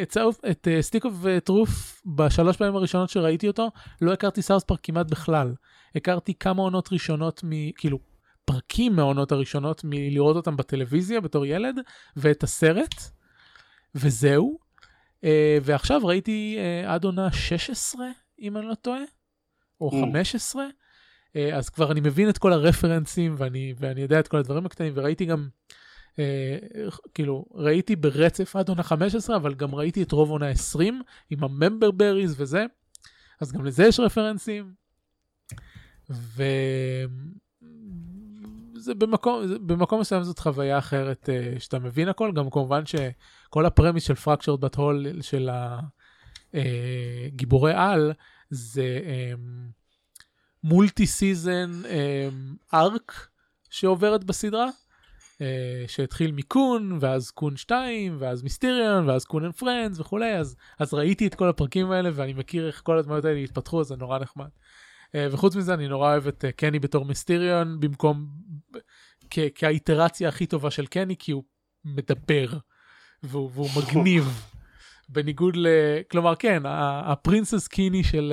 [0.02, 0.16] את,
[0.50, 3.70] את Stick of Truth בשלוש פעמים הראשונות שראיתי אותו
[4.00, 5.54] לא הכרתי South Park כמעט בכלל.
[5.94, 7.72] הכרתי כמה עונות ראשונות מ...
[7.72, 7.98] כאילו
[8.44, 11.76] פרקים מהעונות הראשונות מלראות אותם בטלוויזיה בתור ילד
[12.16, 12.94] ואת הסרט
[13.94, 14.58] וזהו.
[15.20, 15.24] Uh,
[15.62, 18.06] ועכשיו ראיתי uh, עד עונה 16
[18.40, 19.00] אם אני לא טועה
[19.80, 21.36] או 15 mm.
[21.36, 24.92] uh, אז כבר אני מבין את כל הרפרנסים ואני, ואני יודע את כל הדברים הקטנים
[24.96, 25.48] וראיתי גם.
[26.18, 26.58] אה,
[27.14, 31.51] כאילו ראיתי ברצף עד עונה 15 אבל גם ראיתי את רוב עונה 20 עם ה
[31.51, 32.64] member berries וזה
[33.40, 34.72] אז גם לזה יש רפרנסים.
[36.10, 37.04] וזה
[38.94, 44.04] במקום, במקום מסוים זאת חוויה אחרת uh, שאתה מבין הכל, גם כמובן שכל ה premise
[44.04, 45.50] של Fractured But Whole של
[46.54, 48.12] הגיבורי אה, על
[48.50, 49.00] זה
[50.64, 51.82] multi season
[52.74, 53.28] arc
[53.70, 54.70] שעוברת בסדרה, אה,
[55.86, 60.94] שהתחיל מ Coon, ואז Coon 2, ואז מיסטריון, ואז Coon and Friends וכולי, אז, אז
[60.94, 64.18] ראיתי את כל הפרקים האלה, ואני מכיר איך כל הדמויות האלה התפתחו, אז זה נורא
[64.18, 64.48] נחמד.
[65.14, 68.26] אה, וחוץ מזה, אני נורא אוהב את אה, קני בתור מיסטריון, במקום,
[69.30, 71.44] כ- כאיטרציה הכי טובה של קני, כי הוא
[71.84, 72.46] מדבר,
[73.22, 74.42] והוא, והוא מגניב.
[75.08, 75.66] בניגוד ל...
[76.10, 76.62] כלומר, כן,
[77.04, 78.32] ה Princess Kenny של...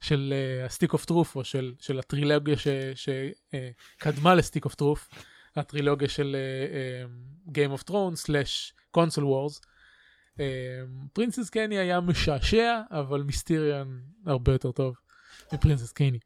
[0.00, 0.34] של
[0.66, 2.56] ה Stick of Truth או של, של הטרילוגיה
[2.94, 5.08] שקדמה ל Stick of Truth
[5.56, 9.60] הטרילוגיה של uh, uh, Game of Thrones slash Console Wars.
[11.12, 14.96] Princess Kenny היה משעשע אבל מיסטיריאן הרבה יותר טוב
[15.52, 16.18] מ Princess Kenny.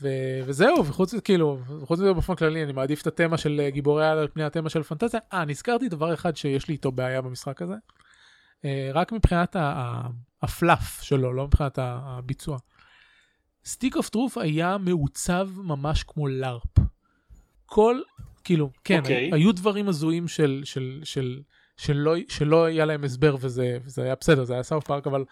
[0.00, 4.28] ו- וזהו וחוץ כאילו חוץ מזה באופן כללי אני מעדיף את התמה של גיבורי על
[4.28, 5.20] פני התמה של פנטזיה.
[5.32, 7.74] אה נזכרתי דבר אחד שיש לי איתו בעיה במשחק הזה.
[8.94, 9.56] רק מבחינת
[10.42, 12.58] ה fluff שלו לא מבחינת הביצוע.
[13.66, 16.78] Stick of Truth היה מעוצב ממש כמו LARP.
[17.66, 18.00] כל,
[18.44, 19.02] כאילו, כן, okay.
[19.02, 19.30] אוקיי.
[19.32, 21.40] היו דברים הזויים של, של, של,
[21.76, 25.24] שלא, שלא היה להם הסבר וזה, וזה היה בסדר, זה היה South Park, אבל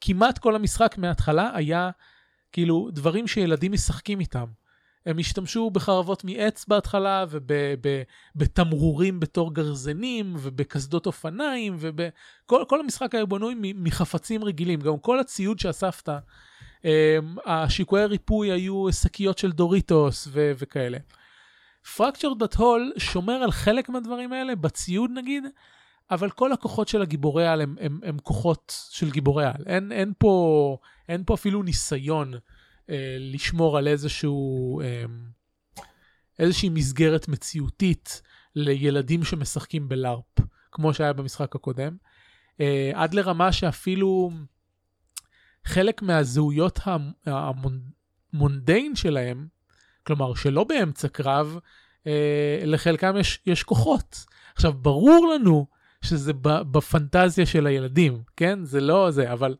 [0.00, 1.90] כמעט כל המשחק מההתחלה היה
[2.52, 4.46] כאילו דברים שילדים משחקים איתם.
[5.06, 7.24] הם השתמשו בחרבות מעץ בהתחלה
[8.36, 16.08] ובתמרורים בתור גרזנים ובקסדות אופניים וכל המשחק היה בנוי מחפצים רגילים גם כל הציוד שאספת
[17.46, 20.98] השיקויי ריפוי היו שקיות של דוריטוס ו- וכאלה.
[21.96, 25.44] פרקצ'רד בת הול שומר על חלק מהדברים האלה, בציוד נגיד,
[26.10, 29.64] אבל כל הכוחות של הגיבורי על הם, הם, הם כוחות של גיבורי על.
[29.66, 30.76] אין, אין, פה,
[31.08, 32.34] אין פה אפילו ניסיון
[32.90, 35.04] אה, לשמור על איזשהו, אה,
[36.38, 38.22] איזושהי מסגרת מציאותית
[38.54, 40.40] לילדים שמשחקים בלארפ,
[40.72, 41.96] כמו שהיה במשחק הקודם,
[42.60, 44.30] אה, עד לרמה שאפילו
[45.64, 46.80] חלק מהזהויות
[47.26, 49.46] המונדיין שלהם,
[50.06, 51.58] כלומר שלא באמצע קרב,
[52.06, 54.24] אה, לחלקם יש, יש כוחות.
[54.54, 55.66] עכשיו, ברור לנו
[56.02, 58.64] שזה בפנטזיה של הילדים, כן?
[58.64, 59.56] זה לא זה, אבל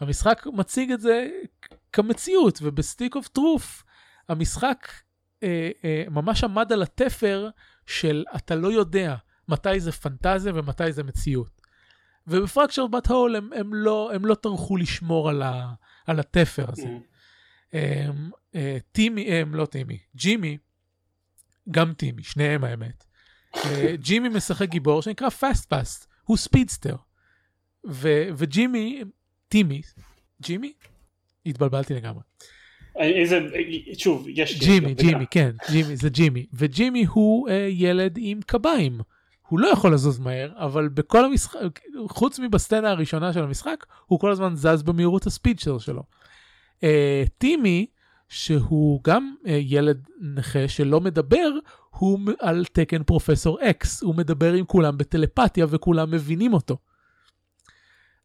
[0.00, 1.26] המשחק מציג את זה
[1.92, 3.84] כמציאות, וב Stick of Truth
[4.28, 4.88] המשחק
[5.42, 7.48] אה, אה, ממש עמד על התפר
[7.86, 9.16] של אתה לא יודע
[9.48, 11.57] מתי זה פנטזיה ומתי זה מציאות.
[12.28, 15.72] וב Fractured But Whole הם, הם, לא, הם לא טרחו לשמור על, ה,
[16.06, 16.82] על התפר הזה.
[16.82, 17.76] Mm.
[17.76, 20.58] הם, אה, טימי, הם לא טימי, ג'ימי,
[21.70, 23.04] גם טימי, שניהם האמת.
[23.56, 26.96] אה, ג'ימי משחק גיבור שנקרא FastPass, הוא speedster.
[27.88, 29.02] ו, וג'ימי,
[29.48, 29.82] טימי,
[30.42, 30.72] ג'ימי?
[31.46, 32.22] התבלבלתי לגמרי.
[32.96, 33.38] איזה,
[33.98, 34.58] שוב, יש...
[34.58, 36.46] ג'ימי, ג'ימי, כן, ג'ימי, זה ג'ימי.
[36.52, 39.00] וג'ימי הוא uh, ילד עם קביים.
[39.48, 44.30] הוא לא יכול לזוז מהר, אבל בכל המשחק, חוץ מבסצנה הראשונה של המשחק, הוא כל
[44.30, 46.02] הזמן זז במהירות ה speedster שלו.
[46.80, 46.82] Uh,
[47.38, 47.86] טימי,
[48.28, 51.50] שהוא גם uh, ילד נכה שלא מדבר,
[51.90, 56.78] הוא על תקן פרופסור X, הוא מדבר עם כולם בטלפתיה וכולם מבינים אותו.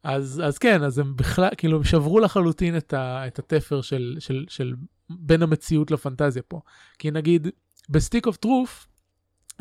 [0.04, 4.16] אז, אז כן, אז הם בכלל, כאילו, הם שברו לחלוטין את, ה, את התפר של,
[4.20, 4.74] של, של
[5.10, 6.62] בין המציאות לפנטזיה פה.
[7.00, 7.48] כי נגיד,
[7.90, 8.88] ב Stick of Truth,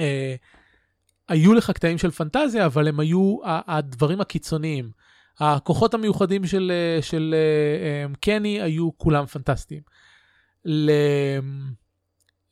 [0.01, 0.35] אה,
[1.29, 4.91] היו לך קטעים של פנטזיה, אבל הם היו הדברים הקיצוניים.
[5.41, 9.83] הכוחות המיוחדים של, אה, של אה, אה, קני היו כולם פנטסטיים.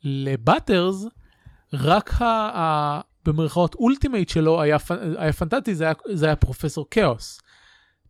[0.04, 1.06] לבאטרס,
[1.72, 4.76] רק ה, במרכאות ultimate שלו היה,
[5.16, 7.40] היה פנטסטי, זה היה, זה היה פרופסור כאוס.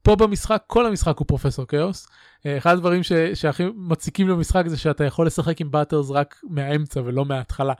[0.02, 2.08] פה במשחק, כל המשחק הוא פרופסור כאוס.
[2.46, 7.24] אחד הדברים ש, שהכי מציקים במשחק זה שאתה יכול לשחק עם באטרס רק מהאמצע ולא
[7.24, 7.74] מההתחלה.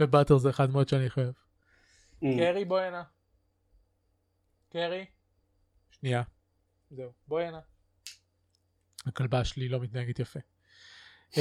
[0.00, 1.41] ובאטרס זה אחד מאוד שאני חייב.
[2.22, 2.24] Mm.
[2.38, 3.02] קרי בואי הנה.
[4.72, 5.04] קרי.
[5.90, 6.22] שנייה.
[6.90, 7.60] זהו, בואי הנה.
[9.06, 10.40] הכלבה שלי לא מתנהגת יפה.
[11.30, 11.36] Uh,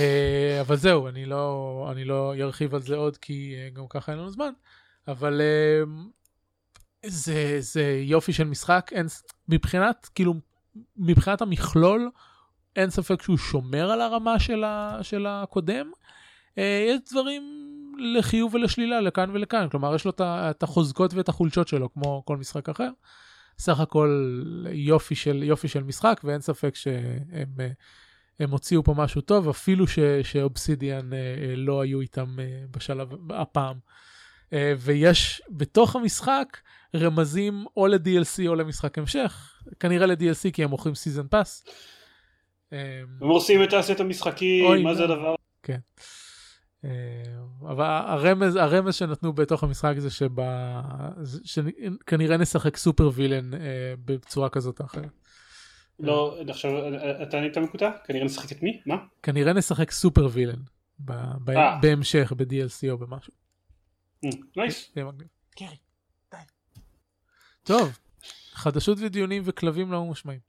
[0.62, 4.20] אבל זהו, אני לא, אני לא ארחיב על זה עוד כי uh, גם ככה אין
[4.20, 4.52] לנו זמן.
[5.08, 5.90] אבל uh,
[7.06, 9.06] זה, זה יופי של משחק, אין,
[9.48, 10.34] מבחינת, כאילו,
[10.98, 12.12] מבחינת המכלול,
[12.76, 15.92] אין ספק שהוא שומר על הרמה של, ה, של הקודם.
[16.58, 17.61] אה, יש דברים
[17.98, 22.70] לחיוב ולשלילה, לכאן ולכאן, כלומר, יש לו את החוזקות ואת החולשות שלו, כמו כל משחק
[22.70, 22.90] אחר.
[23.60, 24.42] סך הכל
[24.72, 27.56] יופי של, יופי של משחק, ואין ספק שהם
[28.40, 29.86] הם הוציאו פה משהו טוב, אפילו
[30.24, 33.78] שאובסידיאן אה, לא היו איתם אה, בשלב הפעם.
[34.78, 36.58] ויש בתוך המשחק,
[36.96, 41.66] רמזים או ל-DLC או למשחק המשך, כנראה ל-DLC כי הם מוכרים season pass.
[42.72, 45.36] הם הורסים את הסט המשחקים, מה זה הדבר?
[45.64, 45.78] כן.
[47.62, 50.82] אבל הרמז, הרמז שנתנו בתוך המשחק זה שבה,
[51.44, 53.60] שכנראה נשחק super villain אה,
[54.06, 55.10] בצורה כזאת או אחרת.
[56.00, 56.72] לא, עכשיו
[57.24, 57.92] אתה נהיית מקוטע?
[58.06, 58.82] כנראה נשחק את מי?
[58.86, 58.96] מה?
[59.24, 60.62] כנראה נשחק super villain
[61.10, 61.78] אה.
[61.82, 63.34] בהמשך, ב-DLC או במשהו.
[64.58, 64.92] nice.
[65.56, 65.76] קרי.
[67.64, 67.98] טוב,
[68.52, 70.40] חדשות ודיונים וכלבים לא מושמעים.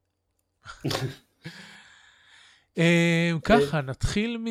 [2.79, 4.47] אמ, ככה, נתחיל מ...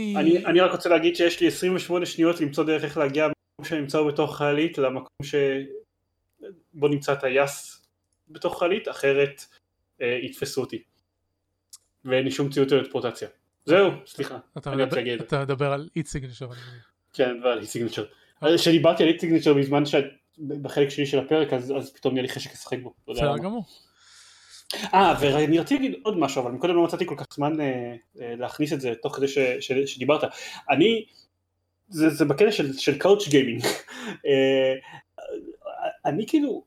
[0.45, 4.01] אני רק רוצה להגיד שיש לי 28 שניות למצוא דרך איך להגיע מהמקום שאני נמצא
[4.01, 7.85] בתוך חללית למקום שבו נמצא טייס
[8.29, 9.45] בתוך חללית, אחרת
[10.01, 10.83] אה, יתפסו אותי.
[12.05, 13.27] ואין לי שום ציוד טלפורטציה.
[13.65, 14.37] זהו, סליחה.
[14.57, 14.71] אתה
[15.41, 16.47] מדבר על אי סיגנצ'ר.
[17.13, 18.05] כן, ועל אי סיגנצ'ר.
[18.55, 20.05] כשדיברתי על אי סיגנצ'ר בזמן שאת
[20.39, 22.93] בחלק שלי של הפרק אז, אז פתאום נהיה לי חשק לשחק בו.
[23.07, 23.65] בסדר גמור.
[24.93, 28.35] אה ואני רציתי להגיד עוד משהו אבל מקודם לא מצאתי כל כך זמן אה, אה,
[28.35, 30.21] להכניס את זה תוך כדי ש, ש, שדיברת.
[30.69, 31.05] אני
[31.89, 33.63] זה, זה בקטע של, של קאוץ' גיימינג.
[34.27, 34.73] אה,
[36.05, 36.63] אני כאילו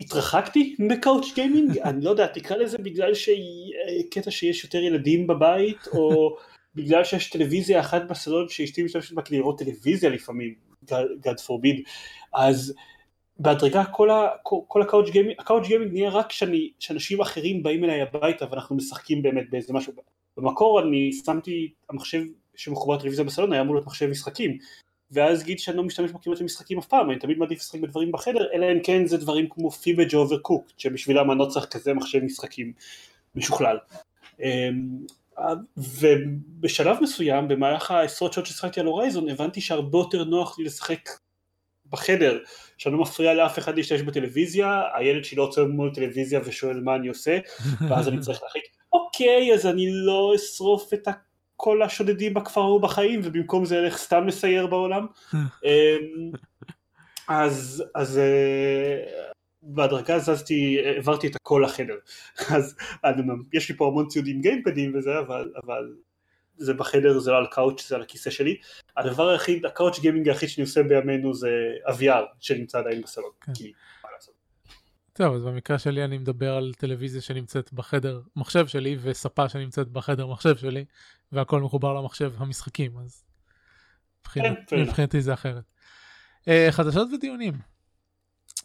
[0.00, 5.88] התרחקתי ב couch gaming אני לא יודע תקרא לזה בגלל שקטע שיש יותר ילדים בבית
[5.92, 6.36] או
[6.74, 10.54] בגלל שיש טלוויזיה אחת בסלון שאשתי משתמשת בה כדי לראות טלוויזיה לפעמים
[10.90, 11.80] God forbid
[12.34, 12.74] אז
[13.42, 17.20] בהדרגה כל, ה, כל, כל ה couch gaming, ה couch gaming נהיה רק שאני, שאנשים
[17.20, 19.92] אחרים באים אליי הביתה ואנחנו משחקים באמת באיזה משהו.
[20.36, 22.22] במקור אני שמתי, המחשב
[22.54, 24.58] שמחובר טלוויזיה בסלון היה אמור להיות מחשב משחקים.
[25.10, 28.12] ואז גיד שאני לא משתמש בו כמעט במשחקים אף פעם, אני תמיד מעדיף לשחק בדברים
[28.12, 31.94] בחדר, אלא אם כן זה דברים כמו Fibbage או Overcooked, שבשבילם אני לא צריך כזה
[31.94, 32.72] מחשב משחקים
[33.34, 33.78] משוכלל.
[34.40, 34.98] אמ,
[35.76, 41.08] ובשלב מסוים, במהלך העשרות שעות ששחקתי על Horizon, הבנתי שהרבה יותר נוח לי לשחק
[41.90, 42.38] בחדר,
[42.82, 46.94] שאני לא מפריע לאף אחד להשתמש בטלוויזיה, הילד שלי לא עוצר מול טלוויזיה ושואל מה
[46.94, 47.38] אני עושה,
[47.88, 51.08] ואז אני צריך להחליט, אוקיי, אז אני לא אשרוף את
[51.56, 55.06] כל השודדים בכפר ההוא בחיים ובמקום זה אלך סתם לסייר בעולם.
[55.34, 56.32] אמ,
[57.28, 58.96] אז, אז אה,
[59.62, 61.96] בהדרגה זזתי, העברתי את הכל לחדר.
[62.56, 63.22] אז אני,
[63.52, 65.92] יש לי פה המון ציודים גיימפדים וזה, אבל, אבל
[66.56, 68.56] זה בחדר, זה לא על קאוץ', זה על הכיסא שלי.
[68.96, 71.50] הדבר היחיד, הקאוץ' גיימינג היחיד שאני עושה בימינו זה
[71.90, 73.30] אביאר שנמצא עדיין בסלון.
[73.40, 73.54] כן.
[73.54, 73.72] כי
[74.04, 74.34] מה לעשות.
[75.12, 80.26] טוב, אז במקרה שלי אני מדבר על טלוויזיה שנמצאת בחדר מחשב שלי וספה שנמצאת בחדר
[80.26, 80.84] מחשב שלי
[81.32, 83.24] והכל מחובר למחשב המשחקים אז
[84.20, 85.64] מבחינת, כן, מבחינתי זה אחרת.
[86.40, 87.54] Uh, חדשות ודיונים.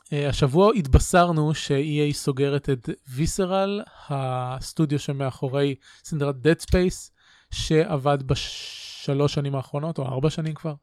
[0.05, 7.11] Uh, השבוע התבשרנו ש-EA סוגרת את ויסרל, הסטודיו שמאחורי סדרת Dead Space,
[7.51, 10.73] שעבד בשלוש שנים האחרונות, או ארבע שנים כבר,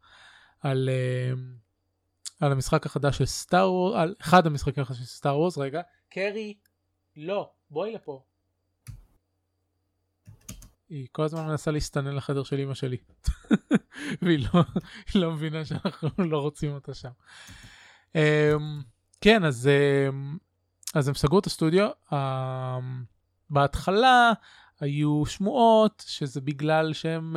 [0.60, 1.38] על, uh,
[2.40, 6.54] על המשחק החדש של סטאר וורס, על אחד המשחקים החדשים של סטאר וורס, רגע, קרי,
[7.16, 8.22] לא, בואי לפה.
[10.88, 12.96] היא כל הזמן מנסה להסתנן לחדר של אמא שלי.
[14.22, 14.62] והיא לא,
[15.14, 17.10] לא מבינה שאנחנו לא רוצים אותה שם.
[18.12, 18.16] Um,
[19.20, 19.70] כן, אז,
[20.08, 20.38] um,
[20.94, 21.90] אז הם סגרו את הסטודיו.
[22.10, 22.14] Um,
[23.50, 24.32] בהתחלה
[24.80, 27.36] היו שמועות שזה בגלל שהם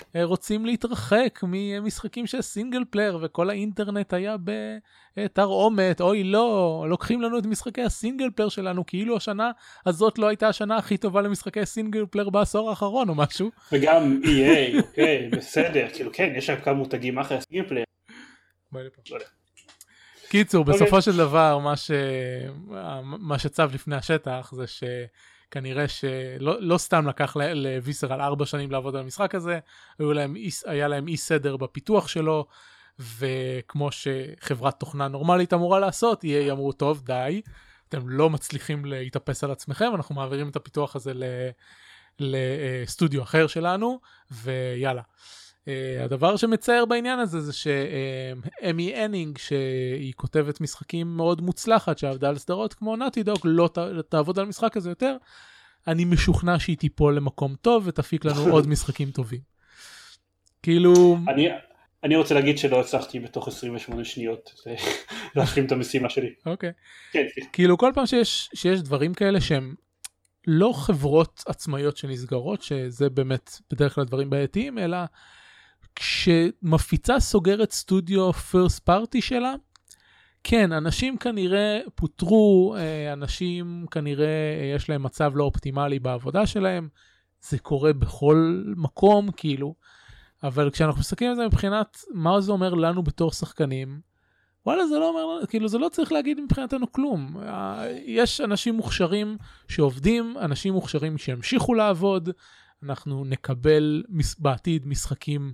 [0.00, 4.36] uh, רוצים להתרחק ממשחקים של single player וכל האינטרנט היה
[5.16, 9.50] בתרעומת אוי לא לוקחים לנו את משחקי ה single player שלנו כאילו השנה
[9.86, 13.50] הזאת לא הייתה השנה הכי טובה למשחקי single player בעשור האחרון או משהו.
[13.72, 17.84] וגם EA אוקיי בסדר כאילו כן יש שם כמה מותגים אחרי ה single player.
[18.72, 18.80] לא
[20.28, 21.90] קיצור בסופו של דבר מה, ש...
[23.02, 24.84] מה שצף לפני השטח זה ש...
[25.50, 29.58] כנראה שלא לא סתם לקח לוויסר על ארבע שנים לעבוד על המשחק הזה,
[29.98, 32.46] להם, היה להם אי סדר בפיתוח שלו,
[32.98, 37.42] וכמו שחברת תוכנה נורמלית אמורה לעשות, EA אמרו טוב די,
[37.88, 41.12] אתם לא מצליחים להתאפס על עצמכם, אנחנו מעבירים את הפיתוח הזה
[42.18, 44.00] לסטודיו אחר שלנו,
[44.30, 45.02] ויאללה.
[45.68, 52.38] Uh, הדבר שמצער בעניין הזה זה שאמי הנינג שהיא כותבת משחקים מאוד מוצלחת שעבדה על
[52.38, 53.78] סדרות כמו נאטי דוג לא ת,
[54.08, 55.16] תעבוד על משחק הזה יותר.
[55.86, 59.40] אני משוכנע שהיא תיפול למקום טוב ותפיק לנו עוד משחקים טובים.
[60.62, 61.18] כאילו...
[61.28, 61.48] אני,
[62.04, 64.54] אני רוצה להגיד שלא הצלחתי בתוך 28 שניות
[65.36, 66.34] להשלים את המשימה שלי.
[66.46, 66.70] אוקיי.
[66.70, 66.72] Okay.
[67.12, 69.74] כן, כאילו כל פעם שיש, שיש דברים כאלה שהם
[70.46, 74.98] לא חברות עצמאיות שנסגרות שזה באמת בדרך כלל דברים בעייתיים אלא
[75.96, 79.54] כשמפיצה סוגרת סטודיו פרסט פארטי שלה,
[80.44, 84.26] כן, אנשים כנראה פוטרו, אה, אנשים כנראה
[84.76, 86.88] יש להם מצב לא אופטימלי בעבודה שלהם,
[87.40, 89.74] זה קורה בכל מקום כאילו,
[90.42, 94.00] אבל כשאנחנו מסתכלים על זה מבחינת מה זה אומר לנו בתור שחקנים,
[94.66, 97.36] וואלה זה לא אומר, כאילו זה לא צריך להגיד מבחינתנו כלום.
[97.42, 99.36] אה, יש אנשים מוכשרים
[99.68, 102.30] שעובדים, אנשים מוכשרים שימשיכו לעבוד,
[102.82, 104.02] אנחנו נקבל
[104.38, 105.52] בעתיד משחקים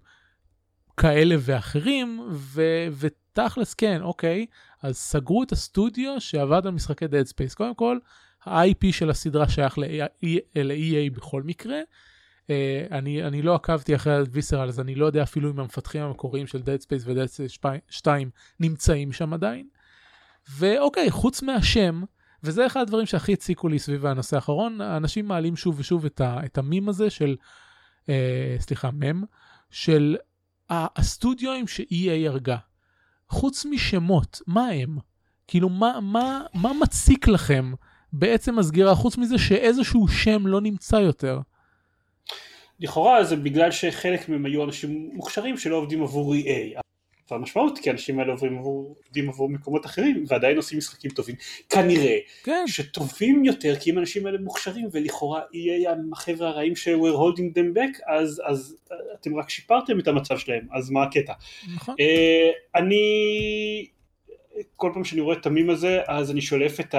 [0.96, 4.46] כאלה ואחרים, ו- ותכלס כן, אוקיי,
[4.82, 7.54] אז סגרו את הסטודיו שעבד על משחקי Dead Space.
[7.54, 7.98] קודם כל,
[8.44, 11.80] ה-IP של הסדרה שייך ל-EA בכל מקרה.
[12.42, 12.46] Uh,
[12.90, 16.58] אני, אני לא עקבתי אחרי הוויסרל, אז אני לא יודע אפילו אם המפתחים המקוריים של
[16.58, 18.30] Dead Space ו-Dead Space 2
[18.60, 19.68] נמצאים שם עדיין.
[20.58, 22.02] ואוקיי, חוץ מהשם,
[22.42, 26.40] וזה אחד הדברים שהכי הציקו לי סביב הנושא האחרון, האנשים מעלים שוב ושוב את, ה,
[26.44, 27.36] את המים הזה של,
[28.02, 28.08] uh,
[28.58, 29.24] סליחה, מם,
[29.70, 30.16] של
[30.70, 32.56] הסטודיואים ש-EA הרגה,
[33.28, 34.98] חוץ משמות, מה הם?
[35.46, 37.72] כאילו, מה, מה, מה מציק לכם
[38.12, 41.40] בעצם הסגירה, חוץ מזה שאיזשהו שם לא נמצא יותר?
[42.80, 46.80] לכאורה זה בגלל שחלק מהם היו אנשים מוכשרים שלא עובדים עבור EA,
[47.30, 51.34] והמשמעות כי האנשים האלה עוברים עבור, עובדים עבור מקומות אחרים ועדיין עושים משחקים טובים
[51.68, 52.64] כנראה כן.
[52.66, 57.76] שטובים יותר כי אם האנשים האלה מוכשרים ולכאורה יהיה החבר'ה הרעים ש- we're holding them
[57.76, 58.76] back אז, אז
[59.20, 61.32] אתם רק שיפרתם את המצב שלהם אז מה הקטע.
[61.74, 61.94] נכון.
[61.94, 63.86] Uh, אני
[64.76, 66.94] כל פעם שאני רואה את המים הזה אז אני שולף את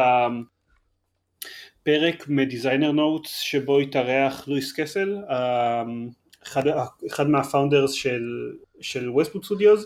[1.81, 5.17] הפרק מ Designer Notes שבו התארח לואיס קסל
[6.47, 6.63] אחד,
[7.07, 8.51] אחד מה founders של,
[8.81, 9.85] של Westwood Studios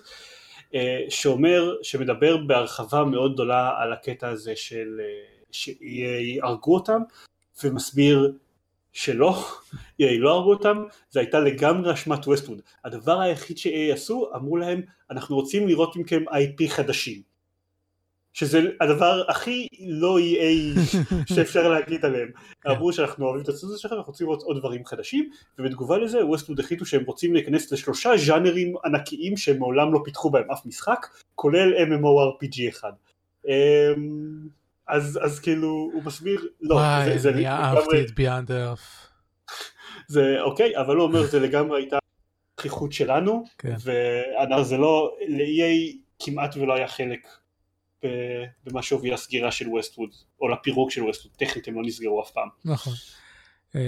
[0.75, 5.05] אה, שאומר, שמדבר בהרחבה מאוד גדולה על הקטע הזה של אה,
[5.51, 7.01] ש-EA הרגו אותם
[7.63, 8.33] ומסביר
[8.93, 9.45] שלא,
[10.01, 12.61] EA לא הרגו אותם, זה הייתה לגמרי אשמת ווסטווד.
[12.85, 14.81] הדבר היחיד ש-EA עשו, אמרו להם,
[15.11, 17.21] אנחנו רוצים לראות מכם IP חדשים.
[18.33, 20.79] שזה הדבר הכי לא EA
[21.33, 22.29] שאפשר להגיד עליהם.
[22.61, 22.69] כן.
[22.69, 25.29] אמרו שאנחנו אוהבים את הסטודיו שלכם, אנחנו רוצים לראות עוד דברים חדשים,
[25.59, 30.51] ובתגובה לזה ווסטווד החליטו שהם רוצים להיכנס לשלושה ז'אנרים ענקיים שהם מעולם לא פיתחו בהם
[30.51, 32.91] אף משחק, כולל MMORPG אחד.
[33.47, 34.47] אמ,
[34.87, 39.07] אז, אז כאילו הוא מסביר, לא, וואי, זה, זה אני אהבתי את Beyond Earth.
[40.07, 41.97] זה אוקיי, אבל הוא אומר זה לגמרי הייתה
[42.59, 43.75] זחיחות שלנו, כן.
[43.79, 47.27] וזה לא, ל-EA כמעט ולא היה חלק
[48.65, 50.09] במה שהוביל לסגירה של Westwood,
[50.41, 52.47] או לפירוק של Westwood, טכנית הם לא נסגרו אף פעם.
[52.65, 52.93] נכון.
[53.75, 53.79] אמ,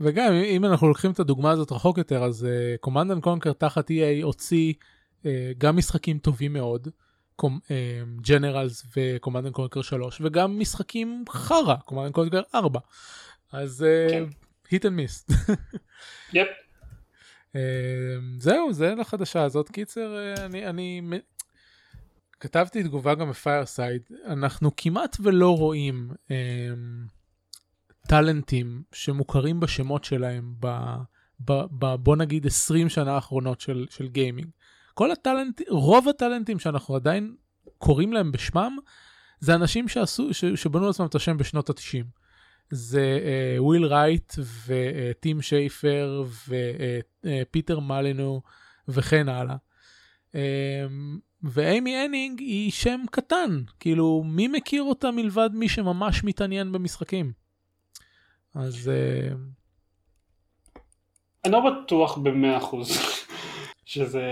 [0.00, 2.46] וגם אם- אנחנו לוקחים את הדוגמה הזאת רחוק יותר אז
[2.80, 4.72] Command and Conquer תחת EA הוציא
[5.26, 6.88] אה, גם משחקים טובים מאוד.
[8.20, 12.80] Generals ו Command and Conquer 3 וגם משחקים חרא Command and Conquer 4
[13.52, 13.86] אז.
[14.70, 15.26] hit and miss
[16.32, 16.48] yep.
[18.38, 21.00] זהו זה לחדשה הזאת קיצר אה, אני אני
[22.42, 26.36] כתבתי תגובה גם ב Fireside אנחנו כמעט ולא רואים אמ,
[28.08, 30.66] טאלנטים שמוכרים בשמות שלהם ב,
[31.40, 34.48] ב, ב, בוא נגיד 20 שנה האחרונות של, של gaming.
[34.94, 37.34] כל הטאלנט, רוב הטאלנטים שאנחנו עדיין
[37.78, 38.76] קוראים להם בשמם
[39.40, 42.04] זה אנשים שעשו, ש, שבנו לעצמם את השם בשנות ה-90.
[42.70, 44.34] זה uh, וויל רייט
[44.66, 46.24] וטים שייפר
[47.24, 48.42] ופיטר מולינייה
[48.88, 49.56] וכן הלאה.
[51.42, 57.32] ואיימי הניג היא שם קטן, כאילו מי מכיר אותה מלבד מי שממש מתעניין במשחקים.
[58.54, 59.34] אז uh,
[61.44, 62.98] אני לא בטוח במאה אחוז
[63.84, 64.22] שזה,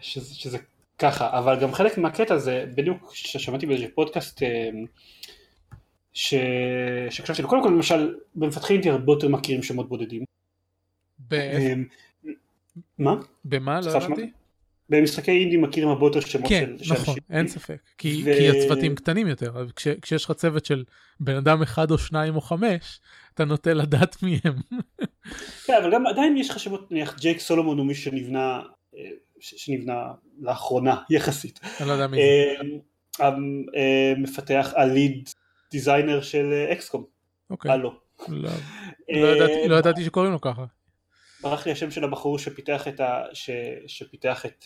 [0.00, 0.58] שזה, שזה
[0.98, 4.70] ככה, אבל גם חלק מהקטע זה, בדיוק ששמעתי באיזה פודקאסט אה,
[6.12, 6.34] ש...
[7.10, 10.24] שחשבתי, קודם כל למשל, במפתחים אינטי הרבה יותר מכירים שמות בודדים.
[11.28, 11.74] ב- אה,
[12.98, 13.14] מה?
[13.44, 13.80] במה?
[13.80, 14.30] לא הבנתי.
[14.88, 17.22] במשחקי אינדי מכירים הרבה יותר שמות כן, של, נכון, אנשים.
[17.30, 17.76] אין ספק.
[17.98, 20.84] כי, ו- כי הצוותים קטנים יותר, כש, כשיש לך צוות של
[21.20, 23.00] בן אדם אחד או שניים או חמש,
[23.34, 24.54] אתה נוטה לדעת מי הם.
[25.66, 28.60] כן, אבל גם עדיין יש לך שמות, נניח ג'ייק סולומון הוא מי שנבנה,
[28.96, 29.00] אה,
[29.40, 30.02] ש- שנבנה
[30.40, 31.60] לאחרונה יחסית.
[31.80, 32.22] אני לא יודע מי זה.
[33.20, 33.28] אה,
[34.16, 35.28] המפתח הליד
[35.70, 37.04] דיזיינר של אה, אקסקום,
[37.50, 37.70] אוקיי.
[37.70, 37.94] הלו.
[38.28, 38.48] לא-
[39.10, 40.64] אה, לא לא ידעתי שקוראים לו ככה.
[41.44, 43.22] ברח לי השם של הבחור שפיתח את ה...
[43.32, 43.50] ש...
[43.86, 44.64] שפיתח את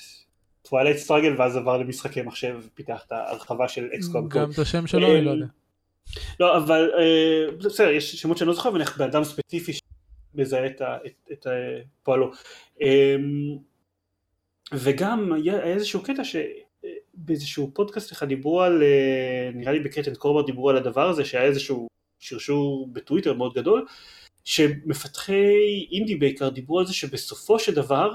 [0.62, 4.28] Twilight Struggle ואז עבר למשחקי מחשב ופיתח את ההרחבה של XCOM.
[4.28, 5.46] גם את השם שלו אני לא יודע.
[6.40, 9.72] לא אבל אה, בסדר יש שמות שאני לא זוכר ונניח בן אדם ספציפי
[10.34, 10.66] שמזהה
[11.32, 11.46] את.
[12.02, 12.30] פועלו.
[12.82, 13.16] אה,
[14.72, 20.14] וגם היה, איזשהו קטע שבאיזשהו פודקאסט אחד דיברו על, אה, נראה לי ב Crate and
[20.14, 21.88] Crowbar דיברו על הדבר הזה שהיה איזשהו
[22.18, 23.86] שרשור בטוויטר מאוד גדול
[24.48, 28.12] שמפתחי אינדי בעיקר דיברו על זה שבסופו של דבר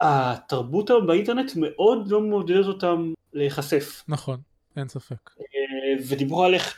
[0.00, 4.40] התרבות באינטרנט מאוד לא מעודדת אותם להיחשף נכון,
[4.76, 5.30] אין ספק.
[5.40, 6.76] אה, ודיברו על איך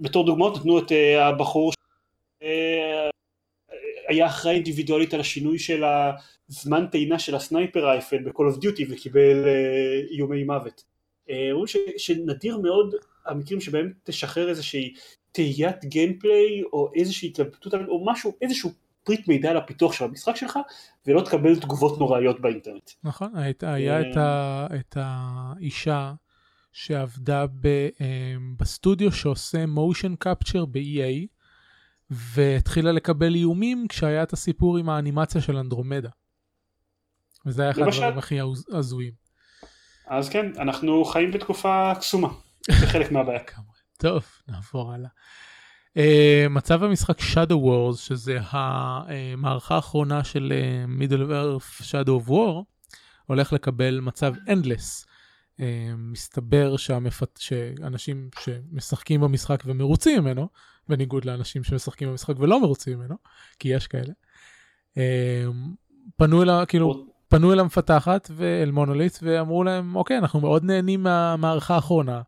[0.00, 1.72] בתור דוגמאות נתנו את אה, הבחור
[2.42, 3.10] אה,
[4.08, 5.84] היה אחראי אינדיבידואלית על השינוי של
[6.50, 10.84] הזמן טעינה של הסנייפר רייפל ב-call of duty וקיבל אה, איומי מוות.
[11.30, 11.66] אה, אומרים
[11.96, 12.94] שנדיר מאוד
[13.26, 14.94] המקרים שבהם תשחרר איזושהי
[15.32, 18.70] תהיית גיימפליי או איזושהי התלבטות או משהו איזשהו
[19.04, 20.58] פריט מידע על הפיתוח של המשחק שלך
[21.06, 22.90] ולא תקבל תגובות נוראיות באינטרנט.
[23.04, 26.12] נכון, היית- היה את ה- את האישה
[26.72, 31.26] שעבדה ב- אמ, בסטודיו שעושה מושן קפצ'ר ב-EA
[32.10, 36.08] והתחילה לקבל איומים כשהיה את הסיפור עם האנימציה של אנדרומדה.
[37.46, 37.82] וזה היה אחד.
[37.82, 39.12] הדברים הכי הז- הזויים.
[40.06, 42.28] אז כן, אנחנו חיים בתקופה קסומה,
[42.80, 43.38] זה חלק מהבעיה.
[44.00, 45.08] טוב, נעבור הלאה.
[45.98, 52.64] Uh, מצב המשחק Shadow Wars, שזה המערכה האחרונה של uh, Middle Earth Shadow of War,
[53.26, 55.04] הולך לקבל מצב Endless.
[55.56, 55.60] Uh,
[55.96, 57.36] מסתבר שהמפת...
[57.36, 60.48] שאנשים שמשחקים במשחק ומרוצים ממנו,
[60.88, 63.14] בניגוד לאנשים שמשחקים במשחק ולא מרוצים ממנו,
[63.58, 64.12] כי יש כאלה,
[64.94, 64.98] uh,
[66.16, 71.02] פנו אל, ה- כאילו, פנו אל המפתחת ואל מונוליט ואמרו להם, אוקיי, אנחנו מאוד נהנים
[71.02, 72.22] מהמערכה האחרונה.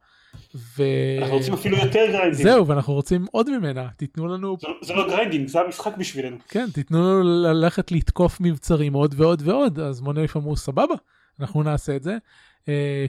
[0.54, 0.82] ו...
[1.22, 2.42] אנחנו רוצים אפילו יותר grinding.
[2.42, 6.36] זהו, ואנחנו רוצים עוד ממנה, תיתנו לנו, זה- זה לא grinding, זה המשחק בשבילנו.
[6.48, 10.94] כן, תיתנו לנו ללכת לתקוף מבצרים עוד ועוד ועוד, אז מונוליט אמרו, סבבה,
[11.40, 12.16] אנחנו נעשה את זה.
[12.60, 12.62] Uh,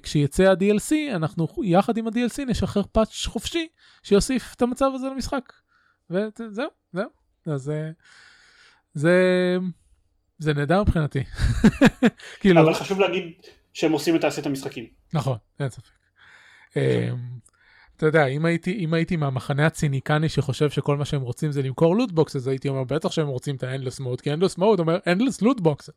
[0.04, 3.68] כשיצא ה-DLC, אנחנו יחד עם ה-DLC נשחרר patch חופשי
[4.04, 5.54] שיוסיף את המצב הזה למשחק.
[6.10, 7.10] וזהו, זהו.
[7.46, 7.90] אז אה,
[8.94, 9.14] זה,
[10.38, 11.20] זה נהדר מבחינתי.
[12.40, 13.24] כאילו, אבל חשוב להגיד
[13.74, 14.86] שהם עושים את תעשיית המשחקים.
[15.14, 16.01] נכון, אין ספק.
[16.76, 16.82] אמ,
[17.98, 21.96] אתה יודע, אם הייתי, אם הייתי מהמחנה הציניקני שחושב שכל מה שהם רוצים זה למכור
[21.96, 24.98] loot box, אז הייתי אומר, בטח שהם רוצים את ה-endless mode, כי endless mode אומר
[24.98, 25.90] endless loot box.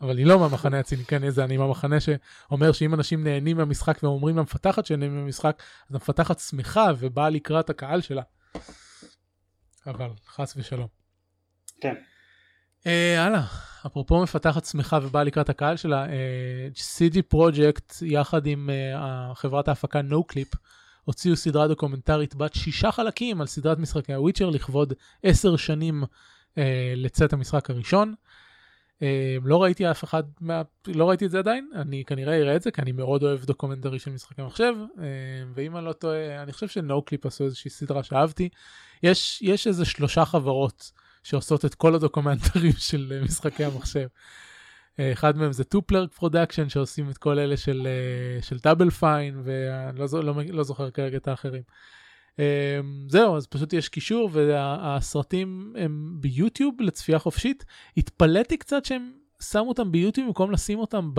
[0.00, 4.36] אבל אני לא מהמחנה הציניקני הזה, אני מהמחנה שאומר שאם אנשים נהנים מהמשחק והם אומרים
[4.38, 8.22] למפתחת שנהנים מהמשחק, אז המפתחת שמחה ובאה לקראת הקהל שלה.
[9.86, 10.86] אבל חס ושלום.
[11.80, 11.94] כן.
[12.88, 13.42] אה, הלאה,
[13.86, 20.00] אפרופו מפתחת שמחה ובאה לקראת הקהל שלה, אה, CD Projekt יחד עם אה, חברת ההפקה
[20.00, 20.56] NoClip
[21.04, 24.92] הוציאו סדרה דוקומנטרית בת שישה חלקים על סדרת משחקי ה Witcher לכבוד
[25.22, 26.04] עשר שנים
[26.96, 28.14] לצאת המשחק הראשון.
[29.44, 30.62] לא ראיתי אף אחד, מה...
[30.86, 33.98] לא ראיתי את זה עדיין, אני כנראה אראה את זה, כי אני מאוד אוהב דוקומנטרי
[33.98, 34.74] של משחקי מחשב,
[35.54, 38.48] ואם אני לא טועה, אני חושב ש NoClip עשו איזושהי סדרה שאהבתי.
[39.02, 40.92] יש, יש איזה שלושה חברות
[41.22, 44.06] שעושות את כל הדוקומנטרים של אה, משחקי המחשב.
[44.98, 48.90] אה, אחד מהם זה 2 Player Productions שעושים את כל אלה של, אה, של Double
[48.90, 51.62] Fine ואני לא, לא, לא זוכר כרגע את האחרים.
[53.08, 57.64] זהו אז פשוט יש קישור והסרטים הם ביוטיוב לצפייה חופשית.
[57.96, 59.12] התפלאתי קצת שהם
[59.42, 61.10] שמו אותם ביוטיוב במקום לשים אותם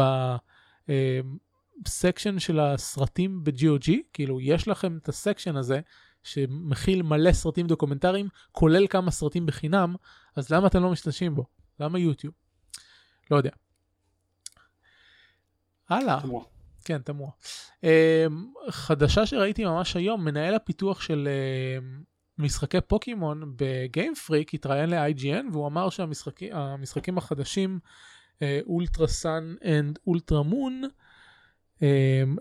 [1.85, 5.79] ב section של הסרטים ב-GOG כאילו יש לכם את ה section הזה
[6.23, 9.95] שמכיל מלא סרטים דוקומנטריים כולל כמה סרטים בחינם
[10.35, 11.45] אז למה אתם לא משתמשים בו?
[11.79, 12.33] למה יוטיוב?
[13.31, 13.51] לא יודע.
[15.89, 16.21] הלאה.
[16.21, 16.43] תמוה.
[16.85, 17.29] כן, תמוה.
[17.81, 22.03] Um, חדשה שראיתי ממש היום, מנהל הפיתוח של um,
[22.37, 27.79] משחקי פוקימון ב Game Freak התראיין ל-IGN והוא אמר שהמשחקים החדשים
[28.67, 30.81] Ultra Sun and Ultra Moon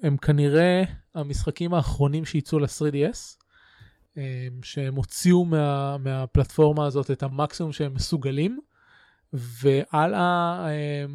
[0.03, 0.83] הם כנראה
[1.15, 3.45] המשחקים האחרונים שייצאו ל-3DS.
[4.15, 4.19] Um,
[4.63, 8.61] שהם הוציאו מה, מהפלטפורמה הזאת את המקסימום שהם מסוגלים
[9.33, 11.11] והלאה um,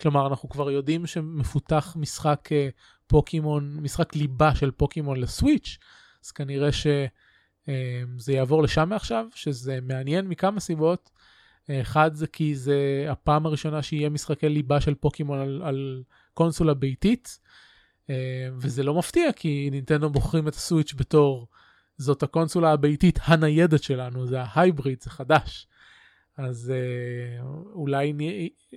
[0.00, 2.68] כלומר אנחנו כבר יודעים שמפותח משחק אה,
[3.06, 5.78] פוקימון משחק ליבה של פוקימון לסוויץ'
[6.24, 11.10] אז כנראה שזה יעבור לשם מעכשיו שזה מעניין מכמה סיבות.
[11.70, 16.02] אחד זה כי זה הפעם הראשונה שיהיה משחקי ליבה של פוקימון על, על
[16.34, 17.38] קונסולה ביתית
[18.58, 21.48] וזה לא מפתיע כי נינטנדו בוחרים את הסוויץ' בתור
[22.00, 25.66] זאת הקונסולה הביתית הניידת שלנו זה ההייבריד זה חדש.
[26.36, 28.12] אז אה, אולי,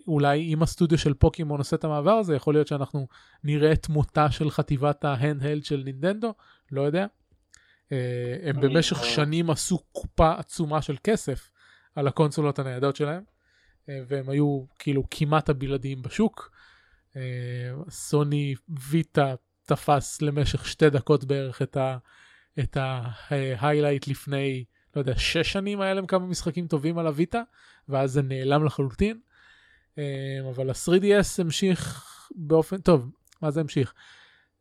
[0.07, 3.07] אולי אם הסטודיו של פוקימון עושה את המעבר הזה, יכול להיות שאנחנו
[3.43, 6.33] נראה את מותה של חטיבת ההנדהלד של נינטנדו,
[6.71, 7.05] לא יודע.
[7.91, 11.49] אה, הם במשך לא- שנים עשו קופה עצומה של כסף
[11.95, 13.23] על הקונסולות הניידות שלהם,
[13.89, 16.51] אה, והם היו כאילו כמעט הבלעדיים בשוק.
[17.15, 17.21] אה,
[17.89, 18.55] סוני
[18.89, 19.35] ויטה
[19.65, 21.97] תפס למשך שתי דקות בערך את ה...
[22.59, 24.63] את ההיילייט לפני
[24.95, 27.41] לא יודע, שש שנים היה להם כמה משחקים טובים על הויטה,
[27.89, 29.19] ואז זה נעלם לחלוטין.
[29.97, 30.03] אה,
[30.49, 33.11] אבל ה-3DS המשיך באופן, טוב,
[33.41, 33.93] מה זה המשיך?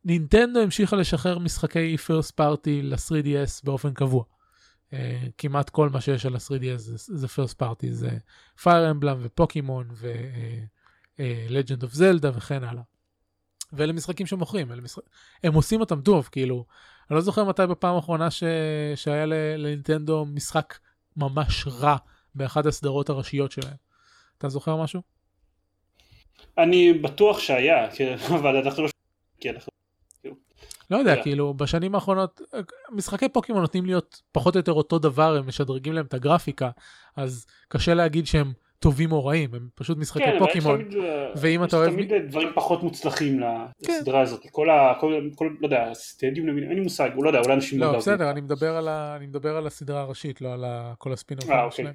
[0.05, 4.23] נינטנדו המשיכה לשחרר משחקי first party ל-3DS באופן קבוע.
[4.93, 7.27] אה, כמעט כל מה שיש על ה-3DS זה, זה
[7.61, 8.09] party, זה
[8.59, 12.83] Fire Emblem ופוקימון ו-Legend of Zelda וכן הלאה.
[13.73, 15.03] ואלה משחקים שמוכרים, משחק...
[15.43, 16.65] הם עושים אותם טוב, כאילו,
[17.09, 18.43] אני לא זוכר מתי בפעם האחרונה ש...
[18.95, 19.25] שהיה.
[19.57, 20.77] לנינטנדו משחק
[21.17, 21.95] ממש רע
[22.35, 23.75] באחת הסדרות הראשיות שלהם.
[24.37, 25.01] אתה זוכר משהו?
[26.57, 28.89] אני בטוח שהיה, כן, אבל אנחנו לא...
[29.39, 29.73] כי אנחנו...
[30.91, 31.23] לא יודע, יודע.
[31.23, 32.41] כאילו בשנים האחרונות
[32.91, 36.69] משחקי פוקימון נותנים להיות פחות או יותר אותו דבר, הם משדרגים להם את הגרפיקה,
[37.15, 38.53] אז קשה להגיד שהם
[38.83, 40.81] טובים או רעים, הם פשוט משחקי כן, יש פוקימון.
[40.81, 43.39] אה, ואם יש אתה אוהב- תמיד דברים פחות מוצלחים
[43.83, 43.93] כן.
[43.93, 44.41] לסדרה הזאת.
[44.51, 44.93] כל ה...
[44.99, 47.99] כל, כל, לא יודע, סטדיום, למיניהם, אין לי מושג, לא יודע, אולי אנשים לא, אוהבים
[47.99, 48.31] בסדר, אותה.
[48.31, 49.15] אני מדבר על, ה...
[49.15, 50.93] אני מדבר על הסדרה הראשית, לא על ה...
[50.97, 51.77] כל הספינופים אה, אוקיי.
[51.77, 51.93] שלהם.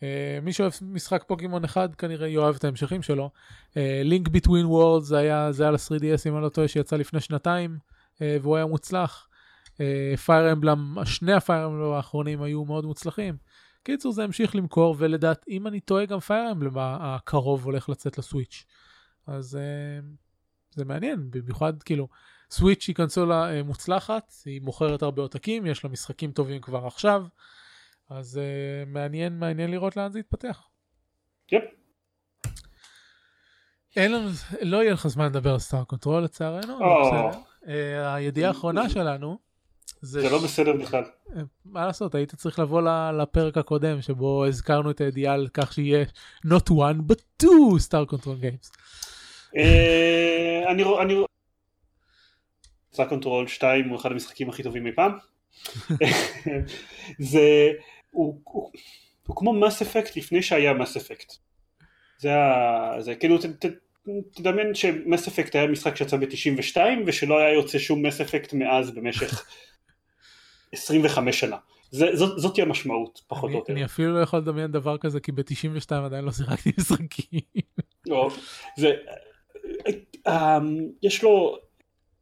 [0.00, 0.04] Uh,
[0.42, 3.30] מי שאוהב משחק פוקימון אחד כנראה יאהב את ההמשכים שלו.
[3.76, 7.76] Link Between Worlds זה היה זה על ה-3DS אם אני לא טועה שיצא לפני שנתיים
[8.14, 9.28] uh, והוא היה מוצלח.
[10.24, 13.34] Fire Emblem, שני ה Fire Emblem האחרונים היו מאוד מוצלחים.
[13.84, 18.24] קיצור זה המשיך למכור ולדעתי אם אני טועה גם פייר אמבלם הקרוב הולך לצאת ל
[18.24, 18.64] Switch.
[19.26, 20.04] אז uh,
[20.70, 22.08] זה מעניין במיוחד כאילו
[22.50, 27.26] Switch היא קונסולה uh, מוצלחת היא מוכרת הרבה עותקים יש לה משחקים טובים כבר עכשיו.
[28.10, 30.68] אז uh, מעניין מעניין לראות לאן זה יתפתח.
[31.52, 31.64] Yep.
[33.96, 34.28] אין לנו,
[34.62, 36.78] לא יהיה לך זמן לדבר על Star Control לצערנו.
[37.68, 39.38] אה, הידיעה האחרונה שלנו,
[40.04, 41.02] זה, זה לא בסדר בכלל.
[41.64, 42.82] מה לעשות, היית צריך לבוא
[43.22, 46.04] לפרק הקודם שבו הזכרנו את הידיעה על כך שיהיה
[46.46, 48.72] not one but two Star Control games.
[49.56, 51.26] אה, אני רואה, אני רואה...
[52.92, 55.12] Star Control 2 הוא אחד המשחקים הכי טובים אי פעם.
[57.32, 57.70] זה...
[58.10, 58.70] הוא, הוא,
[59.26, 61.32] הוא כמו מס אפקט לפני שהיה מס אפקט.
[62.18, 62.96] זה ה...
[63.00, 63.66] זה כאילו, ת, ת,
[64.34, 66.76] תדמיין שמס אפקט היה משחק שיצא ב-92
[67.06, 69.46] ושלא היה יוצא שום מס אפקט מאז במשך
[70.74, 71.56] 25 שנה.
[71.90, 73.72] זה, זאת, זותי המשמעות, פחות או יותר.
[73.72, 77.40] אני אפילו לא יכול לדמיין דבר כזה כי ב-92 עדיין לא שיחקתי משחקים.
[78.06, 78.30] לא,
[78.76, 78.92] זה,
[80.26, 80.58] אה,
[81.02, 81.58] יש לו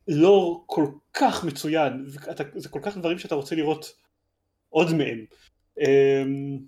[0.08, 3.92] לא כל כך מצוין, ואתה, זה כל כך דברים שאתה רוצה לראות
[4.68, 5.24] עוד מהם.
[5.80, 6.58] אמ,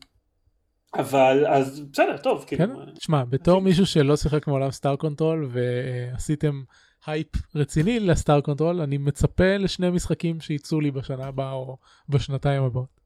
[0.95, 6.63] אבל אז בסדר, טוב, כן, כאילו, תשמע, בתור מישהו שלא שיחק מעולם Star Control ועשיתם
[7.07, 11.79] הייפ רציני ל Star Control, אני מצפה לשני משחקים שיצאו לי בשנה הבאה או
[12.09, 13.01] בשנתיים הבאות.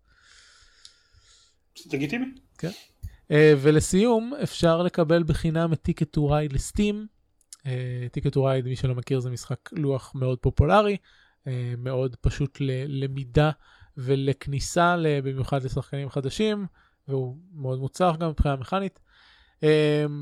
[1.92, 2.26] לגיטימי.
[2.58, 2.70] כן.
[3.30, 7.06] אה, ולסיום, אפשר לקבל בחינם את Ticket to Ride ל Steam.
[8.12, 10.96] Ticket to Ride, מי שלא מכיר, זה משחק לוח מאוד פופולרי,
[11.46, 13.50] אה, מאוד פשוט ללמידה
[13.96, 16.66] ולכניסה, במיוחד לשחקנים חדשים,
[17.08, 19.00] והוא מאוד מוצלח גם מבחינה מכנית.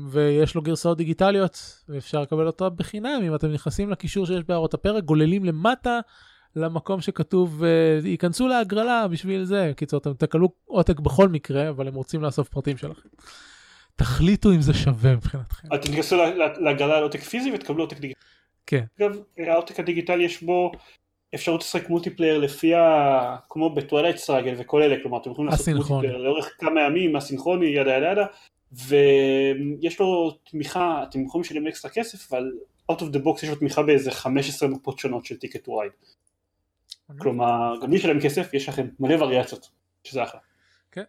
[0.09, 5.03] ויש לו גרסאות דיגיטליות, ואפשר לקבל אותה בחינם אם אתם נכנסים לקישור שיש בהערות הפרק,
[5.03, 5.99] גוללים למטה
[6.55, 9.71] למקום שכתוב, uh, ייכנסו להגרלה בשביל זה.
[9.75, 13.09] קיצור, אתם תקבלו עותק בכל מקרה, אבל הם רוצים לאסוף פרטים שלכם.
[13.95, 15.67] תחליטו אם זה שווה מבחינתכם.
[15.67, 16.17] אתם תיכנסו
[16.57, 18.23] להגרלה על עותק פיזי ותקבלו עותק דיגיטלי.
[18.67, 18.83] כן.
[19.01, 20.71] אגב, העותק הדיגיטלי יש בו
[21.35, 23.35] אפשרות לשחק multiplayer לפי ה...
[23.49, 27.65] כמו ב Twilight Struggle וכל אלה, כלומר אתם יכולים לעשות multiplayer לאורך כמה ימים, אסינכרוני,
[27.65, 28.25] yada yada yada,
[28.71, 32.51] ויש לו תמיכה, אתם יכולים לשלם אקסטרה כסף, אבל
[32.91, 35.91] out of the box יש לו תמיכה באיזה 15 מפות שונות של Ticket to Ride.
[37.17, 39.69] כלומר, גם מי שלהם כסף, יש לכם מלא וריאציות,
[40.03, 40.39] שזה אחלה.
[40.91, 41.03] כן.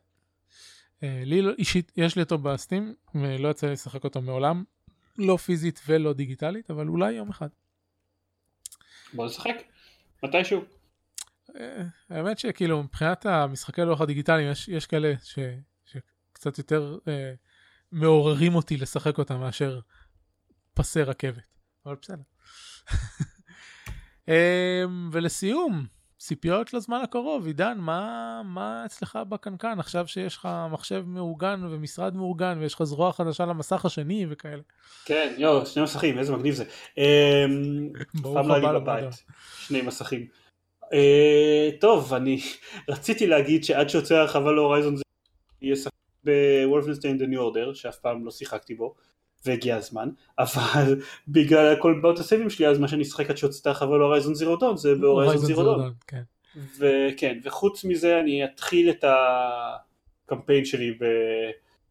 [1.03, 4.65] אה, לי לא- אישית, יש לי אותו בסטים, ולא יצא לי לשחק אותו מעולם,
[5.19, 7.49] לא פיזית ולא דיגיטלית, אבל אולי יום אחד.
[9.13, 9.57] בוא נשחק,
[10.23, 10.61] מתישהו.
[11.57, 15.39] אה, האמת שכאילו מבחינת המשחקי לוח הדיגיטליים יש, יש כאלה ש,
[15.85, 17.33] שקצת יותר אה,
[17.93, 19.81] מעוררים אותי לשחק אותם מאשר
[20.75, 21.57] פסי רכבת,
[21.87, 22.23] אבל בסדר.
[24.29, 25.87] אמ, ולסיום,
[26.19, 32.59] ציפיות לזמן הקרוב, עידן, מה, מה אצלך בקנקן עכשיו שיש לך מחשב מאורגן ומשרד מאורגן
[32.61, 34.63] ויש לך זרוע חדשה למסך השני וכאלה?
[35.05, 36.65] כן, יואו, שני מסכים, איזה מגניב זה.
[36.99, 39.25] אמ, ברוך הבא לבית,
[39.59, 40.27] שני מסכים.
[40.93, 42.41] אה, טוב, אני
[42.89, 45.03] רציתי להגיד שעד שיוצא הרחבה להורייזון זה
[45.63, 45.98] יהיה שחק
[46.65, 48.95] בוולפנשטיין דה ניו אורדר, שאף פעם לא שיחקתי בו.
[49.47, 53.99] והגיע הזמן, אבל בגלל כל בעיות הסייבים שלי אז מה שאני אשחק עד שיוצאת הרחבה
[53.99, 55.93] להורייזון זירו דון זה בהורייזון זירו דון.
[56.79, 59.05] וכן, וחוץ מזה אני אתחיל את
[60.27, 60.99] הקמפיין שלי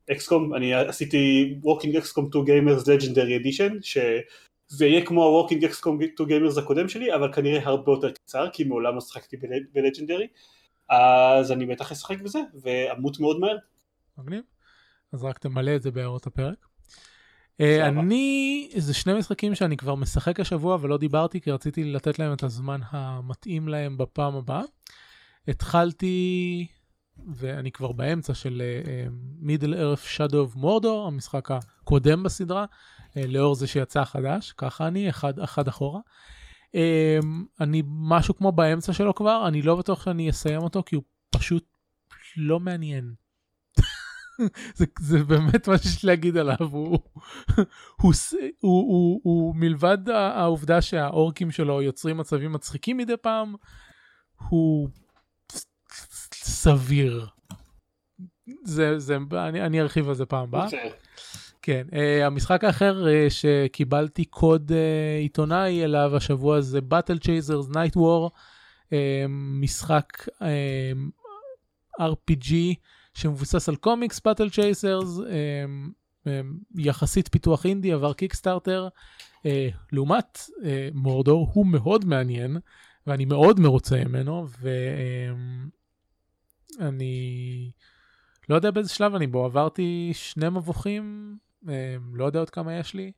[0.08, 6.30] באקסקום, אני עשיתי Walking XCOM 2 Gamers Legendary Edition, שזה יהיה כמו ה-Walking XCOM 2
[6.30, 9.38] Gamers הקודם שלי, אבל כנראה הרבה יותר קצר, כי מעולם לא שחקתי
[9.74, 10.28] בלג'נדרי,
[10.90, 13.58] אז אני בטח אשחק בזה, ואמות מאוד מהר.
[14.18, 14.44] מגניב.
[15.14, 16.68] אז רק תמלא את זה בהערות הפרק.
[17.62, 22.34] אה, אני, זה שני משחקים שאני כבר משחק השבוע ולא דיברתי כי רציתי לתת להם
[22.34, 24.62] את הזמן המתאים להם בפעם הבאה.
[25.48, 26.68] התחלתי,
[27.36, 28.62] ואני כבר באמצע של
[29.40, 35.10] מידל ארף שדו אוף מורדור, המשחק הקודם בסדרה, uh, לאור זה שיצא חדש, ככה אני,
[35.10, 36.00] אחד, אחד אחורה.
[36.66, 37.26] Uh,
[37.62, 41.66] אני משהו כמו באמצע שלו כבר, אני לא בטוח שאני אסיים אותו כי הוא פשוט
[42.38, 43.14] לא מעניין.
[44.76, 47.00] זה, זה באמת מה שיש להגיד עליו, הוא,
[47.56, 47.64] הוא,
[48.02, 48.14] הוא,
[48.62, 53.56] הוא, הוא, מלבד העובדה שהאורקים שלו יוצרים מצבים מצחיקים מדי פעם,
[54.50, 54.90] הוא
[56.34, 57.28] סביר.
[58.64, 60.68] זה, זה, אני, אני ארחיב על זה פעם הבאה.
[61.62, 67.96] כן, uh, המשחק האחר uh, שקיבלתי קוד uh, עיתונאי אליו השבוע זה Battle Chasers Night
[67.96, 68.30] War,
[68.86, 68.94] uh,
[69.30, 70.44] משחק uh,
[72.02, 72.54] RPG
[73.18, 75.20] שמבוסס על קומיקס פאטל צ'ייסרס,
[76.76, 78.88] יחסית פיתוח אינדי, עבר קיקסטארטר.
[79.46, 82.58] אה, לעומת אה, מורדור הוא מאוד מעניין,
[83.08, 84.48] ואני מאוד מרוצה ממנו,
[86.80, 87.72] ואני
[88.50, 91.36] לא יודע באיזה שלב אני בו, עברתי שני מבוכים,
[92.14, 93.12] לא יודע עוד כמה יש לי.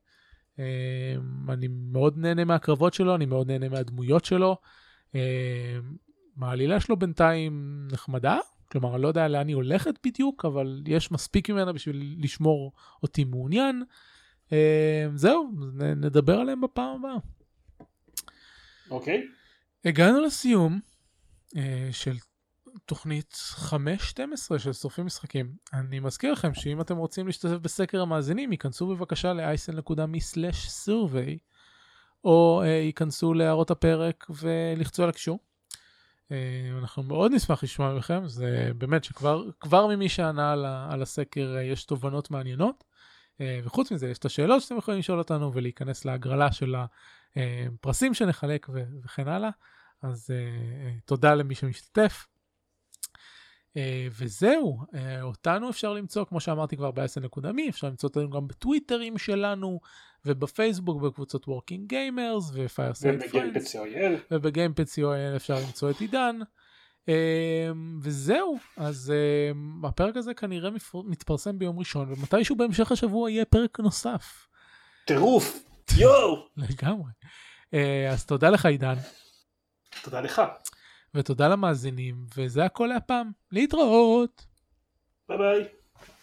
[1.50, 4.58] אני מאוד נהנה מהקרבות שלו, אני מאוד נהנה מהדמויות שלו.
[6.42, 8.38] העלילה שלו בינתיים נחמדה,
[8.72, 12.72] כלומר, אני לא יודע לאן היא הולכת בדיוק, אבל יש מספיק ממנה בשביל לשמור
[13.04, 13.84] אותי מעוניין.
[14.52, 15.52] אה, זהו,
[15.96, 17.18] נדבר עליהם בפעם הבאה.
[18.91, 19.18] אוקיי.
[19.18, 19.90] Okay.
[19.90, 20.80] הגענו לסיום
[21.58, 22.16] אה, של
[22.86, 23.62] תוכנית 5-12
[24.58, 25.54] של שורפים משחקים.
[25.74, 31.38] אני מזכיר לכם שאם אתם רוצים להשתתף בסקר המאזינים, ייכנסו בבקשה ל-isl.me/survey,
[32.24, 35.40] או uh, ייכנסו להערות הפרק ולחצו על הקישור.
[36.31, 41.64] אה, אנחנו מאוד נשמח לשמוע מכם, זה באמת שכבר ממי שענה על, על הסקר אה,
[41.64, 42.84] יש תובנות מעניינות,
[43.41, 46.76] אה, וחוץ מזה יש את השאלות שאתם יכולים לשאול אותנו ולהיכנס להגרלה של
[47.35, 48.68] הפרסים שנחלק
[49.03, 49.49] וכן הלאה,
[50.01, 50.30] אז
[51.06, 52.27] תודה למי שמשתתף.
[54.18, 54.80] וזהו,
[55.22, 59.80] אותנו אפשר למצוא, כמו שאמרתי כבר ב-10.me, אפשר למצוא אותנו גם בטוויטרים שלנו,
[60.26, 63.76] ובפייסבוק בקבוצות Working Gamers ו Fireside Friends
[64.32, 66.40] וב gamepad co.il אפשר למצוא את עידן.
[67.00, 67.12] Um,
[68.02, 69.14] וזהו אז
[69.84, 74.48] הפרק הזה כנראה מתפרסם ביום ראשון ומתישהו בהמשך השבוע יהיה פרק נוסף.
[75.06, 75.60] טירוף
[75.98, 77.12] יואו לגמרי
[78.12, 78.96] אז תודה לך עידן.
[80.04, 80.41] תודה לך.
[81.14, 84.45] ותודה למאזינים וזה הכל להפעם להתראות.
[85.30, 85.78] ביי ביי.